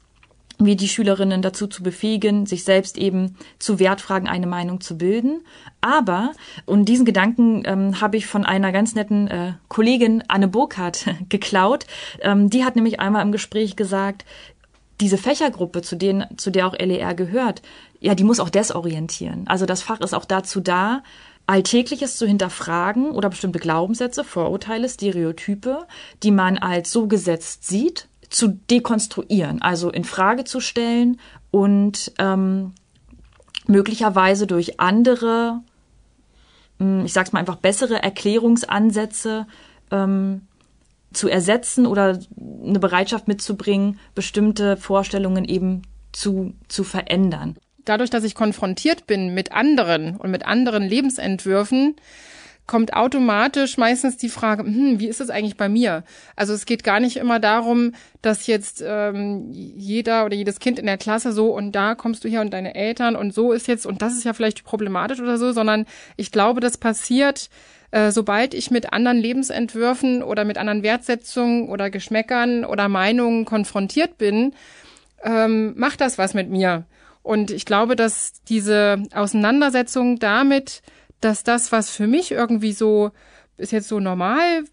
wir 0.58 0.76
die 0.76 0.88
Schülerinnen 0.88 1.42
dazu 1.42 1.66
zu 1.66 1.82
befähigen, 1.82 2.46
sich 2.46 2.64
selbst 2.64 2.98
eben 2.98 3.36
zu 3.58 3.78
Wertfragen 3.78 4.28
eine 4.28 4.46
Meinung 4.46 4.80
zu 4.80 4.98
bilden. 4.98 5.42
Aber, 5.80 6.32
und 6.66 6.86
diesen 6.86 7.04
Gedanken 7.04 7.62
ähm, 7.64 8.00
habe 8.00 8.16
ich 8.16 8.26
von 8.26 8.44
einer 8.44 8.72
ganz 8.72 8.94
netten 8.94 9.28
äh, 9.28 9.52
Kollegin 9.68 10.22
Anne 10.28 10.48
Burkhardt 10.48 11.06
geklaut. 11.28 11.86
Ähm, 12.20 12.50
die 12.50 12.64
hat 12.64 12.76
nämlich 12.76 13.00
einmal 13.00 13.22
im 13.22 13.32
Gespräch 13.32 13.76
gesagt, 13.76 14.24
diese 15.00 15.18
Fächergruppe, 15.18 15.82
zu, 15.82 15.96
denen, 15.96 16.26
zu 16.38 16.50
der 16.50 16.66
auch 16.66 16.78
LER 16.78 17.14
gehört, 17.14 17.62
ja, 17.98 18.14
die 18.14 18.24
muss 18.24 18.40
auch 18.40 18.50
desorientieren. 18.50 19.46
Also 19.48 19.66
das 19.66 19.82
Fach 19.82 20.00
ist 20.00 20.14
auch 20.14 20.24
dazu 20.24 20.60
da, 20.60 21.02
Alltägliches 21.46 22.16
zu 22.16 22.26
hinterfragen 22.26 23.10
oder 23.10 23.28
bestimmte 23.28 23.58
Glaubenssätze, 23.58 24.22
Vorurteile, 24.22 24.88
Stereotype, 24.88 25.86
die 26.22 26.30
man 26.30 26.56
als 26.56 26.92
so 26.92 27.08
gesetzt 27.08 27.66
sieht, 27.66 28.06
zu 28.32 28.48
dekonstruieren, 28.48 29.62
also 29.62 29.90
in 29.90 30.04
Frage 30.04 30.44
zu 30.44 30.60
stellen 30.60 31.20
und 31.50 32.12
ähm, 32.18 32.72
möglicherweise 33.66 34.46
durch 34.46 34.80
andere, 34.80 35.60
hm, 36.78 37.04
ich 37.04 37.12
sag's 37.12 37.32
mal 37.32 37.40
einfach 37.40 37.56
bessere 37.56 38.02
Erklärungsansätze 38.02 39.46
ähm, 39.90 40.42
zu 41.12 41.28
ersetzen 41.28 41.86
oder 41.86 42.18
eine 42.64 42.78
Bereitschaft 42.78 43.28
mitzubringen, 43.28 44.00
bestimmte 44.14 44.78
Vorstellungen 44.78 45.44
eben 45.44 45.82
zu, 46.12 46.54
zu 46.68 46.84
verändern. 46.84 47.56
Dadurch, 47.84 48.10
dass 48.10 48.24
ich 48.24 48.34
konfrontiert 48.34 49.06
bin 49.06 49.34
mit 49.34 49.52
anderen 49.52 50.16
und 50.16 50.30
mit 50.30 50.46
anderen 50.46 50.84
Lebensentwürfen, 50.84 51.96
kommt 52.66 52.94
automatisch 52.94 53.76
meistens 53.76 54.16
die 54.16 54.28
Frage, 54.28 54.62
hm, 54.62 55.00
wie 55.00 55.08
ist 55.08 55.20
es 55.20 55.30
eigentlich 55.30 55.56
bei 55.56 55.68
mir? 55.68 56.04
Also 56.36 56.52
es 56.52 56.64
geht 56.64 56.84
gar 56.84 57.00
nicht 57.00 57.16
immer 57.16 57.40
darum, 57.40 57.92
dass 58.22 58.46
jetzt 58.46 58.82
ähm, 58.86 59.50
jeder 59.50 60.24
oder 60.24 60.34
jedes 60.34 60.60
Kind 60.60 60.78
in 60.78 60.86
der 60.86 60.98
Klasse 60.98 61.32
so 61.32 61.54
und 61.54 61.72
da 61.72 61.94
kommst 61.94 62.24
du 62.24 62.28
her 62.28 62.40
und 62.40 62.52
deine 62.52 62.74
Eltern 62.74 63.16
und 63.16 63.34
so 63.34 63.52
ist 63.52 63.68
jetzt 63.68 63.86
und 63.86 64.00
das 64.00 64.14
ist 64.14 64.24
ja 64.24 64.32
vielleicht 64.32 64.64
problematisch 64.64 65.20
oder 65.20 65.38
so, 65.38 65.52
sondern 65.52 65.86
ich 66.16 66.30
glaube, 66.30 66.60
das 66.60 66.78
passiert 66.78 67.50
äh, 67.92 68.10
sobald 68.10 68.54
ich 68.54 68.70
mit 68.70 68.92
anderen 68.92 69.18
Lebensentwürfen 69.18 70.22
oder 70.22 70.44
mit 70.44 70.56
anderen 70.56 70.82
Wertsetzungen 70.82 71.68
oder 71.68 71.90
Geschmäckern 71.90 72.64
oder 72.64 72.88
Meinungen 72.88 73.44
konfrontiert 73.44 74.16
bin, 74.18 74.54
ähm, 75.22 75.74
macht 75.76 76.00
das 76.00 76.18
was 76.18 76.34
mit 76.34 76.48
mir. 76.48 76.84
Und 77.22 77.50
ich 77.52 77.66
glaube, 77.66 77.94
dass 77.94 78.42
diese 78.48 79.02
Auseinandersetzung 79.14 80.18
damit, 80.18 80.82
dass 81.24 81.44
das, 81.44 81.72
was 81.72 81.90
für 81.90 82.06
mich 82.06 82.30
irgendwie 82.32 82.72
so 82.72 83.10
ist 83.56 83.72
jetzt 83.72 83.88
so 83.88 84.00
normal 84.00 84.64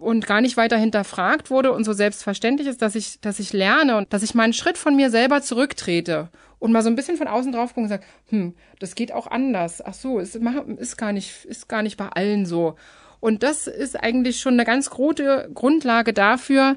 und 0.00 0.26
gar 0.26 0.40
nicht 0.40 0.56
weiter 0.56 0.76
hinterfragt 0.76 1.50
wurde 1.50 1.72
und 1.72 1.84
so 1.84 1.92
selbstverständlich 1.92 2.68
ist, 2.68 2.82
dass 2.82 2.94
ich, 2.94 3.20
dass 3.20 3.38
ich 3.38 3.52
lerne 3.52 3.96
und 3.96 4.12
dass 4.12 4.22
ich 4.22 4.34
mal 4.34 4.44
einen 4.44 4.52
Schritt 4.52 4.78
von 4.78 4.94
mir 4.94 5.10
selber 5.10 5.42
zurücktrete 5.42 6.28
und 6.58 6.72
mal 6.72 6.82
so 6.82 6.88
ein 6.88 6.96
bisschen 6.96 7.16
von 7.16 7.28
außen 7.28 7.52
drauf 7.52 7.70
gucken 7.70 7.84
und 7.84 7.88
sage, 7.88 8.04
hm, 8.28 8.54
das 8.78 8.94
geht 8.94 9.12
auch 9.12 9.26
anders. 9.26 9.84
Ach 9.84 9.94
so, 9.94 10.18
ist, 10.18 10.38
ist 10.78 10.96
gar 10.96 11.12
nicht, 11.12 11.44
ist 11.44 11.68
gar 11.68 11.82
nicht 11.82 11.96
bei 11.96 12.08
allen 12.08 12.46
so. 12.46 12.76
Und 13.20 13.42
das 13.42 13.66
ist 13.66 14.00
eigentlich 14.00 14.40
schon 14.40 14.54
eine 14.54 14.64
ganz 14.64 14.90
große 14.90 15.50
Grundlage 15.54 16.12
dafür, 16.12 16.76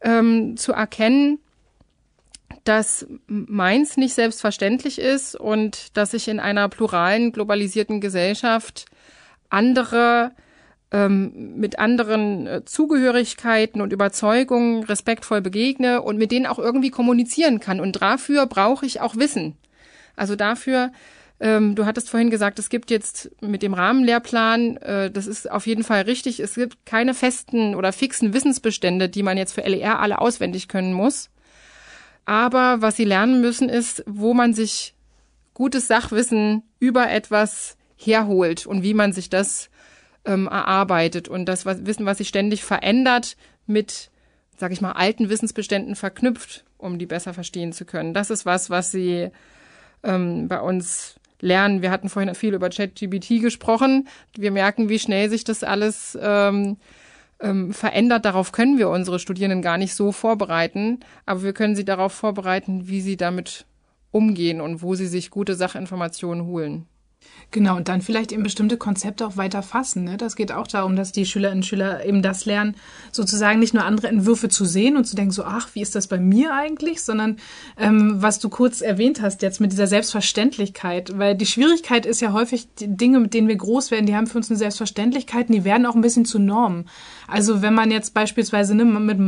ähm, 0.00 0.56
zu 0.56 0.72
erkennen, 0.72 1.40
dass 2.64 3.06
meins 3.26 3.96
nicht 3.96 4.14
selbstverständlich 4.14 4.98
ist 4.98 5.36
und 5.36 5.96
dass 5.96 6.14
ich 6.14 6.28
in 6.28 6.40
einer 6.40 6.68
pluralen, 6.68 7.32
globalisierten 7.32 8.00
Gesellschaft 8.00 8.86
andere 9.50 10.32
ähm, 10.90 11.56
mit 11.56 11.78
anderen 11.78 12.46
äh, 12.46 12.64
Zugehörigkeiten 12.64 13.80
und 13.80 13.92
Überzeugungen 13.92 14.84
respektvoll 14.84 15.40
begegne 15.40 16.00
und 16.02 16.16
mit 16.16 16.30
denen 16.30 16.46
auch 16.46 16.58
irgendwie 16.58 16.90
kommunizieren 16.90 17.60
kann. 17.60 17.80
Und 17.80 18.00
dafür 18.00 18.46
brauche 18.46 18.86
ich 18.86 19.00
auch 19.00 19.16
Wissen. 19.16 19.56
Also 20.16 20.36
dafür, 20.36 20.92
ähm, 21.40 21.74
du 21.74 21.84
hattest 21.84 22.10
vorhin 22.10 22.30
gesagt, 22.30 22.58
es 22.58 22.68
gibt 22.68 22.90
jetzt 22.90 23.30
mit 23.42 23.62
dem 23.62 23.74
Rahmenlehrplan, 23.74 24.76
äh, 24.76 25.10
das 25.10 25.26
ist 25.26 25.50
auf 25.50 25.66
jeden 25.66 25.82
Fall 25.82 26.02
richtig, 26.02 26.38
es 26.38 26.54
gibt 26.54 26.86
keine 26.86 27.12
festen 27.12 27.74
oder 27.74 27.92
fixen 27.92 28.32
Wissensbestände, 28.32 29.08
die 29.08 29.22
man 29.22 29.36
jetzt 29.36 29.52
für 29.52 29.62
LER 29.62 29.98
alle 29.98 30.20
auswendig 30.20 30.68
können 30.68 30.92
muss. 30.92 31.28
Aber 32.24 32.80
was 32.80 32.96
sie 32.96 33.04
lernen 33.04 33.40
müssen, 33.40 33.68
ist, 33.68 34.02
wo 34.06 34.34
man 34.34 34.54
sich 34.54 34.94
gutes 35.52 35.86
Sachwissen 35.86 36.62
über 36.78 37.10
etwas 37.10 37.76
herholt 37.96 38.66
und 38.66 38.82
wie 38.82 38.94
man 38.94 39.12
sich 39.12 39.30
das 39.30 39.70
ähm, 40.24 40.46
erarbeitet 40.46 41.28
und 41.28 41.46
das 41.46 41.66
was, 41.66 41.86
Wissen, 41.86 42.06
was 42.06 42.18
sich 42.18 42.28
ständig 42.28 42.64
verändert, 42.64 43.36
mit, 43.66 44.10
sag 44.56 44.72
ich 44.72 44.80
mal, 44.80 44.92
alten 44.92 45.28
Wissensbeständen 45.28 45.96
verknüpft, 45.96 46.64
um 46.78 46.98
die 46.98 47.06
besser 47.06 47.34
verstehen 47.34 47.72
zu 47.72 47.84
können. 47.84 48.14
Das 48.14 48.30
ist 48.30 48.46
was, 48.46 48.70
was 48.70 48.90
sie 48.90 49.30
ähm, 50.02 50.48
bei 50.48 50.60
uns 50.60 51.16
lernen. 51.40 51.82
Wir 51.82 51.90
hatten 51.90 52.08
vorhin 52.08 52.34
viel 52.34 52.54
über 52.54 52.70
ChatGBT 52.70 53.40
gesprochen. 53.40 54.08
Wir 54.36 54.50
merken, 54.50 54.88
wie 54.88 54.98
schnell 54.98 55.30
sich 55.30 55.44
das 55.44 55.62
alles 55.62 56.18
ähm, 56.20 56.78
ähm, 57.44 57.72
verändert. 57.72 58.24
Darauf 58.24 58.52
können 58.52 58.78
wir 58.78 58.88
unsere 58.88 59.18
Studierenden 59.18 59.62
gar 59.62 59.78
nicht 59.78 59.94
so 59.94 60.10
vorbereiten, 60.10 61.00
aber 61.26 61.42
wir 61.42 61.52
können 61.52 61.76
sie 61.76 61.84
darauf 61.84 62.12
vorbereiten, 62.12 62.88
wie 62.88 63.00
sie 63.00 63.16
damit 63.16 63.66
umgehen 64.10 64.60
und 64.60 64.82
wo 64.82 64.94
sie 64.94 65.06
sich 65.06 65.30
gute 65.30 65.54
Sachinformationen 65.54 66.46
holen. 66.46 66.86
Genau, 67.54 67.76
und 67.76 67.86
dann 67.86 68.02
vielleicht 68.02 68.32
eben 68.32 68.42
bestimmte 68.42 68.76
Konzepte 68.76 69.24
auch 69.24 69.36
weiter 69.36 69.62
fassen. 69.62 70.02
Ne? 70.02 70.16
Das 70.16 70.34
geht 70.34 70.50
auch 70.50 70.66
darum, 70.66 70.96
dass 70.96 71.12
die 71.12 71.24
Schülerinnen 71.24 71.60
und 71.60 71.66
Schüler 71.66 72.04
eben 72.04 72.20
das 72.20 72.46
lernen, 72.46 72.74
sozusagen 73.12 73.60
nicht 73.60 73.74
nur 73.74 73.84
andere 73.84 74.08
Entwürfe 74.08 74.48
zu 74.48 74.64
sehen 74.64 74.96
und 74.96 75.04
zu 75.04 75.14
denken, 75.14 75.30
so, 75.30 75.44
ach, 75.44 75.68
wie 75.74 75.80
ist 75.80 75.94
das 75.94 76.08
bei 76.08 76.18
mir 76.18 76.52
eigentlich, 76.52 77.02
sondern 77.02 77.36
ähm, 77.78 78.20
was 78.20 78.40
du 78.40 78.48
kurz 78.48 78.80
erwähnt 78.80 79.22
hast 79.22 79.42
jetzt 79.42 79.60
mit 79.60 79.70
dieser 79.70 79.86
Selbstverständlichkeit, 79.86 81.16
weil 81.16 81.36
die 81.36 81.46
Schwierigkeit 81.46 82.06
ist 82.06 82.20
ja 82.20 82.32
häufig, 82.32 82.66
die 82.80 82.88
Dinge, 82.88 83.20
mit 83.20 83.34
denen 83.34 83.46
wir 83.46 83.56
groß 83.56 83.92
werden, 83.92 84.06
die 84.06 84.16
haben 84.16 84.26
für 84.26 84.38
uns 84.38 84.50
eine 84.50 84.58
Selbstverständlichkeit 84.58 85.48
und 85.48 85.54
die 85.54 85.64
werden 85.64 85.86
auch 85.86 85.94
ein 85.94 86.00
bisschen 86.00 86.24
zu 86.24 86.40
Normen. 86.40 86.88
Also 87.28 87.62
wenn 87.62 87.74
man 87.74 87.92
jetzt 87.92 88.14
beispielsweise 88.14 88.74
ne, 88.74 88.84
mit 88.84 89.20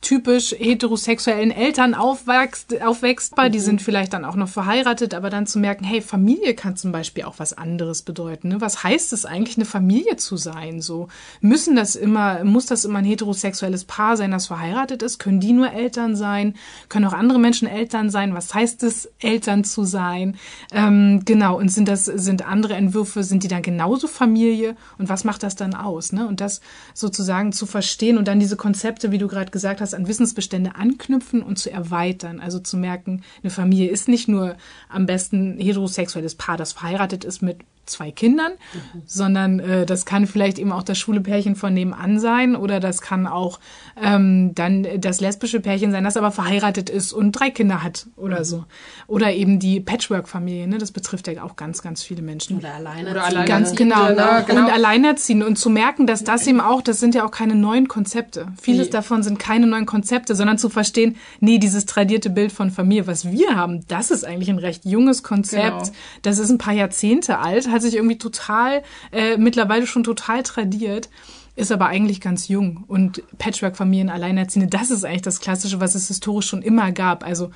typisch 0.00 0.52
heterosexuellen 0.52 1.50
Eltern 1.50 1.94
aufwächst, 1.94 2.80
aufwächst, 2.80 3.36
mhm. 3.36 3.50
die 3.50 3.58
sind 3.58 3.82
vielleicht 3.82 4.12
dann 4.12 4.24
auch 4.24 4.36
noch 4.36 4.48
verheiratet, 4.48 5.14
aber 5.14 5.30
dann 5.30 5.46
zu 5.46 5.58
merken, 5.58 5.84
hey, 5.84 6.00
Familie 6.00 6.54
kann 6.54 6.76
zum 6.76 6.92
Beispiel 6.92 7.24
auch 7.24 7.38
was 7.38 7.52
anderes 7.52 8.02
bedeuten. 8.02 8.48
Ne? 8.48 8.60
Was 8.60 8.84
heißt 8.84 9.12
es 9.12 9.24
eigentlich, 9.24 9.56
eine 9.56 9.64
Familie 9.64 10.16
zu 10.16 10.36
sein? 10.36 10.80
So 10.80 11.08
müssen 11.40 11.74
das 11.74 11.96
immer, 11.96 12.44
muss 12.44 12.66
das 12.66 12.84
immer 12.84 12.98
ein 12.98 13.04
heterosexuelles 13.04 13.84
Paar 13.84 14.16
sein, 14.16 14.30
das 14.30 14.46
verheiratet 14.46 15.02
ist? 15.02 15.18
Können 15.18 15.40
die 15.40 15.52
nur 15.52 15.72
Eltern 15.72 16.14
sein? 16.14 16.54
Können 16.88 17.06
auch 17.06 17.12
andere 17.12 17.40
Menschen 17.40 17.66
Eltern 17.66 18.10
sein? 18.10 18.34
Was 18.34 18.54
heißt 18.54 18.82
es, 18.84 19.10
Eltern 19.18 19.64
zu 19.64 19.84
sein? 19.84 20.36
Ähm, 20.70 21.22
genau. 21.24 21.58
Und 21.58 21.70
sind 21.70 21.88
das, 21.88 22.04
sind 22.04 22.46
andere 22.46 22.74
Entwürfe, 22.74 23.24
sind 23.24 23.42
die 23.42 23.48
dann 23.48 23.62
genauso 23.62 24.06
Familie? 24.06 24.76
Und 24.98 25.08
was 25.08 25.24
macht 25.24 25.42
das 25.42 25.56
dann 25.56 25.74
aus? 25.74 26.12
Ne? 26.12 26.28
Und 26.28 26.40
das 26.40 26.60
sozusagen 26.94 27.52
zu 27.52 27.66
verstehen 27.66 28.18
und 28.18 28.28
dann 28.28 28.38
diese 28.38 28.56
Konzepte, 28.56 29.10
wie 29.10 29.18
du 29.18 29.26
gerade 29.26 29.50
gesagt 29.50 29.80
hast, 29.80 29.85
an 29.94 30.08
Wissensbestände 30.08 30.74
anknüpfen 30.74 31.42
und 31.42 31.58
zu 31.58 31.70
erweitern. 31.70 32.40
Also 32.40 32.58
zu 32.58 32.76
merken, 32.76 33.22
eine 33.42 33.50
Familie 33.50 33.90
ist 33.90 34.08
nicht 34.08 34.28
nur 34.28 34.56
am 34.88 35.06
besten 35.06 35.58
heterosexuelles 35.58 36.34
Paar, 36.34 36.56
das 36.56 36.72
verheiratet 36.72 37.24
ist 37.24 37.42
mit 37.42 37.58
zwei 37.86 38.10
Kindern, 38.10 38.52
mhm. 38.52 39.02
sondern 39.06 39.60
äh, 39.60 39.86
das 39.86 40.04
kann 40.04 40.26
vielleicht 40.26 40.58
eben 40.58 40.72
auch 40.72 40.82
das 40.82 40.98
schwule 40.98 41.20
Pärchen 41.20 41.56
von 41.56 41.72
nebenan 41.74 42.18
sein 42.18 42.56
oder 42.56 42.80
das 42.80 43.00
kann 43.00 43.26
auch 43.26 43.60
ähm, 44.00 44.54
dann 44.54 44.86
das 44.98 45.20
lesbische 45.20 45.60
Pärchen 45.60 45.92
sein, 45.92 46.04
das 46.04 46.16
aber 46.16 46.30
verheiratet 46.30 46.90
ist 46.90 47.12
und 47.12 47.32
drei 47.32 47.50
Kinder 47.50 47.82
hat 47.82 48.06
oder 48.16 48.40
mhm. 48.40 48.44
so. 48.44 48.64
Oder 49.06 49.32
eben 49.32 49.58
die 49.58 49.80
Patchwork-Familie, 49.80 50.66
ne? 50.66 50.78
das 50.78 50.92
betrifft 50.92 51.28
ja 51.28 51.42
auch 51.42 51.56
ganz, 51.56 51.82
ganz 51.82 52.02
viele 52.02 52.22
Menschen. 52.22 52.58
Oder 52.58 52.74
Alleinerziehende. 52.74 53.44
Ganz 53.46 53.74
genau, 53.74 54.08
ne? 54.08 54.44
genau. 54.46 54.64
Und 54.64 54.72
Alleinerziehende 54.72 55.46
und 55.46 55.56
zu 55.56 55.70
merken, 55.70 56.06
dass 56.06 56.24
das 56.24 56.46
eben 56.46 56.60
auch, 56.60 56.82
das 56.82 57.00
sind 57.00 57.14
ja 57.14 57.24
auch 57.24 57.30
keine 57.30 57.54
neuen 57.54 57.88
Konzepte. 57.88 58.48
Vieles 58.60 58.86
nee. 58.86 58.92
davon 58.92 59.22
sind 59.22 59.38
keine 59.38 59.66
neuen 59.66 59.86
Konzepte, 59.86 60.34
sondern 60.34 60.58
zu 60.58 60.68
verstehen, 60.68 61.16
nee, 61.40 61.58
dieses 61.58 61.86
tradierte 61.86 62.30
Bild 62.30 62.52
von 62.52 62.70
Familie, 62.70 63.06
was 63.06 63.30
wir 63.30 63.54
haben, 63.54 63.86
das 63.88 64.10
ist 64.10 64.24
eigentlich 64.24 64.50
ein 64.50 64.58
recht 64.58 64.84
junges 64.84 65.22
Konzept. 65.22 65.84
Genau. 65.84 65.96
Das 66.22 66.38
ist 66.38 66.50
ein 66.50 66.58
paar 66.58 66.74
Jahrzehnte 66.74 67.38
alt, 67.38 67.70
hat 67.76 67.82
sich 67.82 67.94
irgendwie 67.94 68.18
total, 68.18 68.82
äh, 69.12 69.36
mittlerweile 69.36 69.86
schon 69.86 70.04
total 70.04 70.42
tradiert 70.42 71.08
ist 71.56 71.72
aber 71.72 71.86
eigentlich 71.86 72.20
ganz 72.20 72.48
jung. 72.48 72.84
Und 72.86 73.22
Patchwork-Familien, 73.38 74.10
Alleinerziehende, 74.10 74.68
das 74.68 74.90
ist 74.90 75.04
eigentlich 75.04 75.22
das 75.22 75.40
Klassische, 75.40 75.80
was 75.80 75.94
es 75.94 76.08
historisch 76.08 76.48
schon 76.48 76.62
immer 76.62 76.92
gab. 76.92 77.24
Also 77.24 77.50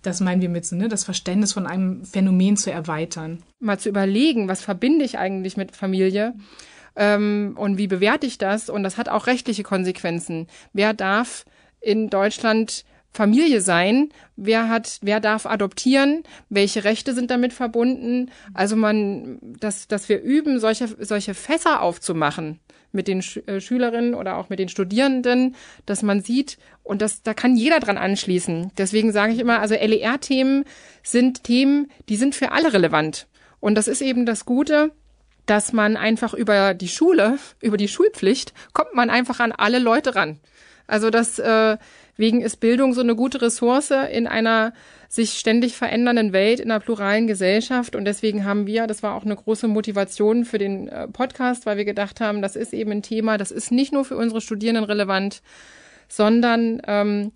das 0.00 0.20
meinen 0.20 0.40
wir 0.40 0.48
mit, 0.48 0.70
ne? 0.72 0.88
das 0.88 1.04
Verständnis 1.04 1.52
von 1.52 1.66
einem 1.66 2.04
Phänomen 2.04 2.56
zu 2.56 2.72
erweitern. 2.72 3.42
Mal 3.60 3.78
zu 3.78 3.88
überlegen, 3.88 4.48
was 4.48 4.62
verbinde 4.62 5.04
ich 5.04 5.18
eigentlich 5.18 5.56
mit 5.56 5.76
Familie 5.76 6.34
ähm, 6.96 7.54
und 7.56 7.78
wie 7.78 7.86
bewerte 7.86 8.26
ich 8.26 8.38
das? 8.38 8.68
Und 8.68 8.82
das 8.82 8.96
hat 8.96 9.08
auch 9.08 9.26
rechtliche 9.26 9.62
Konsequenzen. 9.62 10.48
Wer 10.72 10.94
darf 10.94 11.44
in 11.80 12.10
Deutschland 12.10 12.84
Familie 13.12 13.60
sein, 13.60 14.08
wer 14.36 14.68
hat, 14.68 14.98
wer 15.02 15.20
darf 15.20 15.44
adoptieren, 15.46 16.22
welche 16.48 16.84
Rechte 16.84 17.14
sind 17.14 17.30
damit 17.30 17.52
verbunden. 17.52 18.30
Also 18.54 18.74
man, 18.74 19.38
dass, 19.42 19.86
dass 19.86 20.08
wir 20.08 20.22
üben, 20.22 20.58
solche, 20.58 20.88
solche 20.98 21.34
Fässer 21.34 21.82
aufzumachen 21.82 22.58
mit 22.90 23.08
den 23.08 23.22
Sch 23.22 23.38
äh, 23.46 23.60
Schülerinnen 23.60 24.14
oder 24.14 24.36
auch 24.36 24.48
mit 24.48 24.58
den 24.58 24.68
Studierenden, 24.68 25.56
dass 25.86 26.02
man 26.02 26.22
sieht, 26.22 26.58
und 26.82 27.02
das, 27.02 27.22
da 27.22 27.34
kann 27.34 27.56
jeder 27.56 27.80
dran 27.80 27.98
anschließen. 27.98 28.72
Deswegen 28.76 29.12
sage 29.12 29.32
ich 29.32 29.38
immer, 29.38 29.60
also 29.60 29.74
LER-Themen 29.74 30.64
sind 31.02 31.44
Themen, 31.44 31.90
die 32.08 32.16
sind 32.16 32.34
für 32.34 32.52
alle 32.52 32.72
relevant. 32.72 33.28
Und 33.60 33.76
das 33.76 33.88
ist 33.88 34.02
eben 34.02 34.26
das 34.26 34.44
Gute, 34.44 34.90
dass 35.46 35.72
man 35.72 35.96
einfach 35.96 36.34
über 36.34 36.74
die 36.74 36.88
Schule, 36.88 37.38
über 37.60 37.76
die 37.76 37.88
Schulpflicht, 37.88 38.52
kommt 38.72 38.94
man 38.94 39.10
einfach 39.10 39.40
an 39.40 39.52
alle 39.52 39.78
Leute 39.78 40.14
ran. 40.14 40.40
Also 40.86 41.10
das 41.10 41.38
äh, 41.38 41.78
Wegen 42.16 42.42
ist 42.42 42.60
Bildung 42.60 42.92
so 42.92 43.00
eine 43.00 43.16
gute 43.16 43.40
Ressource 43.40 43.90
in 43.90 44.26
einer 44.26 44.74
sich 45.08 45.38
ständig 45.38 45.76
verändernden 45.76 46.32
Welt, 46.32 46.60
in 46.60 46.70
einer 46.70 46.80
pluralen 46.80 47.26
Gesellschaft. 47.26 47.96
Und 47.96 48.04
deswegen 48.04 48.44
haben 48.44 48.66
wir, 48.66 48.86
das 48.86 49.02
war 49.02 49.14
auch 49.14 49.24
eine 49.24 49.36
große 49.36 49.68
Motivation 49.68 50.44
für 50.44 50.58
den 50.58 50.88
äh, 50.88 51.08
Podcast, 51.08 51.64
weil 51.64 51.78
wir 51.78 51.84
gedacht 51.84 52.20
haben, 52.20 52.42
das 52.42 52.56
ist 52.56 52.74
eben 52.74 52.90
ein 52.92 53.02
Thema, 53.02 53.38
das 53.38 53.50
ist 53.50 53.72
nicht 53.72 53.92
nur 53.92 54.04
für 54.04 54.16
unsere 54.16 54.40
Studierenden 54.40 54.84
relevant, 54.84 55.42
sondern 56.08 56.82
ähm, 56.86 57.32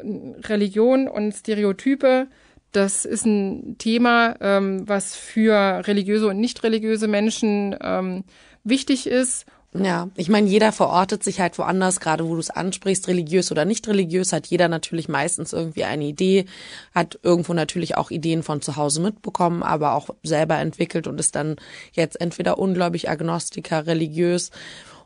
Religion 0.00 1.08
und 1.08 1.32
Stereotype. 1.32 2.26
Das 2.72 3.04
ist 3.04 3.24
ein 3.24 3.76
Thema, 3.78 4.36
ähm, 4.40 4.88
was 4.88 5.14
für 5.14 5.86
religiöse 5.86 6.28
und 6.28 6.38
nicht 6.38 6.62
religiöse 6.64 7.08
Menschen 7.08 7.76
ähm, 7.80 8.24
wichtig 8.64 9.06
ist 9.06 9.46
ja, 9.74 10.08
ich 10.16 10.30
meine, 10.30 10.48
jeder 10.48 10.72
verortet 10.72 11.22
sich 11.22 11.40
halt 11.40 11.58
woanders, 11.58 12.00
gerade 12.00 12.26
wo 12.26 12.34
du 12.34 12.40
es 12.40 12.48
ansprichst, 12.48 13.06
religiös 13.06 13.52
oder 13.52 13.66
nicht 13.66 13.86
religiös, 13.86 14.32
hat 14.32 14.46
jeder 14.46 14.68
natürlich 14.68 15.08
meistens 15.08 15.52
irgendwie 15.52 15.84
eine 15.84 16.04
Idee, 16.04 16.46
hat 16.94 17.18
irgendwo 17.22 17.52
natürlich 17.52 17.96
auch 17.96 18.10
Ideen 18.10 18.42
von 18.42 18.62
zu 18.62 18.76
Hause 18.76 19.02
mitbekommen, 19.02 19.62
aber 19.62 19.92
auch 19.92 20.08
selber 20.22 20.56
entwickelt 20.56 21.06
und 21.06 21.20
ist 21.20 21.34
dann 21.34 21.56
jetzt 21.92 22.18
entweder 22.18 22.58
ungläubig, 22.58 23.10
Agnostiker, 23.10 23.86
religiös 23.86 24.50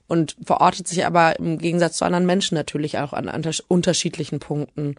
und 0.06 0.36
verortet 0.44 0.86
sich 0.86 1.06
aber 1.06 1.38
im 1.40 1.58
Gegensatz 1.58 1.96
zu 1.96 2.04
anderen 2.04 2.26
Menschen 2.26 2.54
natürlich 2.54 2.98
auch 2.98 3.12
an 3.12 3.28
unterschiedlichen 3.66 4.38
Punkten. 4.38 4.94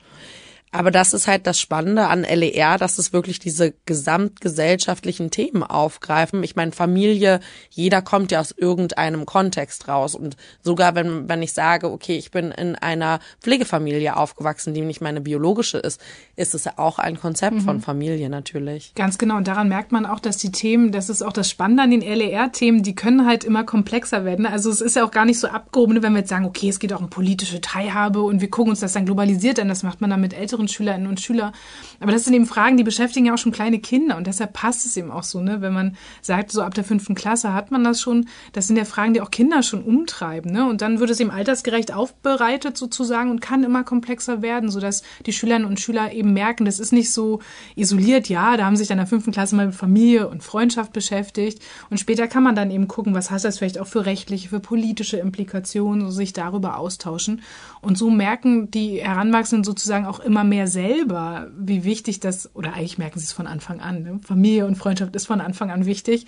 Aber 0.73 0.89
das 0.89 1.13
ist 1.13 1.27
halt 1.27 1.45
das 1.45 1.59
Spannende 1.59 2.07
an 2.07 2.23
LER, 2.23 2.79
dass 2.79 2.97
es 2.97 3.13
wirklich 3.13 3.37
diese 3.37 3.75
gesamtgesellschaftlichen 3.85 5.29
Themen 5.29 5.61
aufgreifen. 5.61 6.41
Ich 6.41 6.55
meine, 6.55 6.71
Familie, 6.71 7.41
jeder 7.69 8.01
kommt 8.01 8.31
ja 8.31 8.39
aus 8.39 8.51
irgendeinem 8.51 9.27
Kontext 9.27 9.87
raus. 9.87 10.15
Und 10.15 10.35
sogar 10.63 10.95
wenn, 10.95 11.29
wenn 11.29 11.43
ich 11.43 11.53
sage, 11.53 11.91
okay, 11.91 12.17
ich 12.17 12.31
bin 12.31 12.49
in 12.49 12.75
einer 12.75 13.19
Pflegefamilie 13.39 14.17
aufgewachsen, 14.17 14.73
die 14.73 14.81
nicht 14.81 14.99
meine 14.99 15.21
biologische 15.21 15.77
ist, 15.77 16.01
ist 16.35 16.55
es 16.55 16.63
ja 16.63 16.73
auch 16.77 16.97
ein 16.97 17.19
Konzept 17.19 17.57
mhm. 17.57 17.61
von 17.61 17.79
Familie 17.79 18.27
natürlich. 18.29 18.95
Ganz 18.95 19.19
genau. 19.19 19.37
Und 19.37 19.47
daran 19.47 19.69
merkt 19.69 19.91
man 19.91 20.07
auch, 20.07 20.19
dass 20.19 20.37
die 20.37 20.51
Themen, 20.51 20.91
das 20.91 21.07
ist 21.07 21.21
auch 21.21 21.33
das 21.33 21.51
Spannende 21.51 21.83
an 21.83 21.91
den 21.91 22.01
LER-Themen, 22.01 22.81
die 22.81 22.95
können 22.95 23.27
halt 23.27 23.43
immer 23.43 23.63
komplexer 23.63 24.25
werden. 24.25 24.47
Also 24.47 24.71
es 24.71 24.81
ist 24.81 24.95
ja 24.95 25.05
auch 25.05 25.11
gar 25.11 25.25
nicht 25.25 25.39
so 25.39 25.47
abgehoben, 25.47 26.01
wenn 26.01 26.13
wir 26.13 26.19
jetzt 26.21 26.29
sagen, 26.29 26.45
okay, 26.45 26.69
es 26.69 26.79
geht 26.79 26.93
auch 26.93 27.01
um 27.01 27.11
politische 27.11 27.61
Teilhabe 27.61 28.23
und 28.23 28.41
wir 28.41 28.49
gucken 28.49 28.71
uns 28.71 28.79
das 28.79 28.93
dann 28.93 29.05
globalisiert 29.05 29.59
an. 29.59 29.67
Das 29.67 29.83
macht 29.83 30.01
man 30.01 30.09
dann 30.09 30.19
mit 30.19 30.33
älteren 30.33 30.62
anderen 30.63 30.67
Schülerinnen 30.67 31.07
und 31.07 31.19
Schüler. 31.19 31.51
Aber 31.99 32.11
das 32.11 32.25
sind 32.25 32.33
eben 32.33 32.45
Fragen, 32.45 32.77
die 32.77 32.83
beschäftigen 32.83 33.25
ja 33.25 33.33
auch 33.33 33.37
schon 33.37 33.51
kleine 33.51 33.79
Kinder 33.79 34.17
und 34.17 34.27
deshalb 34.27 34.53
passt 34.53 34.85
es 34.85 34.97
eben 34.97 35.11
auch 35.11 35.23
so, 35.23 35.41
ne? 35.41 35.61
Wenn 35.61 35.73
man 35.73 35.95
sagt, 36.21 36.51
so 36.51 36.61
ab 36.61 36.73
der 36.73 36.83
fünften 36.83 37.15
Klasse 37.15 37.53
hat 37.53 37.71
man 37.71 37.83
das 37.83 38.01
schon, 38.01 38.27
das 38.53 38.67
sind 38.67 38.77
ja 38.77 38.85
Fragen, 38.85 39.13
die 39.13 39.21
auch 39.21 39.31
Kinder 39.31 39.63
schon 39.63 39.83
umtreiben, 39.83 40.51
ne? 40.51 40.67
Und 40.67 40.81
dann 40.81 40.99
wird 40.99 41.09
es 41.09 41.19
eben 41.19 41.31
altersgerecht 41.31 41.93
aufbereitet 41.93 42.77
sozusagen 42.77 43.29
und 43.29 43.41
kann 43.41 43.63
immer 43.63 43.83
komplexer 43.83 44.41
werden, 44.41 44.69
sodass 44.69 45.03
die 45.25 45.33
Schülerinnen 45.33 45.67
und 45.67 45.79
Schüler 45.79 46.13
eben 46.13 46.33
merken, 46.33 46.65
das 46.65 46.79
ist 46.79 46.93
nicht 46.93 47.11
so 47.11 47.39
isoliert, 47.75 48.29
ja, 48.29 48.57
da 48.57 48.65
haben 48.65 48.75
sich 48.75 48.87
dann 48.87 48.97
in 48.97 49.03
der 49.03 49.07
fünften 49.07 49.31
Klasse 49.31 49.55
mal 49.55 49.67
mit 49.67 49.75
Familie 49.75 50.27
und 50.27 50.43
Freundschaft 50.43 50.93
beschäftigt 50.93 51.61
und 51.89 51.99
später 51.99 52.27
kann 52.27 52.43
man 52.43 52.55
dann 52.55 52.71
eben 52.71 52.87
gucken, 52.87 53.13
was 53.13 53.31
hat 53.31 53.43
das 53.43 53.57
vielleicht 53.57 53.79
auch 53.79 53.87
für 53.87 54.05
rechtliche, 54.05 54.49
für 54.49 54.59
politische 54.59 55.17
Implikationen, 55.17 56.05
so 56.05 56.11
sich 56.11 56.31
darüber 56.31 56.77
austauschen. 56.77 57.41
Und 57.83 57.97
so 57.97 58.09
merken 58.09 58.71
die 58.71 59.03
Heranwachsenden 59.03 59.65
sozusagen 59.65 60.05
auch 60.05 60.21
immer 60.21 60.45
mehr 60.45 60.67
selber, 60.67 61.51
wie 61.57 61.83
wichtig 61.83 62.21
das, 62.21 62.49
oder 62.55 62.73
eigentlich 62.73 62.97
merken 62.97 63.19
sie 63.19 63.25
es 63.25 63.33
von 63.33 63.45
Anfang 63.45 63.81
an. 63.81 64.03
Ne? 64.03 64.19
Familie 64.25 64.65
und 64.65 64.77
Freundschaft 64.77 65.13
ist 65.17 65.27
von 65.27 65.41
Anfang 65.41 65.69
an 65.69 65.85
wichtig. 65.85 66.25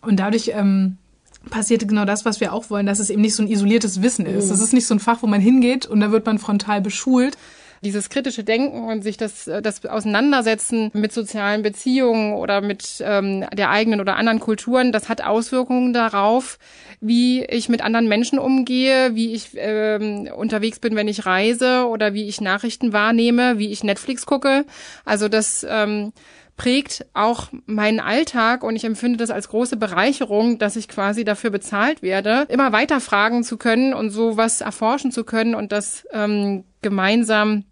Und 0.00 0.18
dadurch 0.18 0.50
ähm, 0.54 0.96
passierte 1.50 1.86
genau 1.86 2.04
das, 2.04 2.24
was 2.24 2.40
wir 2.40 2.52
auch 2.52 2.68
wollen, 2.68 2.86
dass 2.86 2.98
es 2.98 3.10
eben 3.10 3.22
nicht 3.22 3.36
so 3.36 3.44
ein 3.44 3.48
isoliertes 3.48 4.02
Wissen 4.02 4.26
ist. 4.26 4.46
Mhm. 4.46 4.50
Das 4.50 4.60
ist 4.60 4.72
nicht 4.72 4.86
so 4.86 4.94
ein 4.94 5.00
Fach, 5.00 5.22
wo 5.22 5.28
man 5.28 5.40
hingeht 5.40 5.86
und 5.86 6.00
da 6.00 6.10
wird 6.10 6.26
man 6.26 6.40
frontal 6.40 6.80
beschult, 6.80 7.38
dieses 7.82 8.10
kritische 8.10 8.44
Denken 8.44 8.84
und 8.84 9.02
sich 9.02 9.16
das, 9.16 9.44
das 9.44 9.84
Auseinandersetzen 9.84 10.90
mit 10.94 11.12
sozialen 11.12 11.62
Beziehungen 11.62 12.34
oder 12.34 12.60
mit 12.60 13.02
ähm, 13.04 13.44
der 13.52 13.70
eigenen 13.70 14.00
oder 14.00 14.16
anderen 14.16 14.40
Kulturen, 14.40 14.92
das 14.92 15.08
hat 15.08 15.22
Auswirkungen 15.22 15.92
darauf, 15.92 16.58
wie 17.00 17.44
ich 17.44 17.68
mit 17.68 17.82
anderen 17.82 18.08
Menschen 18.08 18.38
umgehe, 18.38 19.14
wie 19.14 19.32
ich 19.32 19.50
ähm, 19.54 20.28
unterwegs 20.34 20.80
bin, 20.80 20.96
wenn 20.96 21.08
ich 21.08 21.26
reise 21.26 21.86
oder 21.88 22.14
wie 22.14 22.28
ich 22.28 22.40
Nachrichten 22.40 22.92
wahrnehme, 22.92 23.58
wie 23.58 23.70
ich 23.70 23.84
Netflix 23.84 24.26
gucke. 24.26 24.64
Also 25.04 25.28
das 25.28 25.66
ähm, 25.68 26.12
prägt 26.58 27.06
auch 27.14 27.48
meinen 27.66 28.00
Alltag 28.00 28.64
und 28.64 28.76
ich 28.76 28.84
empfinde 28.84 29.16
das 29.16 29.30
als 29.30 29.48
große 29.48 29.76
Bereicherung, 29.76 30.58
dass 30.58 30.76
ich 30.76 30.88
quasi 30.88 31.24
dafür 31.24 31.50
bezahlt 31.50 32.02
werde, 32.02 32.46
immer 32.48 32.72
weiter 32.72 33.00
fragen 33.00 33.44
zu 33.44 33.56
können 33.56 33.94
und 33.94 34.10
sowas 34.10 34.60
erforschen 34.60 35.12
zu 35.12 35.24
können 35.24 35.54
und 35.54 35.72
das 35.72 36.06
ähm, 36.12 36.64
gemeinsam 36.82 37.64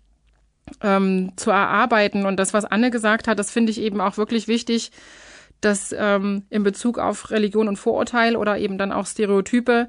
ähm, 0.83 1.33
zu 1.37 1.51
erarbeiten. 1.51 2.27
Und 2.27 2.39
das, 2.39 2.53
was 2.53 2.65
Anne 2.65 2.91
gesagt 2.91 3.29
hat, 3.29 3.39
das 3.39 3.51
finde 3.51 3.73
ich 3.73 3.81
eben 3.81 4.01
auch 4.01 4.17
wirklich 4.17 4.49
wichtig, 4.49 4.91
dass 5.61 5.95
ähm, 5.97 6.45
in 6.51 6.63
Bezug 6.63 6.99
auf 6.99 7.31
Religion 7.31 7.69
und 7.69 7.77
Vorurteil 7.77 8.37
oder 8.37 8.59
eben 8.59 8.79
dann 8.79 8.93
auch 8.93 9.07
Stereotype, 9.07 9.89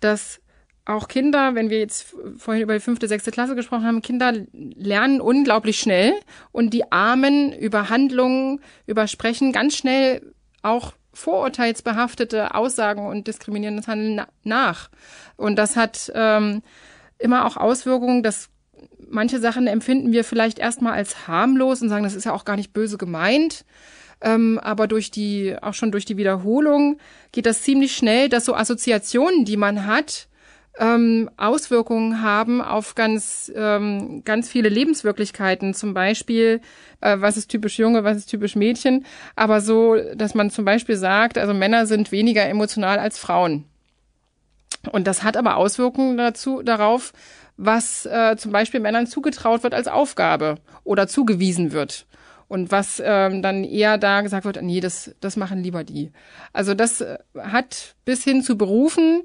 dass 0.00 0.40
auch 0.84 1.08
Kinder, 1.08 1.54
wenn 1.54 1.68
wir 1.68 1.78
jetzt 1.80 2.14
vorhin 2.38 2.62
über 2.62 2.72
die 2.72 2.80
fünfte, 2.80 3.08
sechste 3.08 3.30
Klasse 3.30 3.54
gesprochen 3.54 3.84
haben, 3.84 4.00
Kinder 4.00 4.32
lernen 4.52 5.20
unglaublich 5.20 5.78
schnell 5.78 6.14
und 6.50 6.72
die 6.72 6.90
Armen 6.90 7.52
über 7.52 7.90
Handlungen, 7.90 8.60
über 8.86 9.06
Sprechen 9.06 9.52
ganz 9.52 9.76
schnell 9.76 10.34
auch 10.62 10.94
vorurteilsbehaftete 11.12 12.54
Aussagen 12.54 13.06
und 13.06 13.26
diskriminierendes 13.26 13.86
Handeln 13.86 14.24
nach. 14.44 14.88
Und 15.36 15.56
das 15.56 15.76
hat 15.76 16.10
ähm, 16.14 16.62
immer 17.18 17.44
auch 17.44 17.56
Auswirkungen, 17.56 18.22
dass 18.22 18.48
manche 19.08 19.40
Sachen 19.40 19.66
empfinden 19.66 20.12
wir 20.12 20.24
vielleicht 20.24 20.58
erstmal 20.58 20.94
als 20.94 21.28
harmlos 21.28 21.82
und 21.82 21.88
sagen, 21.88 22.04
das 22.04 22.14
ist 22.14 22.24
ja 22.24 22.32
auch 22.32 22.44
gar 22.44 22.56
nicht 22.56 22.72
böse 22.72 22.98
gemeint. 22.98 23.64
Ähm, 24.20 24.58
aber 24.58 24.88
durch 24.88 25.10
die, 25.10 25.56
auch 25.60 25.74
schon 25.74 25.92
durch 25.92 26.04
die 26.04 26.16
Wiederholung 26.16 26.98
geht 27.32 27.46
das 27.46 27.62
ziemlich 27.62 27.94
schnell, 27.94 28.28
dass 28.28 28.44
so 28.44 28.54
Assoziationen, 28.54 29.44
die 29.44 29.56
man 29.56 29.86
hat, 29.86 30.28
ähm, 30.78 31.30
Auswirkungen 31.36 32.22
haben 32.22 32.60
auf 32.62 32.94
ganz, 32.94 33.50
ähm, 33.54 34.22
ganz 34.24 34.48
viele 34.48 34.68
Lebenswirklichkeiten. 34.68 35.74
Zum 35.74 35.94
Beispiel, 35.94 36.60
äh, 37.00 37.16
was 37.20 37.36
ist 37.36 37.48
typisch 37.48 37.78
Junge, 37.78 38.04
was 38.04 38.16
ist 38.16 38.26
typisch 38.26 38.56
Mädchen. 38.56 39.04
Aber 39.36 39.60
so, 39.60 39.96
dass 40.14 40.34
man 40.34 40.50
zum 40.50 40.64
Beispiel 40.64 40.96
sagt, 40.96 41.38
also 41.38 41.54
Männer 41.54 41.86
sind 41.86 42.12
weniger 42.12 42.46
emotional 42.48 42.98
als 42.98 43.18
Frauen. 43.18 43.64
Und 44.92 45.06
das 45.06 45.22
hat 45.22 45.36
aber 45.36 45.56
Auswirkungen 45.56 46.16
dazu, 46.16 46.62
darauf, 46.62 47.12
was 47.58 48.06
äh, 48.06 48.36
zum 48.38 48.52
Beispiel 48.52 48.80
Männern 48.80 49.06
zugetraut 49.06 49.64
wird 49.64 49.74
als 49.74 49.88
Aufgabe 49.88 50.54
oder 50.84 51.08
zugewiesen 51.08 51.72
wird. 51.72 52.06
Und 52.46 52.70
was 52.70 53.02
ähm, 53.04 53.42
dann 53.42 53.64
eher 53.64 53.98
da 53.98 54.22
gesagt 54.22 54.46
wird, 54.46 54.62
nee, 54.62 54.80
das, 54.80 55.14
das 55.20 55.36
machen 55.36 55.62
lieber 55.62 55.84
die. 55.84 56.12
Also 56.54 56.72
das 56.72 57.02
äh, 57.02 57.18
hat 57.36 57.96
bis 58.06 58.24
hin 58.24 58.42
zu 58.42 58.56
Berufen, 58.56 59.22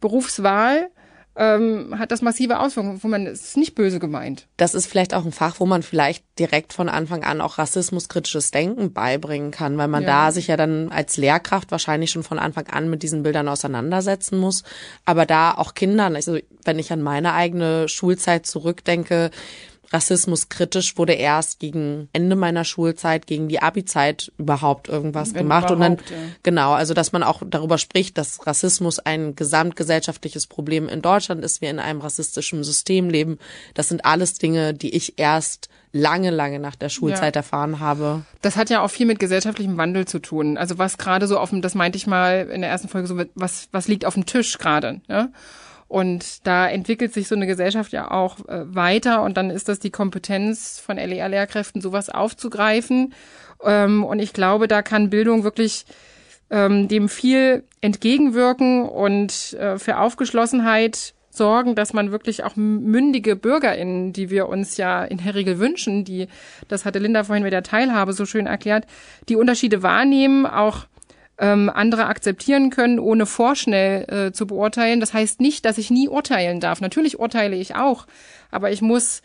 Berufswahl, 0.00 0.88
ähm, 1.36 1.98
hat 1.98 2.10
das 2.10 2.22
massive 2.22 2.58
Auswirkungen, 2.60 3.02
wo 3.02 3.08
man 3.08 3.26
es 3.26 3.42
ist 3.42 3.56
nicht 3.56 3.74
böse 3.74 3.98
gemeint. 3.98 4.46
Das 4.56 4.74
ist 4.74 4.86
vielleicht 4.86 5.14
auch 5.14 5.24
ein 5.24 5.32
Fach, 5.32 5.60
wo 5.60 5.66
man 5.66 5.82
vielleicht 5.82 6.24
direkt 6.38 6.72
von 6.72 6.88
Anfang 6.88 7.24
an 7.24 7.40
auch 7.40 7.58
rassismuskritisches 7.58 8.50
Denken 8.50 8.92
beibringen 8.92 9.50
kann, 9.50 9.76
weil 9.76 9.88
man 9.88 10.02
ja. 10.02 10.08
da 10.26 10.32
sich 10.32 10.46
ja 10.46 10.56
dann 10.56 10.90
als 10.90 11.16
Lehrkraft 11.16 11.70
wahrscheinlich 11.70 12.10
schon 12.10 12.22
von 12.22 12.38
Anfang 12.38 12.66
an 12.68 12.88
mit 12.88 13.02
diesen 13.02 13.22
Bildern 13.22 13.48
auseinandersetzen 13.48 14.38
muss. 14.38 14.62
Aber 15.04 15.26
da 15.26 15.52
auch 15.52 15.74
Kindern, 15.74 16.16
also 16.16 16.38
wenn 16.64 16.78
ich 16.78 16.90
an 16.92 17.02
meine 17.02 17.34
eigene 17.34 17.88
Schulzeit 17.88 18.46
zurückdenke, 18.46 19.30
Rassismus 19.92 20.48
kritisch 20.48 20.98
wurde 20.98 21.12
erst 21.12 21.60
gegen 21.60 22.08
Ende 22.12 22.36
meiner 22.36 22.64
Schulzeit, 22.64 23.26
gegen 23.26 23.48
die 23.48 23.60
Abi-Zeit 23.62 24.32
überhaupt 24.38 24.88
irgendwas 24.88 25.34
Wenn 25.34 25.42
gemacht. 25.42 25.70
Und 25.70 25.80
dann, 25.80 25.92
ja. 25.94 26.00
genau, 26.42 26.72
also 26.72 26.94
dass 26.94 27.12
man 27.12 27.22
auch 27.22 27.42
darüber 27.48 27.78
spricht, 27.78 28.18
dass 28.18 28.46
Rassismus 28.46 28.98
ein 28.98 29.34
gesamtgesellschaftliches 29.36 30.46
Problem 30.46 30.88
in 30.88 31.02
Deutschland 31.02 31.44
ist, 31.44 31.60
wir 31.60 31.70
in 31.70 31.78
einem 31.78 32.00
rassistischen 32.00 32.64
System 32.64 33.10
leben. 33.10 33.38
Das 33.74 33.88
sind 33.88 34.04
alles 34.04 34.34
Dinge, 34.34 34.74
die 34.74 34.94
ich 34.94 35.18
erst 35.18 35.68
lange, 35.92 36.30
lange 36.30 36.58
nach 36.58 36.76
der 36.76 36.88
Schulzeit 36.88 37.34
ja. 37.34 37.40
erfahren 37.40 37.80
habe. 37.80 38.22
Das 38.42 38.56
hat 38.56 38.70
ja 38.70 38.82
auch 38.82 38.90
viel 38.90 39.06
mit 39.06 39.18
gesellschaftlichem 39.18 39.76
Wandel 39.76 40.06
zu 40.06 40.18
tun. 40.18 40.58
Also 40.58 40.78
was 40.78 40.98
gerade 40.98 41.26
so 41.26 41.38
auf 41.38 41.50
dem, 41.50 41.62
das 41.62 41.74
meinte 41.74 41.96
ich 41.96 42.06
mal 42.06 42.48
in 42.52 42.60
der 42.60 42.70
ersten 42.70 42.88
Folge 42.88 43.08
so, 43.08 43.18
was, 43.34 43.68
was 43.72 43.88
liegt 43.88 44.04
auf 44.04 44.14
dem 44.14 44.26
Tisch 44.26 44.58
gerade, 44.58 45.00
ja? 45.08 45.28
Und 45.88 46.46
da 46.46 46.68
entwickelt 46.68 47.12
sich 47.12 47.28
so 47.28 47.36
eine 47.36 47.46
Gesellschaft 47.46 47.92
ja 47.92 48.10
auch 48.10 48.40
äh, 48.48 48.74
weiter 48.74 49.22
und 49.22 49.36
dann 49.36 49.50
ist 49.50 49.68
das 49.68 49.78
die 49.78 49.90
Kompetenz 49.90 50.80
von 50.80 50.96
LER-Lehrkräften, 50.96 51.80
sowas 51.80 52.10
aufzugreifen. 52.10 53.14
Ähm, 53.62 54.02
und 54.02 54.18
ich 54.18 54.32
glaube, 54.32 54.66
da 54.66 54.82
kann 54.82 55.10
Bildung 55.10 55.44
wirklich 55.44 55.86
ähm, 56.50 56.88
dem 56.88 57.08
viel 57.08 57.64
entgegenwirken 57.80 58.88
und 58.88 59.52
äh, 59.54 59.78
für 59.78 59.98
Aufgeschlossenheit 59.98 61.14
sorgen, 61.30 61.74
dass 61.74 61.92
man 61.92 62.10
wirklich 62.10 62.44
auch 62.44 62.56
mündige 62.56 63.36
BürgerInnen, 63.36 64.12
die 64.12 64.30
wir 64.30 64.48
uns 64.48 64.76
ja 64.76 65.04
in 65.04 65.18
der 65.18 65.34
Regel 65.34 65.58
wünschen, 65.58 66.04
die, 66.04 66.28
das 66.68 66.84
hatte 66.84 66.98
Linda 66.98 67.24
vorhin 67.24 67.44
mit 67.44 67.52
der 67.52 67.62
Teilhabe 67.62 68.12
so 68.12 68.26
schön 68.26 68.46
erklärt, 68.46 68.86
die 69.28 69.36
Unterschiede 69.36 69.82
wahrnehmen, 69.82 70.46
auch 70.46 70.86
ähm, 71.38 71.70
andere 71.72 72.06
akzeptieren 72.06 72.70
können, 72.70 72.98
ohne 72.98 73.26
vorschnell 73.26 74.28
äh, 74.28 74.32
zu 74.32 74.46
beurteilen. 74.46 75.00
Das 75.00 75.12
heißt 75.12 75.40
nicht, 75.40 75.64
dass 75.64 75.78
ich 75.78 75.90
nie 75.90 76.08
urteilen 76.08 76.60
darf. 76.60 76.80
Natürlich 76.80 77.18
urteile 77.18 77.56
ich 77.56 77.76
auch, 77.76 78.06
aber 78.50 78.70
ich 78.70 78.82
muss 78.82 79.22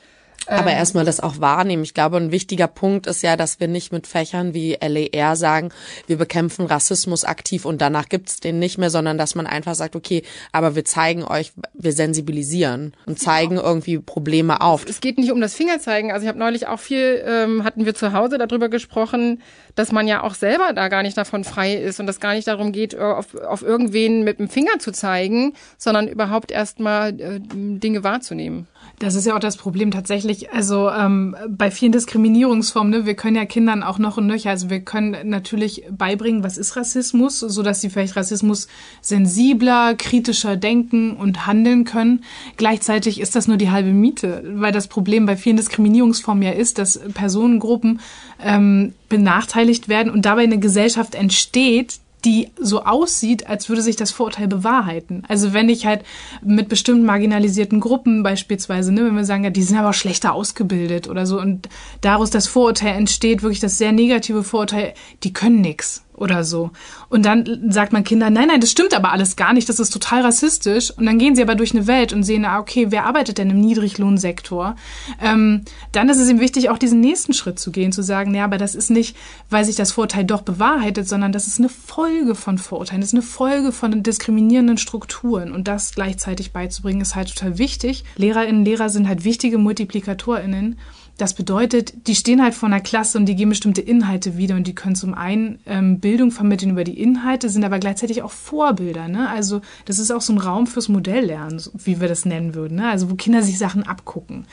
aber 0.47 0.71
ähm, 0.71 0.77
erstmal 0.77 1.05
das 1.05 1.19
auch 1.19 1.39
wahrnehmen. 1.39 1.83
Ich 1.83 1.93
glaube, 1.93 2.17
ein 2.17 2.31
wichtiger 2.31 2.67
Punkt 2.67 3.07
ist 3.07 3.21
ja, 3.21 3.37
dass 3.37 3.59
wir 3.59 3.67
nicht 3.67 3.91
mit 3.91 4.07
Fächern 4.07 4.53
wie 4.53 4.77
LER 4.81 5.35
sagen, 5.35 5.69
wir 6.07 6.17
bekämpfen 6.17 6.65
Rassismus 6.65 7.23
aktiv 7.23 7.65
und 7.65 7.81
danach 7.81 8.09
gibt's 8.09 8.39
den 8.39 8.59
nicht 8.59 8.77
mehr, 8.77 8.89
sondern 8.89 9.17
dass 9.17 9.35
man 9.35 9.45
einfach 9.45 9.75
sagt, 9.75 9.95
okay, 9.95 10.23
aber 10.51 10.75
wir 10.75 10.83
zeigen 10.83 11.23
euch, 11.23 11.53
wir 11.73 11.93
sensibilisieren 11.93 12.93
und 13.05 13.19
zeigen 13.19 13.55
ja. 13.55 13.63
irgendwie 13.63 13.99
Probleme 13.99 14.61
auf. 14.61 14.85
Es 14.87 14.99
geht 14.99 15.17
nicht 15.17 15.31
um 15.31 15.41
das 15.41 15.53
Fingerzeigen. 15.53 16.11
Also 16.11 16.23
ich 16.23 16.27
habe 16.27 16.39
neulich 16.39 16.67
auch 16.67 16.79
viel, 16.79 17.23
ähm, 17.25 17.63
hatten 17.63 17.85
wir 17.85 17.93
zu 17.93 18.13
Hause 18.13 18.37
darüber 18.37 18.69
gesprochen, 18.69 19.41
dass 19.75 19.91
man 19.91 20.07
ja 20.07 20.23
auch 20.23 20.33
selber 20.33 20.73
da 20.73 20.87
gar 20.87 21.03
nicht 21.03 21.17
davon 21.17 21.43
frei 21.43 21.75
ist 21.75 21.99
und 21.99 22.07
das 22.07 22.19
gar 22.19 22.33
nicht 22.33 22.47
darum 22.47 22.71
geht, 22.71 22.97
auf, 22.97 23.35
auf 23.35 23.61
irgendwen 23.61 24.23
mit 24.23 24.39
dem 24.39 24.49
Finger 24.49 24.79
zu 24.79 24.91
zeigen, 24.91 25.53
sondern 25.77 26.07
überhaupt 26.07 26.51
erstmal 26.51 27.09
äh, 27.19 27.39
Dinge 27.39 28.03
wahrzunehmen. 28.03 28.67
Das 29.01 29.15
ist 29.15 29.25
ja 29.25 29.35
auch 29.35 29.39
das 29.39 29.57
Problem 29.57 29.89
tatsächlich. 29.89 30.53
Also 30.53 30.89
ähm, 30.91 31.35
bei 31.49 31.71
vielen 31.71 31.91
Diskriminierungsformen, 31.91 32.91
ne, 32.91 33.05
wir 33.07 33.15
können 33.15 33.35
ja 33.35 33.45
Kindern 33.45 33.81
auch 33.81 33.97
noch 33.97 34.17
und 34.17 34.27
nöcher, 34.27 34.51
also 34.51 34.69
wir 34.69 34.81
können 34.81 35.17
natürlich 35.27 35.83
beibringen, 35.89 36.43
was 36.43 36.57
ist 36.57 36.75
Rassismus, 36.75 37.39
so 37.39 37.63
dass 37.63 37.81
sie 37.81 37.89
vielleicht 37.89 38.15
Rassismus 38.15 38.67
sensibler, 39.01 39.95
kritischer 39.95 40.55
denken 40.55 41.15
und 41.15 41.47
handeln 41.47 41.83
können. 41.83 42.23
Gleichzeitig 42.57 43.19
ist 43.19 43.35
das 43.35 43.47
nur 43.47 43.57
die 43.57 43.71
halbe 43.71 43.91
Miete, 43.91 44.43
weil 44.45 44.71
das 44.71 44.87
Problem 44.87 45.25
bei 45.25 45.35
vielen 45.35 45.57
Diskriminierungsformen 45.57 46.43
ja 46.43 46.51
ist, 46.51 46.77
dass 46.77 46.99
Personengruppen 47.13 48.01
ähm, 48.43 48.93
benachteiligt 49.09 49.89
werden 49.89 50.11
und 50.11 50.25
dabei 50.25 50.43
eine 50.43 50.59
Gesellschaft 50.59 51.15
entsteht, 51.15 51.99
die 52.25 52.49
so 52.59 52.83
aussieht, 52.83 53.47
als 53.47 53.69
würde 53.69 53.81
sich 53.81 53.95
das 53.95 54.11
Vorurteil 54.11 54.47
bewahrheiten. 54.47 55.23
Also 55.27 55.53
wenn 55.53 55.69
ich 55.69 55.85
halt 55.85 56.03
mit 56.43 56.69
bestimmten 56.69 57.05
marginalisierten 57.05 57.79
Gruppen 57.79 58.23
beispielsweise, 58.23 58.91
ne, 58.91 59.05
wenn 59.05 59.15
wir 59.15 59.25
sagen, 59.25 59.43
ja, 59.43 59.49
die 59.49 59.63
sind 59.63 59.77
aber 59.77 59.93
schlechter 59.93 60.33
ausgebildet 60.33 61.07
oder 61.07 61.25
so 61.25 61.39
und 61.39 61.69
daraus 62.01 62.29
das 62.29 62.47
Vorurteil 62.47 62.95
entsteht, 62.95 63.41
wirklich 63.41 63.59
das 63.59 63.77
sehr 63.77 63.91
negative 63.91 64.43
Vorurteil, 64.43 64.93
die 65.23 65.33
können 65.33 65.61
nix. 65.61 66.03
Oder 66.13 66.43
so. 66.43 66.71
Und 67.09 67.25
dann 67.25 67.71
sagt 67.71 67.93
man 67.93 68.03
Kindern, 68.03 68.33
nein, 68.33 68.47
nein, 68.47 68.61
das 68.61 68.71
stimmt 68.71 68.93
aber 68.93 69.11
alles 69.11 69.35
gar 69.35 69.53
nicht, 69.53 69.69
das 69.69 69.79
ist 69.79 69.91
total 69.91 70.21
rassistisch. 70.21 70.91
Und 70.91 71.05
dann 71.05 71.17
gehen 71.17 71.35
sie 71.35 71.41
aber 71.41 71.55
durch 71.55 71.73
eine 71.73 71.87
Welt 71.87 72.13
und 72.13 72.23
sehen, 72.23 72.45
ah, 72.45 72.59
okay, 72.59 72.87
wer 72.89 73.05
arbeitet 73.05 73.37
denn 73.37 73.49
im 73.49 73.59
Niedriglohnsektor? 73.59 74.75
Ähm, 75.21 75.61
dann 75.91 76.09
ist 76.09 76.19
es 76.19 76.29
ihm 76.29 76.39
wichtig, 76.39 76.69
auch 76.69 76.77
diesen 76.77 76.99
nächsten 76.99 77.33
Schritt 77.33 77.59
zu 77.59 77.71
gehen, 77.71 77.91
zu 77.91 78.03
sagen, 78.03 78.35
ja, 78.35 78.43
aber 78.43 78.57
das 78.57 78.75
ist 78.75 78.91
nicht, 78.91 79.15
weil 79.49 79.65
sich 79.65 79.75
das 79.75 79.91
Vorurteil 79.91 80.25
doch 80.25 80.41
bewahrheitet, 80.41 81.07
sondern 81.07 81.31
das 81.31 81.47
ist 81.47 81.59
eine 81.59 81.69
Folge 81.69 82.35
von 82.35 82.57
Vorurteilen, 82.57 83.01
das 83.01 83.09
ist 83.09 83.15
eine 83.15 83.23
Folge 83.23 83.71
von 83.71 84.03
diskriminierenden 84.03 84.77
Strukturen. 84.77 85.51
Und 85.51 85.67
das 85.67 85.93
gleichzeitig 85.95 86.53
beizubringen, 86.53 87.01
ist 87.01 87.15
halt 87.15 87.33
total 87.33 87.57
wichtig. 87.57 88.03
Lehrerinnen, 88.15 88.65
Lehrer 88.65 88.89
sind 88.89 89.07
halt 89.07 89.23
wichtige 89.23 89.57
MultiplikatorInnen. 89.57 90.77
Das 91.17 91.33
bedeutet, 91.33 92.07
die 92.07 92.15
stehen 92.15 92.41
halt 92.41 92.53
vor 92.53 92.67
einer 92.67 92.79
Klasse 92.79 93.17
und 93.17 93.25
die 93.25 93.35
geben 93.35 93.49
bestimmte 93.49 93.81
Inhalte 93.81 94.37
wieder 94.37 94.55
und 94.55 94.65
die 94.65 94.75
können 94.75 94.95
zum 94.95 95.13
einen 95.13 95.59
ähm, 95.65 95.99
Bildung 95.99 96.31
vermitteln 96.31 96.71
über 96.71 96.83
die 96.83 96.99
Inhalte, 96.99 97.49
sind 97.49 97.63
aber 97.63 97.79
gleichzeitig 97.79 98.23
auch 98.23 98.31
Vorbilder. 98.31 99.07
Ne? 99.07 99.29
Also 99.29 99.61
das 99.85 99.99
ist 99.99 100.11
auch 100.11 100.21
so 100.21 100.33
ein 100.33 100.39
Raum 100.39 100.67
fürs 100.67 100.89
Modelllernen, 100.89 101.61
wie 101.73 102.01
wir 102.01 102.07
das 102.07 102.25
nennen 102.25 102.55
würden. 102.55 102.77
Ne? 102.77 102.89
Also 102.89 103.11
wo 103.11 103.15
Kinder 103.15 103.43
sich 103.43 103.57
Sachen 103.57 103.83
abgucken. 103.83 104.45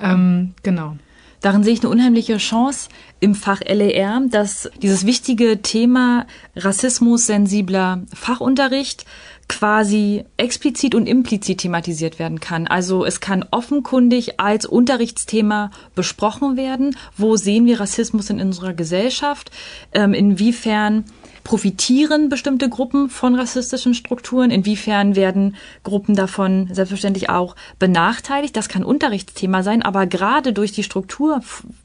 Ähm, 0.00 0.54
genau. 0.62 0.96
Darin 1.40 1.62
sehe 1.62 1.74
ich 1.74 1.80
eine 1.80 1.90
unheimliche 1.90 2.38
Chance 2.38 2.88
im 3.20 3.34
Fach 3.34 3.60
LER, 3.60 4.22
dass 4.28 4.70
dieses 4.82 5.06
wichtige 5.06 5.62
Thema 5.62 6.26
rassismus-sensibler 6.56 8.02
Fachunterricht 8.12 9.04
quasi 9.48 10.24
explizit 10.36 10.94
und 10.94 11.06
implizit 11.06 11.58
thematisiert 11.58 12.18
werden 12.18 12.40
kann. 12.40 12.66
Also 12.66 13.04
es 13.04 13.20
kann 13.20 13.44
offenkundig 13.50 14.40
als 14.40 14.66
Unterrichtsthema 14.66 15.70
besprochen 15.94 16.56
werden. 16.56 16.96
Wo 17.16 17.36
sehen 17.36 17.66
wir 17.66 17.80
Rassismus 17.80 18.30
in 18.30 18.40
unserer 18.40 18.74
Gesellschaft? 18.74 19.50
Ähm, 19.92 20.14
inwiefern 20.14 21.04
profitieren 21.44 22.28
bestimmte 22.28 22.68
Gruppen 22.68 23.08
von 23.08 23.36
rassistischen 23.36 23.94
Strukturen? 23.94 24.50
Inwiefern 24.50 25.14
werden 25.14 25.54
Gruppen 25.84 26.16
davon 26.16 26.68
selbstverständlich 26.72 27.30
auch 27.30 27.54
benachteiligt? 27.78 28.56
Das 28.56 28.68
kann 28.68 28.82
Unterrichtsthema 28.82 29.62
sein, 29.62 29.82
aber 29.82 30.06
gerade 30.06 30.52
durch 30.52 30.72
die 30.72 30.82
Struktur 30.82 31.40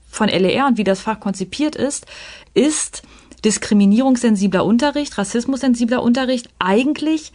von 0.10 0.30
LER 0.30 0.65
und 0.65 0.78
wie 0.80 0.84
das 0.84 1.02
Fach 1.02 1.19
konzipiert 1.19 1.76
ist, 1.76 2.08
ist 2.56 3.04
diskriminierungssensibler 3.45 4.65
Unterricht, 4.65 5.17
rassismussensibler 5.17 6.02
Unterricht 6.02 6.50
eigentlich 6.60 7.32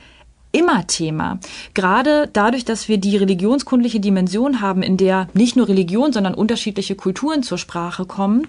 immer 0.53 0.87
Thema. 0.87 1.39
Gerade 1.75 2.29
dadurch, 2.33 2.65
dass 2.65 2.89
wir 2.89 2.99
die 2.99 3.17
religionskundliche 3.17 4.01
Dimension 4.01 4.61
haben, 4.61 4.83
in 4.83 4.97
der 4.97 5.29
nicht 5.35 5.57
nur 5.57 5.69
Religion, 5.69 6.13
sondern 6.13 6.35
unterschiedliche 6.35 6.95
Kulturen 6.95 7.43
zur 7.43 7.59
Sprache 7.59 8.07
kommen, 8.07 8.47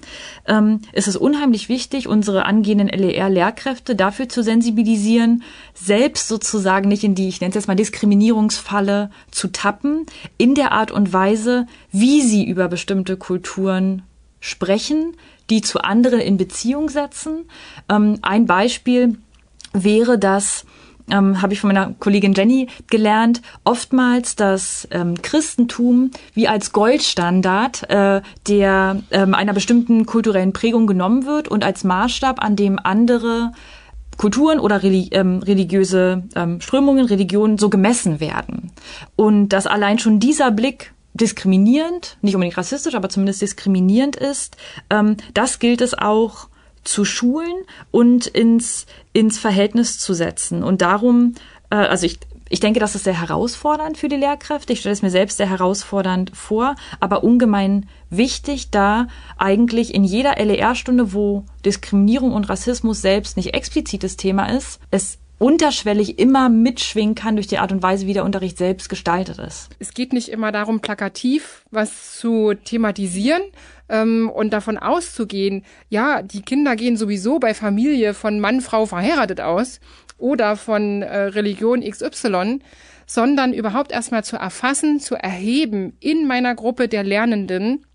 ähm, 0.48 0.82
ist 0.94 1.08
es 1.08 1.18
unheimlich 1.18 1.70
wichtig, 1.70 2.08
unsere 2.08 2.46
angehenden 2.46 2.88
LER-Lehrkräfte 2.88 3.96
dafür 3.96 4.30
zu 4.30 4.42
sensibilisieren, 4.42 5.44
selbst 5.74 6.28
sozusagen 6.28 6.88
nicht 6.88 7.04
in 7.04 7.16
die, 7.16 7.28
ich 7.28 7.42
nenne 7.42 7.50
es 7.50 7.56
jetzt 7.56 7.68
mal 7.68 7.76
Diskriminierungsfalle 7.76 9.10
zu 9.32 9.50
tappen, 9.50 10.06
in 10.38 10.56
der 10.56 10.72
Art 10.72 10.92
und 10.92 11.12
Weise, 11.12 11.68
wie 11.92 12.22
sie 12.22 12.46
über 12.46 12.70
bestimmte 12.70 13.18
Kulturen 13.18 14.04
sprechen, 14.40 15.16
die 15.50 15.62
zu 15.62 15.80
anderen 15.80 16.20
in 16.20 16.38
Beziehung 16.38 16.90
setzen. 16.90 17.46
Ähm, 17.90 18.20
ein 18.22 18.46
Beispiel 18.46 19.18
wäre, 19.74 20.18
dass 20.18 20.66
ähm, 21.10 21.42
habe 21.42 21.54
ich 21.54 21.60
von 21.60 21.70
meiner 21.70 21.94
Kollegin 22.00 22.34
Jenny 22.34 22.68
gelernt, 22.90 23.42
oftmals 23.64 24.36
das 24.36 24.88
ähm, 24.92 25.22
Christentum 25.22 26.12
wie 26.34 26.48
als 26.48 26.72
Goldstandard 26.72 27.90
äh, 27.90 28.22
der 28.48 29.02
ähm, 29.12 29.34
einer 29.34 29.54
bestimmten 29.54 30.06
kulturellen 30.06 30.54
Prägung 30.54 30.88
genommen 30.88 31.26
wird 31.26 31.48
und 31.48 31.64
als 31.64 31.84
Maßstab, 31.84 32.44
an 32.44 32.56
dem 32.56 32.80
andere 32.82 33.52
Kulturen 34.18 34.60
oder 34.60 34.82
religi 34.82 35.10
ähm, 35.14 35.40
religiöse 35.40 36.24
ähm, 36.36 36.60
Strömungen, 36.60 37.06
Religionen 37.06 37.58
so 37.58 37.70
gemessen 37.70 38.20
werden. 38.20 38.72
Und 39.16 39.50
dass 39.50 39.68
allein 39.68 40.00
schon 40.00 40.20
dieser 40.20 40.52
Blick 40.52 40.94
diskriminierend, 41.14 42.18
nicht 42.22 42.36
unbedingt 42.36 42.58
rassistisch, 42.58 42.96
aber 42.96 43.10
zumindest 43.10 43.42
diskriminierend 43.42 44.16
ist, 44.16 44.58
ähm, 44.90 45.18
das 45.34 45.60
gilt 45.60 45.82
es 45.82 45.98
auch 45.98 46.50
zu 46.88 47.06
schulen 47.06 47.64
und 47.92 48.28
ins, 48.28 48.86
ins 49.14 49.38
Verhältnis 49.38 50.00
zu 50.00 50.14
setzen. 50.14 50.64
Und 50.64 50.82
darum, 50.82 51.36
äh, 51.70 51.76
also 51.76 52.06
ich, 52.06 52.20
ich 52.50 52.60
denke, 52.60 52.80
das 52.80 52.96
ist 52.96 53.04
sehr 53.04 53.20
herausfordernd 53.20 53.98
für 53.98 54.08
die 54.08 54.16
Lehrkräfte. 54.16 54.74
Ich 54.74 54.80
stelle 54.80 54.94
es 54.94 55.02
mir 55.02 55.10
selbst 55.10 55.38
sehr 55.38 55.50
herausfordernd 55.50 56.32
vor, 56.34 56.76
aber 57.00 57.24
ungemein 57.24 57.88
wichtig, 58.10 58.72
da 58.72 59.08
eigentlich 59.38 59.94
in 59.94 60.04
jeder 60.04 60.36
LER-Stunde, 60.44 61.14
wo 61.14 61.44
Diskriminierung 61.66 62.32
und 62.32 62.50
Rassismus 62.50 63.02
selbst 63.02 63.38
nicht 63.38 63.54
explizites 63.54 64.18
Thema 64.18 64.46
ist, 64.46 64.80
es 64.92 65.20
unterschwellig 65.40 66.18
immer 66.18 66.50
mitschwingen 66.50 67.16
kann 67.16 67.36
durch 67.36 67.48
die 67.48 67.60
Art 67.60 67.72
und 67.72 67.84
Weise, 67.84 68.08
wie 68.08 68.14
der 68.14 68.26
Unterricht 68.26 68.58
selbst 68.58 68.90
gestaltet 68.90 69.38
ist. 69.38 69.70
Es 69.78 69.94
geht 69.94 70.14
nicht 70.14 70.30
immer 70.30 70.52
darum, 70.52 70.80
plakativ 70.80 71.64
was 71.70 72.18
zu 72.18 72.54
thematisieren, 72.56 73.44
ähm, 73.90 74.30
und 74.30 74.52
davon 74.52 74.78
auszugehen, 74.78 75.64
ja, 75.90 76.22
die 76.22 76.42
Kinder 76.42 76.76
gehen 76.76 76.98
sowieso 76.98 77.40
bei 77.40 77.54
Familie 77.54 78.14
von 78.14 78.40
Mann, 78.40 78.62
Frau 78.62 78.86
verheiratet 78.86 79.42
aus 79.42 79.80
oder 80.18 80.56
von 80.56 81.02
äh, 81.02 81.18
Religion 81.18 81.82
XY, 81.82 82.60
sondern 83.06 83.54
überhaupt 83.54 83.92
erstmal 83.92 84.24
zu 84.24 84.36
erfassen, 84.36 85.00
zu 85.00 85.16
erheben 85.16 85.96
in 86.00 86.28
meiner 86.28 86.56
Gruppe 86.56 86.88
der 86.88 87.04
Lernenden, 87.04 87.86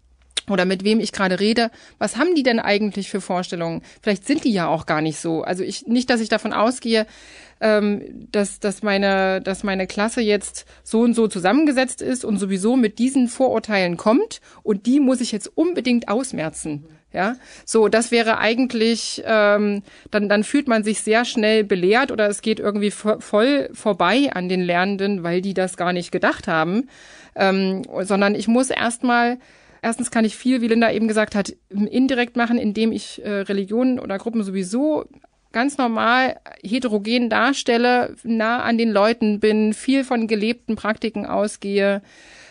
oder 0.51 0.65
mit 0.65 0.85
wem 0.85 1.01
ich 1.01 1.13
gerade 1.13 1.39
rede, 1.39 1.71
was 1.99 2.17
haben 2.17 2.35
die 2.35 2.43
denn 2.43 2.59
eigentlich 2.59 3.09
für 3.09 3.21
Vorstellungen? 3.21 3.83
Vielleicht 4.03 4.27
sind 4.27 4.45
die 4.45 4.53
ja 4.53 4.67
auch 4.67 4.87
gar 4.87 5.01
nicht 5.01 5.19
so. 5.19 5.43
Also 5.43 5.63
ich 5.63 5.87
nicht, 5.87 6.11
dass 6.11 6.21
ich 6.21 6.29
davon 6.29 6.53
ausgehe, 6.53 7.07
ähm, 7.63 8.27
dass, 8.33 8.59
dass, 8.59 8.83
meine, 8.83 9.41
dass 9.41 9.63
meine 9.63 9.87
Klasse 9.87 10.21
jetzt 10.21 10.67
so 10.83 11.01
und 11.01 11.15
so 11.15 11.29
zusammengesetzt 11.29 12.03
ist 12.03 12.25
und 12.25 12.39
sowieso 12.39 12.77
mit 12.77 12.99
diesen 12.99 13.29
Vorurteilen 13.29 13.97
kommt 13.97 14.41
und 14.65 14.85
die 14.87 14.99
muss 14.99 15.21
ich 15.21 15.33
jetzt 15.33 15.51
unbedingt 15.57 16.09
ausmerzen. 16.09 16.85
Ja, 17.15 17.37
so 17.67 17.89
das 17.89 18.11
wäre 18.11 18.39
eigentlich, 18.39 19.23
ähm, 19.27 19.83
dann 20.11 20.31
dann 20.31 20.45
fühlt 20.45 20.67
man 20.67 20.83
sich 20.83 21.03
sehr 21.03 21.27
schnell 21.27 21.63
belehrt 21.63 22.11
oder 22.11 22.27
es 22.27 22.41
geht 22.41 22.59
irgendwie 22.59 22.91
voll 22.91 23.69
vorbei 23.75 24.31
an 24.33 24.49
den 24.49 24.63
Lernenden, 24.63 25.23
weil 25.23 25.43
die 25.43 25.53
das 25.53 25.77
gar 25.77 25.93
nicht 25.93 26.11
gedacht 26.11 26.49
haben, 26.49 26.89
ähm, 27.37 27.83
sondern 28.01 28.35
ich 28.35 28.49
muss 28.49 28.71
erstmal 28.71 29.39
Erstens 29.85 30.13
kann 30.13 30.25
ich 30.25 30.37
viel, 30.37 30.61
wie 30.61 30.69
Linda 30.69 30.93
eben 30.93 31.09
gesagt 31.09 31.35
hat, 31.35 31.53
indirekt 31.69 32.37
machen, 32.37 32.57
indem 32.57 32.93
ich 32.93 33.21
äh, 33.25 33.41
Religionen 33.41 33.99
oder 33.99 34.17
Gruppen 34.17 34.45
sowieso 34.45 35.07
ganz 35.53 35.79
normal 35.79 36.41
heterogen 36.63 37.31
darstelle, 37.31 38.17
nah 38.23 38.63
an 38.63 38.79
den 38.79 38.91
Leuten 38.91 39.41
bin, 39.41 39.73
viel 39.73 40.05
von 40.05 40.27
gelebten 40.27 40.77
Praktiken 40.77 41.27
ausgehe, 41.27 42.03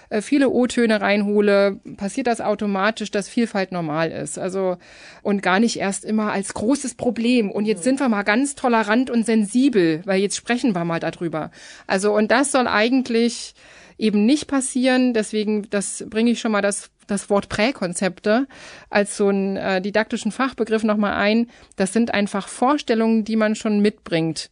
äh, 0.10 0.22
viele 0.22 0.50
O-Töne 0.50 1.02
reinhole, 1.02 1.80
passiert 1.98 2.28
das 2.28 2.42
automatisch, 2.42 3.12
dass 3.12 3.30
Vielfalt 3.30 3.72
normal 3.72 4.12
ist. 4.12 4.38
Also 4.38 4.78
und 5.24 5.42
gar 5.42 5.60
nicht 5.60 5.80
erst 5.80 6.06
immer 6.06 6.32
als 6.32 6.54
großes 6.54 6.96
Problem. 6.96 7.50
Und 7.50 7.66
jetzt 7.66 7.84
sind 7.84 8.00
wir 8.00 8.10
mal 8.10 8.24
ganz 8.24 8.56
tolerant 8.56 9.10
und 9.10 9.26
sensibel, 9.26 10.02
weil 10.06 10.22
jetzt 10.22 10.36
sprechen 10.36 10.76
wir 10.76 10.86
mal 10.86 11.00
darüber. 11.00 11.52
Also 11.88 12.14
und 12.14 12.30
das 12.30 12.52
soll 12.52 12.68
eigentlich 12.68 13.56
eben 13.98 14.26
nicht 14.26 14.48
passieren. 14.48 15.14
Deswegen, 15.14 15.70
das 15.70 16.04
bringe 16.10 16.32
ich 16.32 16.40
schon 16.42 16.52
mal 16.52 16.62
das 16.62 16.90
das 17.12 17.30
Wort 17.30 17.50
Präkonzepte 17.50 18.48
als 18.90 19.18
so 19.18 19.28
einen 19.28 19.58
äh, 19.58 19.82
didaktischen 19.82 20.32
Fachbegriff 20.32 20.84
nochmal 20.84 21.14
ein. 21.14 21.50
Das 21.76 21.94
sind 21.94 22.14
einfach 22.14 22.48
Vorstellungen, 22.48 23.26
die 23.26 23.36
man 23.36 23.56
schon 23.56 23.82
mitbringt. 23.82 24.50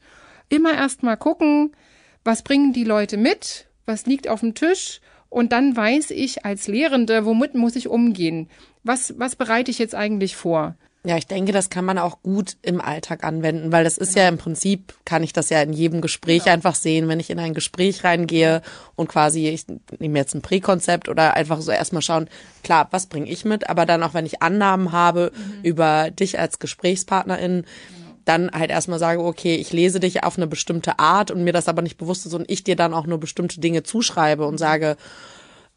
Immer 0.50 0.74
erst 0.74 1.02
mal 1.04 1.15
gucken, 1.15 1.76
was 2.24 2.43
bringen 2.43 2.74
die 2.74 2.84
Leute 2.84 3.17
mit, 3.17 3.67
was 3.86 4.06
liegt 4.06 4.28
auf 4.28 4.41
dem 4.41 4.54
Tisch 4.54 5.00
und 5.30 5.52
dann 5.52 5.76
weiß 5.76 6.12
ich 6.12 6.45
als 6.45 6.67
Lehrende, 6.67 7.26
womit 7.26 7.56
muss 7.56 7.76
ich 7.76 7.88
umgehen? 7.88 8.50
Was, 8.84 9.17
was 9.17 9.36
bereite 9.36 9.72
ich 9.72 9.80
jetzt 9.80 9.95
eigentlich 9.95 10.36
vor? 10.36 10.76
Ja, 11.06 11.16
ich 11.16 11.28
denke, 11.28 11.54
das 11.54 11.70
kann 11.70 11.86
man 11.86 11.98
auch 11.98 12.22
gut 12.24 12.58
im 12.62 12.82
Alltag 12.82 13.24
anwenden, 13.24 13.72
weil 13.72 13.86
das 13.86 13.98
ist 13.98 14.16
genau. 14.16 14.24
ja 14.24 14.30
im 14.30 14.38
Prinzip, 14.38 14.94
kann 15.06 15.24
ich 15.24 15.32
das 15.32 15.50
ja 15.50 15.62
in 15.62 15.72
jedem 15.72 16.02
Gespräch 16.02 16.44
genau. 16.44 16.56
einfach 16.56 16.76
sehen, 16.76 17.08
wenn 17.08 17.22
ich 17.22 17.30
in 17.30 17.40
ein 17.40 17.54
Gespräch 17.54 18.04
reingehe 18.04 18.62
und 18.98 19.08
quasi, 19.08 19.48
ich 19.48 19.66
nehme 20.00 20.20
jetzt 20.20 20.36
ein 20.36 20.42
Präkonzept 20.42 21.08
oder 21.08 21.36
einfach 21.36 21.62
so 21.62 21.72
erstmal 21.72 22.02
schauen, 22.02 22.28
klar, 22.64 22.90
was 22.92 23.06
bringe 23.06 23.30
ich 23.30 23.46
mit, 23.46 23.70
aber 23.70 23.86
dann 23.86 24.04
auch, 24.04 24.14
wenn 24.14 24.26
ich 24.26 24.42
Annahmen 24.42 24.92
habe 24.92 25.32
mhm. 25.34 25.64
über 25.64 26.12
dich 26.12 26.38
als 26.38 26.60
Gesprächspartnerin, 26.60 27.62
genau. 27.62 28.10
dann 28.26 28.52
halt 28.52 28.70
erstmal 28.70 29.00
sage, 29.00 29.24
okay, 29.24 29.56
ich 29.56 29.72
lese 29.72 30.02
dich 30.02 30.26
auf 30.26 30.36
eine 30.36 30.48
bestimmte 30.48 31.00
Art 31.00 31.32
und 31.32 31.46
mir 31.46 31.54
das 31.54 31.70
aber 31.70 31.82
nicht 31.82 31.98
bewusst 31.98 32.26
ist 32.26 32.34
und 32.34 32.52
ich 32.52 32.66
dir 32.66 32.76
dann 32.76 32.94
auch 32.94 33.08
nur 33.08 33.22
bestimmte 33.22 33.62
Dinge 33.62 33.84
zuschreibe 33.84 34.46
und 34.46 34.58
sage, 34.58 34.98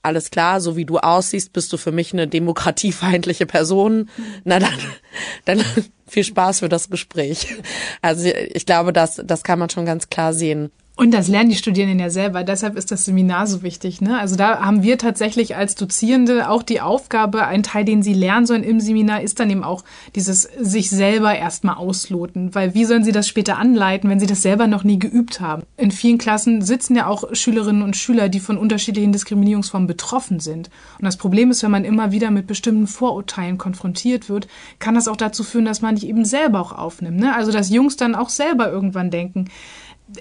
alles 0.03 0.31
klar, 0.31 0.61
so 0.61 0.77
wie 0.77 0.85
du 0.85 0.99
aussiehst, 0.99 1.53
bist 1.53 1.73
du 1.73 1.77
für 1.77 1.93
mich 1.93 2.13
eine 2.13 2.27
demokratiefeindliche 2.27 3.47
Person. 3.47 4.11
Na 4.45 4.59
dann, 4.59 4.75
dann 5.45 5.65
viel 6.07 6.25
Spaß 6.25 6.61
für 6.61 6.69
das 6.69 6.91
Gespräch. 6.91 7.55
Also 8.01 8.29
ich 8.29 8.67
glaube, 8.67 8.93
das, 8.93 9.23
das 9.25 9.45
kann 9.45 9.59
man 9.59 9.71
schon 9.71 9.87
ganz 9.87 10.11
klar 10.11 10.35
sehen. 10.35 10.71
Und 10.95 11.13
das 11.13 11.27
lernen 11.27 11.49
die 11.49 11.57
Studierenden 11.57 11.99
ja 11.99 12.11
selber. 12.11 12.45
Deshalb 12.45 12.77
ist 12.77 12.91
das 12.91 13.07
Seminar 13.07 13.47
so 13.47 13.63
wichtig. 13.63 14.03
Ne? 14.03 14.19
Also 14.19 14.37
da 14.37 14.61
haben 14.61 14.83
wir 14.83 14.99
tatsächlich 14.99 15.57
als 15.57 15.75
Dozierende 15.75 16.51
auch 16.51 16.63
die 16.63 16.83
Aufgabe, 16.83 17.47
ein 17.47 17.63
Teil, 17.63 17.87
den 17.87 18.03
sie 18.03 18.13
lernen 18.13 18.45
sollen 18.45 18.63
im 18.63 18.79
Seminar, 18.79 19.23
ist 19.23 19.41
dann 19.41 19.49
eben 19.49 19.65
auch 19.65 19.85
dieses 20.15 20.43
sich 20.43 20.91
selber 20.91 21.35
erstmal 21.35 21.77
ausloten. 21.77 22.55
Weil 22.55 22.75
wie 22.75 22.85
sollen 22.85 23.05
sie 23.05 23.13
das 23.13 23.27
später 23.27 23.57
anleiten, 23.57 24.11
wenn 24.11 24.21
sie 24.21 24.27
das 24.27 24.43
selber 24.43 24.67
noch 24.67 24.85
nie 24.85 24.99
geübt 24.99 25.41
haben? 25.41 25.63
In 25.79 25.93
vielen 25.93 26.19
Klassen 26.19 26.61
sitzen 26.61 26.95
ja 26.95 27.07
auch 27.07 27.25
Schülerinnen 27.35 27.83
und 27.83 27.97
Schüler, 27.97 28.29
die 28.29 28.41
von 28.41 28.59
unterschiedlichen 28.59 29.13
Diskriminierungsformen 29.13 29.87
betroffen 29.87 30.41
sind. 30.41 30.69
Und 30.99 31.07
das 31.07 31.17
Problem 31.17 31.51
ist, 31.51 31.63
wenn 31.63 31.71
man 31.71 31.87
immer 31.87 32.13
wieder 32.13 32.31
mit 32.31 32.47
bestimmten 32.47 32.87
Vorurteilen 32.87 33.57
konfrontiert 33.57 34.29
wird, 34.29 34.47
kann 34.79 34.95
das 34.95 35.09
auch 35.09 35.17
dazu 35.17 35.43
führen, 35.43 35.65
dass 35.65 35.81
man 35.81 35.95
dich 35.95 36.07
eben 36.07 36.27
selber 36.27 36.61
auch 36.61 36.73
aufnimmt. 36.73 37.19
Ne? 37.19 37.35
Also 37.35 37.51
dass 37.51 37.71
Jungs 37.71 37.97
dann 37.97 38.15
auch 38.15 38.29
selber 38.29 38.71
irgendwann 38.71 39.11
denken, 39.11 39.47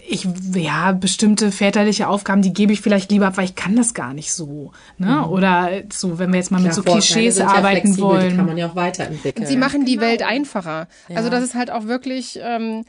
ich, 0.07 0.27
ja, 0.53 0.91
bestimmte 0.91 1.51
väterliche 1.51 2.07
Aufgaben, 2.07 2.41
die 2.41 2.53
gebe 2.53 2.73
ich 2.73 2.81
vielleicht 2.81 3.11
lieber 3.11 3.27
ab, 3.27 3.37
weil 3.37 3.45
ich 3.45 3.55
kann 3.55 3.75
das 3.75 3.93
gar 3.93 4.13
nicht 4.13 4.33
so. 4.33 4.71
Ne? 4.97 5.07
Mhm. 5.07 5.23
Oder 5.25 5.69
so, 5.91 6.19
wenn 6.19 6.31
wir 6.31 6.37
jetzt 6.37 6.51
mal 6.51 6.57
Klar, 6.57 6.67
mit 6.67 6.73
so 6.75 6.83
Klischees 6.83 7.39
arbeiten 7.39 7.93
ja 7.93 7.97
wollen. 7.99 8.29
Die 8.31 8.35
kann 8.35 8.45
man 8.45 8.57
ja 8.57 8.67
auch 8.67 8.75
weiterentwickeln. 8.75 9.47
Sie 9.47 9.57
machen 9.57 9.85
die 9.85 9.95
genau. 9.95 10.07
Welt 10.07 10.23
einfacher. 10.23 10.87
Ja. 11.09 11.17
Also 11.17 11.29
das 11.29 11.43
ist 11.43 11.55
halt 11.55 11.71
auch 11.71 11.87
wirklich, 11.87 12.39
ähm, 12.41 12.85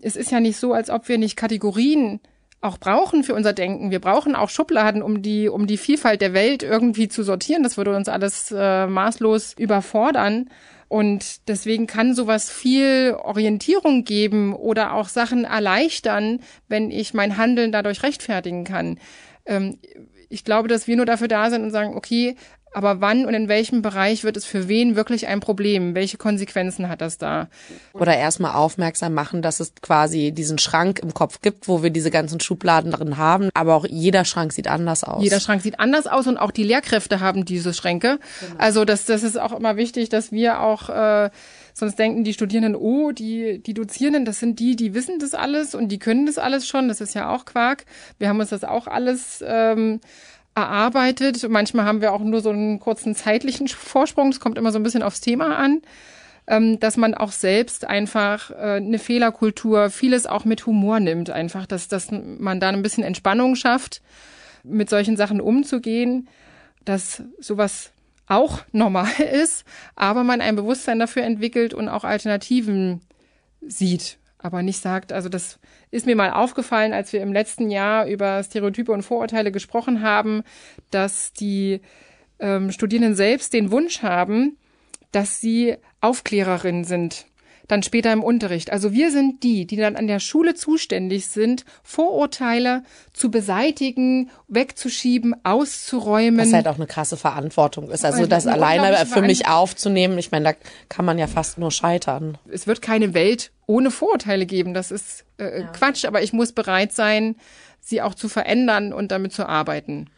es 0.00 0.16
ist 0.16 0.30
ja 0.30 0.40
nicht 0.40 0.58
so, 0.58 0.72
als 0.72 0.90
ob 0.90 1.08
wir 1.08 1.18
nicht 1.18 1.36
Kategorien 1.36 2.20
auch 2.60 2.78
brauchen 2.78 3.24
für 3.24 3.34
unser 3.34 3.52
Denken. 3.52 3.90
Wir 3.90 4.00
brauchen 4.00 4.34
auch 4.34 4.48
Schubladen, 4.48 5.02
um 5.02 5.22
die, 5.22 5.48
um 5.48 5.66
die 5.66 5.76
Vielfalt 5.76 6.20
der 6.20 6.32
Welt 6.32 6.62
irgendwie 6.62 7.08
zu 7.08 7.22
sortieren. 7.22 7.62
Das 7.62 7.76
würde 7.76 7.94
uns 7.94 8.08
alles 8.08 8.52
äh, 8.56 8.86
maßlos 8.86 9.54
überfordern. 9.58 10.48
Und 10.88 11.48
deswegen 11.48 11.86
kann 11.86 12.14
sowas 12.14 12.50
viel 12.50 13.16
Orientierung 13.22 14.04
geben 14.04 14.54
oder 14.54 14.94
auch 14.94 15.08
Sachen 15.08 15.44
erleichtern, 15.44 16.40
wenn 16.68 16.90
ich 16.90 17.14
mein 17.14 17.36
Handeln 17.36 17.72
dadurch 17.72 18.02
rechtfertigen 18.02 18.64
kann. 18.64 18.98
Ähm, 19.46 19.78
ich 20.28 20.44
glaube, 20.44 20.68
dass 20.68 20.86
wir 20.86 20.96
nur 20.96 21.06
dafür 21.06 21.28
da 21.28 21.50
sind 21.50 21.62
und 21.62 21.70
sagen, 21.70 21.96
okay, 21.96 22.36
aber 22.74 23.00
wann 23.00 23.24
und 23.24 23.34
in 23.34 23.48
welchem 23.48 23.82
Bereich 23.82 24.24
wird 24.24 24.36
es 24.36 24.44
für 24.44 24.68
wen 24.68 24.96
wirklich 24.96 25.26
ein 25.26 25.40
Problem? 25.40 25.94
Welche 25.94 26.16
Konsequenzen 26.16 26.88
hat 26.88 27.00
das 27.00 27.18
da? 27.18 27.48
Oder 27.92 28.16
erstmal 28.16 28.54
aufmerksam 28.54 29.14
machen, 29.14 29.42
dass 29.42 29.60
es 29.60 29.72
quasi 29.80 30.32
diesen 30.32 30.58
Schrank 30.58 30.98
im 31.00 31.14
Kopf 31.14 31.40
gibt, 31.40 31.68
wo 31.68 31.82
wir 31.82 31.90
diese 31.90 32.10
ganzen 32.10 32.40
Schubladen 32.40 32.90
drin 32.90 33.16
haben. 33.16 33.50
Aber 33.54 33.74
auch 33.74 33.86
jeder 33.88 34.24
Schrank 34.24 34.52
sieht 34.52 34.68
anders 34.68 35.04
aus. 35.04 35.22
Jeder 35.22 35.40
Schrank 35.40 35.62
sieht 35.62 35.80
anders 35.80 36.06
aus 36.06 36.26
und 36.26 36.36
auch 36.36 36.50
die 36.50 36.64
Lehrkräfte 36.64 37.20
haben 37.20 37.44
diese 37.44 37.72
Schränke. 37.72 38.18
Genau. 38.40 38.54
Also 38.58 38.84
das, 38.84 39.04
das 39.04 39.22
ist 39.22 39.40
auch 39.40 39.52
immer 39.52 39.76
wichtig, 39.76 40.08
dass 40.08 40.32
wir 40.32 40.60
auch 40.60 40.88
äh, 40.88 41.30
Sonst 41.76 41.98
denken 41.98 42.22
die 42.22 42.32
Studierenden, 42.32 42.76
oh, 42.76 43.10
die, 43.10 43.60
die 43.60 43.74
Dozierenden, 43.74 44.24
das 44.24 44.38
sind 44.38 44.60
die, 44.60 44.76
die 44.76 44.94
wissen 44.94 45.18
das 45.18 45.34
alles 45.34 45.74
und 45.74 45.88
die 45.88 45.98
können 45.98 46.24
das 46.24 46.38
alles 46.38 46.68
schon. 46.68 46.86
Das 46.86 47.00
ist 47.00 47.14
ja 47.14 47.28
auch 47.28 47.46
Quark. 47.46 47.84
Wir 48.18 48.28
haben 48.28 48.38
uns 48.38 48.50
das 48.50 48.62
auch 48.62 48.86
alles 48.86 49.42
ähm, 49.44 50.00
erarbeitet. 50.54 51.48
Manchmal 51.48 51.84
haben 51.84 52.00
wir 52.00 52.12
auch 52.12 52.20
nur 52.20 52.40
so 52.40 52.50
einen 52.50 52.80
kurzen 52.80 53.14
zeitlichen 53.14 53.68
Vorsprung. 53.68 54.28
Es 54.28 54.40
kommt 54.40 54.58
immer 54.58 54.72
so 54.72 54.78
ein 54.78 54.82
bisschen 54.82 55.02
aufs 55.02 55.20
Thema 55.20 55.56
an. 55.56 55.82
Ähm, 56.46 56.78
dass 56.78 56.98
man 56.98 57.14
auch 57.14 57.32
selbst 57.32 57.86
einfach 57.86 58.50
äh, 58.50 58.76
eine 58.76 58.98
Fehlerkultur, 58.98 59.88
vieles 59.88 60.26
auch 60.26 60.44
mit 60.44 60.66
Humor 60.66 61.00
nimmt, 61.00 61.30
einfach, 61.30 61.64
dass, 61.64 61.88
dass 61.88 62.10
man 62.10 62.60
da 62.60 62.68
ein 62.68 62.82
bisschen 62.82 63.02
Entspannung 63.02 63.56
schafft, 63.56 64.02
mit 64.62 64.90
solchen 64.90 65.16
Sachen 65.16 65.40
umzugehen, 65.40 66.28
dass 66.84 67.22
sowas 67.40 67.92
auch 68.26 68.60
normal 68.72 69.08
ist, 69.32 69.64
aber 69.96 70.22
man 70.22 70.42
ein 70.42 70.54
Bewusstsein 70.54 70.98
dafür 70.98 71.22
entwickelt 71.22 71.72
und 71.72 71.88
auch 71.88 72.04
Alternativen 72.04 73.00
sieht 73.66 74.18
aber 74.44 74.62
nicht 74.62 74.80
sagt, 74.82 75.10
also 75.10 75.30
das 75.30 75.58
ist 75.90 76.04
mir 76.04 76.14
mal 76.16 76.30
aufgefallen, 76.30 76.92
als 76.92 77.14
wir 77.14 77.22
im 77.22 77.32
letzten 77.32 77.70
Jahr 77.70 78.06
über 78.06 78.42
Stereotype 78.42 78.92
und 78.92 79.02
Vorurteile 79.02 79.50
gesprochen 79.50 80.02
haben, 80.02 80.42
dass 80.90 81.32
die 81.32 81.80
ähm, 82.40 82.70
Studierenden 82.70 83.14
selbst 83.14 83.54
den 83.54 83.70
Wunsch 83.70 84.02
haben, 84.02 84.58
dass 85.12 85.40
sie 85.40 85.76
Aufklärerinnen 86.02 86.84
sind 86.84 87.24
dann 87.68 87.82
später 87.82 88.12
im 88.12 88.22
Unterricht. 88.22 88.72
Also 88.72 88.92
wir 88.92 89.10
sind 89.10 89.42
die, 89.42 89.66
die 89.66 89.76
dann 89.76 89.96
an 89.96 90.06
der 90.06 90.20
Schule 90.20 90.54
zuständig 90.54 91.28
sind, 91.28 91.64
Vorurteile 91.82 92.82
zu 93.12 93.30
beseitigen, 93.30 94.30
wegzuschieben, 94.48 95.34
auszuräumen. 95.44 96.40
Was 96.40 96.52
halt 96.52 96.68
auch 96.68 96.76
eine 96.76 96.86
krasse 96.86 97.16
Verantwortung 97.16 97.90
ist. 97.90 98.04
Also 98.04 98.26
das 98.26 98.46
alleine 98.46 99.06
für 99.06 99.22
mich 99.22 99.48
aufzunehmen, 99.48 100.18
ich 100.18 100.30
meine, 100.30 100.44
da 100.44 100.52
kann 100.88 101.04
man 101.04 101.18
ja 101.18 101.26
fast 101.26 101.58
nur 101.58 101.70
scheitern. 101.70 102.38
Es 102.50 102.66
wird 102.66 102.82
keine 102.82 103.14
Welt 103.14 103.50
ohne 103.66 103.90
Vorurteile 103.90 104.46
geben. 104.46 104.74
Das 104.74 104.90
ist 104.90 105.24
äh, 105.38 105.60
ja. 105.60 105.66
Quatsch, 105.68 106.04
aber 106.04 106.22
ich 106.22 106.32
muss 106.32 106.52
bereit 106.52 106.92
sein, 106.92 107.36
sie 107.80 108.02
auch 108.02 108.14
zu 108.14 108.28
verändern 108.28 108.92
und 108.92 109.10
damit 109.10 109.32
zu 109.32 109.46
arbeiten. 109.46 110.08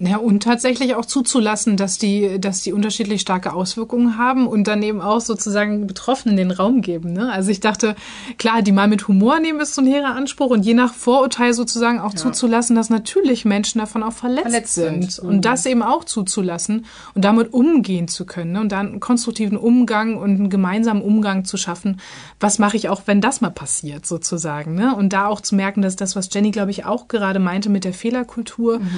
Ja, 0.00 0.16
und 0.16 0.42
tatsächlich 0.42 0.96
auch 0.96 1.06
zuzulassen, 1.06 1.76
dass 1.76 1.98
die, 1.98 2.40
dass 2.40 2.62
die 2.62 2.72
unterschiedlich 2.72 3.20
starke 3.20 3.52
Auswirkungen 3.52 4.18
haben 4.18 4.48
und 4.48 4.66
dann 4.66 4.82
eben 4.82 5.00
auch 5.00 5.20
sozusagen 5.20 5.86
Betroffenen 5.86 6.36
den 6.36 6.50
Raum 6.50 6.80
geben. 6.80 7.12
Ne? 7.12 7.32
Also 7.32 7.52
ich 7.52 7.60
dachte, 7.60 7.94
klar, 8.36 8.62
die 8.62 8.72
mal 8.72 8.88
mit 8.88 9.06
Humor 9.06 9.38
nehmen 9.38 9.60
ist 9.60 9.74
so 9.74 9.82
ein 9.82 9.86
hehrer 9.86 10.16
Anspruch 10.16 10.50
und 10.50 10.66
je 10.66 10.74
nach 10.74 10.92
Vorurteil 10.92 11.54
sozusagen 11.54 12.00
auch 12.00 12.10
ja. 12.10 12.16
zuzulassen, 12.16 12.74
dass 12.74 12.90
natürlich 12.90 13.44
Menschen 13.44 13.78
davon 13.78 14.02
auch 14.02 14.12
verletzt, 14.12 14.42
verletzt 14.42 14.74
sind. 14.74 15.12
sind. 15.12 15.24
Und 15.26 15.36
mhm. 15.36 15.40
das 15.42 15.64
eben 15.64 15.82
auch 15.82 16.02
zuzulassen 16.02 16.86
und 17.14 17.24
damit 17.24 17.52
umgehen 17.52 18.08
zu 18.08 18.26
können 18.26 18.52
ne? 18.52 18.60
und 18.60 18.72
dann 18.72 18.88
einen 18.88 19.00
konstruktiven 19.00 19.56
Umgang 19.56 20.16
und 20.16 20.30
einen 20.30 20.50
gemeinsamen 20.50 21.02
Umgang 21.02 21.44
zu 21.44 21.56
schaffen. 21.56 22.00
Was 22.40 22.58
mache 22.58 22.76
ich 22.76 22.88
auch, 22.88 23.02
wenn 23.06 23.20
das 23.20 23.40
mal 23.40 23.50
passiert 23.50 24.06
sozusagen? 24.06 24.74
Ne? 24.74 24.94
Und 24.96 25.12
da 25.12 25.28
auch 25.28 25.40
zu 25.40 25.54
merken, 25.54 25.82
dass 25.82 25.94
das, 25.94 26.16
was 26.16 26.28
Jenny, 26.32 26.50
glaube 26.50 26.72
ich, 26.72 26.84
auch 26.84 27.06
gerade 27.06 27.38
meinte 27.38 27.70
mit 27.70 27.84
der 27.84 27.94
Fehlerkultur, 27.94 28.80
mhm. 28.80 28.88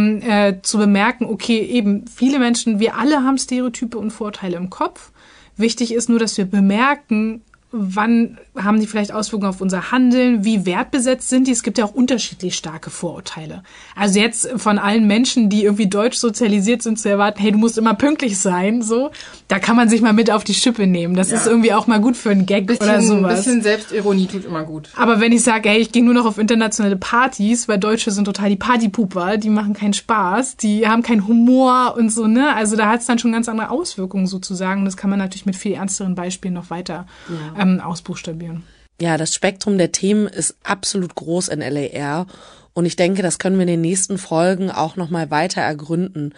Eben 0.00 0.22
äh, 0.22 0.60
zu 0.62 0.78
bemerken, 0.78 1.26
okay, 1.26 1.60
eben 1.60 2.06
viele 2.06 2.38
Menschen, 2.38 2.80
wir 2.80 2.96
alle 2.96 3.22
haben 3.22 3.38
Stereotype 3.38 3.98
und 3.98 4.10
Vorteile 4.10 4.56
im 4.56 4.70
Kopf. 4.70 5.12
Wichtig 5.56 5.92
ist 5.92 6.08
nur, 6.08 6.18
dass 6.18 6.38
wir 6.38 6.46
bemerken, 6.46 7.42
wann 7.72 8.38
haben 8.56 8.80
die 8.80 8.86
vielleicht 8.86 9.12
Auswirkungen 9.12 9.48
auf 9.48 9.60
unser 9.60 9.92
Handeln, 9.92 10.44
wie 10.44 10.66
wertbesetzt 10.66 11.28
sind 11.28 11.46
die. 11.46 11.52
Es 11.52 11.62
gibt 11.62 11.78
ja 11.78 11.84
auch 11.84 11.92
unterschiedlich 11.92 12.56
starke 12.56 12.90
Vorurteile. 12.90 13.62
Also 13.94 14.18
jetzt 14.18 14.48
von 14.56 14.78
allen 14.78 15.06
Menschen, 15.06 15.48
die 15.48 15.64
irgendwie 15.64 15.86
deutsch 15.86 16.16
sozialisiert 16.16 16.82
sind, 16.82 16.98
zu 16.98 17.08
erwarten, 17.08 17.40
hey, 17.40 17.52
du 17.52 17.58
musst 17.58 17.78
immer 17.78 17.94
pünktlich 17.94 18.38
sein, 18.38 18.82
so, 18.82 19.10
da 19.46 19.60
kann 19.60 19.76
man 19.76 19.88
sich 19.88 20.02
mal 20.02 20.12
mit 20.12 20.30
auf 20.30 20.42
die 20.42 20.54
Schippe 20.54 20.86
nehmen. 20.86 21.14
Das 21.14 21.30
ja. 21.30 21.36
ist 21.36 21.46
irgendwie 21.46 21.72
auch 21.72 21.86
mal 21.86 22.00
gut 22.00 22.16
für 22.16 22.30
einen 22.30 22.44
Gag 22.44 22.66
bisschen, 22.66 22.88
oder 22.88 23.02
sowas. 23.02 23.30
Ein 23.30 23.36
bisschen 23.36 23.62
Selbstironie 23.62 24.26
tut 24.26 24.44
immer 24.44 24.64
gut. 24.64 24.88
Aber 24.96 25.20
wenn 25.20 25.32
ich 25.32 25.44
sage, 25.44 25.68
hey, 25.68 25.78
ich 25.78 25.92
gehe 25.92 26.04
nur 26.04 26.14
noch 26.14 26.26
auf 26.26 26.38
internationale 26.38 26.96
Partys, 26.96 27.68
weil 27.68 27.78
Deutsche 27.78 28.10
sind 28.10 28.24
total 28.24 28.50
die 28.50 28.56
Partypuper, 28.56 29.36
die 29.36 29.48
machen 29.48 29.74
keinen 29.74 29.94
Spaß, 29.94 30.56
die 30.56 30.88
haben 30.88 31.02
keinen 31.02 31.28
Humor 31.28 31.94
und 31.96 32.10
so, 32.10 32.26
ne? 32.26 32.54
Also 32.54 32.76
da 32.76 32.88
hat 32.88 33.00
es 33.00 33.06
dann 33.06 33.18
schon 33.20 33.30
ganz 33.30 33.48
andere 33.48 33.70
Auswirkungen 33.70 34.26
sozusagen. 34.26 34.84
Das 34.84 34.96
kann 34.96 35.08
man 35.08 35.20
natürlich 35.20 35.46
mit 35.46 35.54
viel 35.56 35.74
ernsteren 35.74 36.16
Beispielen 36.16 36.54
noch 36.54 36.70
weiter 36.70 37.06
ja. 37.28 37.59
Ähm, 37.60 37.80
ausbuchstabieren. 37.80 38.64
Ja, 39.00 39.16
das 39.16 39.34
Spektrum 39.34 39.78
der 39.78 39.92
Themen 39.92 40.26
ist 40.26 40.56
absolut 40.62 41.14
groß 41.14 41.48
in 41.48 41.60
LAR 41.60 42.26
und 42.74 42.86
ich 42.86 42.96
denke, 42.96 43.22
das 43.22 43.38
können 43.38 43.56
wir 43.56 43.62
in 43.62 43.68
den 43.68 43.80
nächsten 43.80 44.18
Folgen 44.18 44.70
auch 44.70 44.96
nochmal 44.96 45.30
weiter 45.30 45.60
ergründen. 45.60 46.34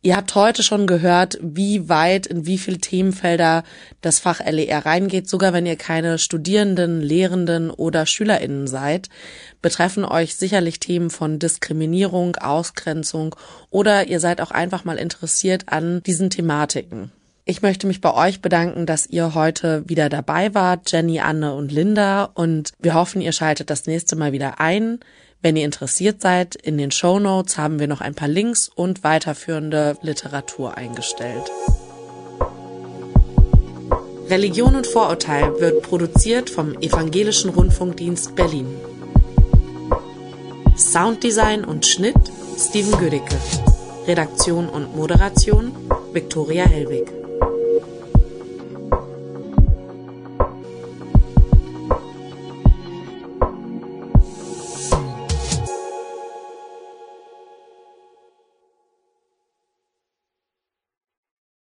Ihr 0.00 0.16
habt 0.16 0.36
heute 0.36 0.62
schon 0.62 0.86
gehört, 0.86 1.38
wie 1.42 1.88
weit 1.88 2.26
in 2.26 2.46
wie 2.46 2.58
viele 2.58 2.78
Themenfelder 2.78 3.64
das 4.00 4.20
Fach 4.20 4.40
LER 4.40 4.86
reingeht. 4.86 5.28
Sogar 5.28 5.52
wenn 5.52 5.66
ihr 5.66 5.74
keine 5.74 6.18
Studierenden, 6.18 7.00
Lehrenden 7.02 7.70
oder 7.70 8.06
SchülerInnen 8.06 8.68
seid, 8.68 9.08
betreffen 9.60 10.04
euch 10.04 10.36
sicherlich 10.36 10.78
Themen 10.78 11.10
von 11.10 11.40
Diskriminierung, 11.40 12.36
Ausgrenzung 12.36 13.34
oder 13.70 14.06
ihr 14.06 14.20
seid 14.20 14.40
auch 14.40 14.52
einfach 14.52 14.84
mal 14.84 14.98
interessiert 14.98 15.64
an 15.66 16.00
diesen 16.04 16.30
Thematiken. 16.30 17.10
Ich 17.50 17.62
möchte 17.62 17.86
mich 17.86 18.02
bei 18.02 18.12
euch 18.12 18.42
bedanken, 18.42 18.84
dass 18.84 19.06
ihr 19.06 19.34
heute 19.34 19.82
wieder 19.88 20.10
dabei 20.10 20.54
wart, 20.54 20.92
Jenny, 20.92 21.20
Anne 21.20 21.54
und 21.54 21.72
Linda. 21.72 22.24
Und 22.34 22.72
wir 22.78 22.92
hoffen, 22.92 23.22
ihr 23.22 23.32
schaltet 23.32 23.70
das 23.70 23.86
nächste 23.86 24.16
Mal 24.16 24.32
wieder 24.32 24.60
ein. 24.60 25.00
Wenn 25.40 25.56
ihr 25.56 25.64
interessiert 25.64 26.20
seid, 26.20 26.56
in 26.56 26.76
den 26.76 26.90
Show 26.90 27.18
Notes 27.18 27.56
haben 27.56 27.80
wir 27.80 27.88
noch 27.88 28.02
ein 28.02 28.14
paar 28.14 28.28
Links 28.28 28.68
und 28.68 29.02
weiterführende 29.02 29.96
Literatur 30.02 30.76
eingestellt. 30.76 31.50
Religion 34.28 34.76
und 34.76 34.86
Vorurteil 34.86 35.58
wird 35.58 35.80
produziert 35.84 36.50
vom 36.50 36.74
Evangelischen 36.82 37.48
Rundfunkdienst 37.48 38.36
Berlin. 38.36 38.66
Sounddesign 40.76 41.64
und 41.64 41.86
Schnitt 41.86 42.30
Steven 42.58 42.98
Gödicke. 42.98 43.36
Redaktion 44.06 44.68
und 44.68 44.94
Moderation 44.94 45.72
Viktoria 46.12 46.66
Hellwig. 46.66 47.27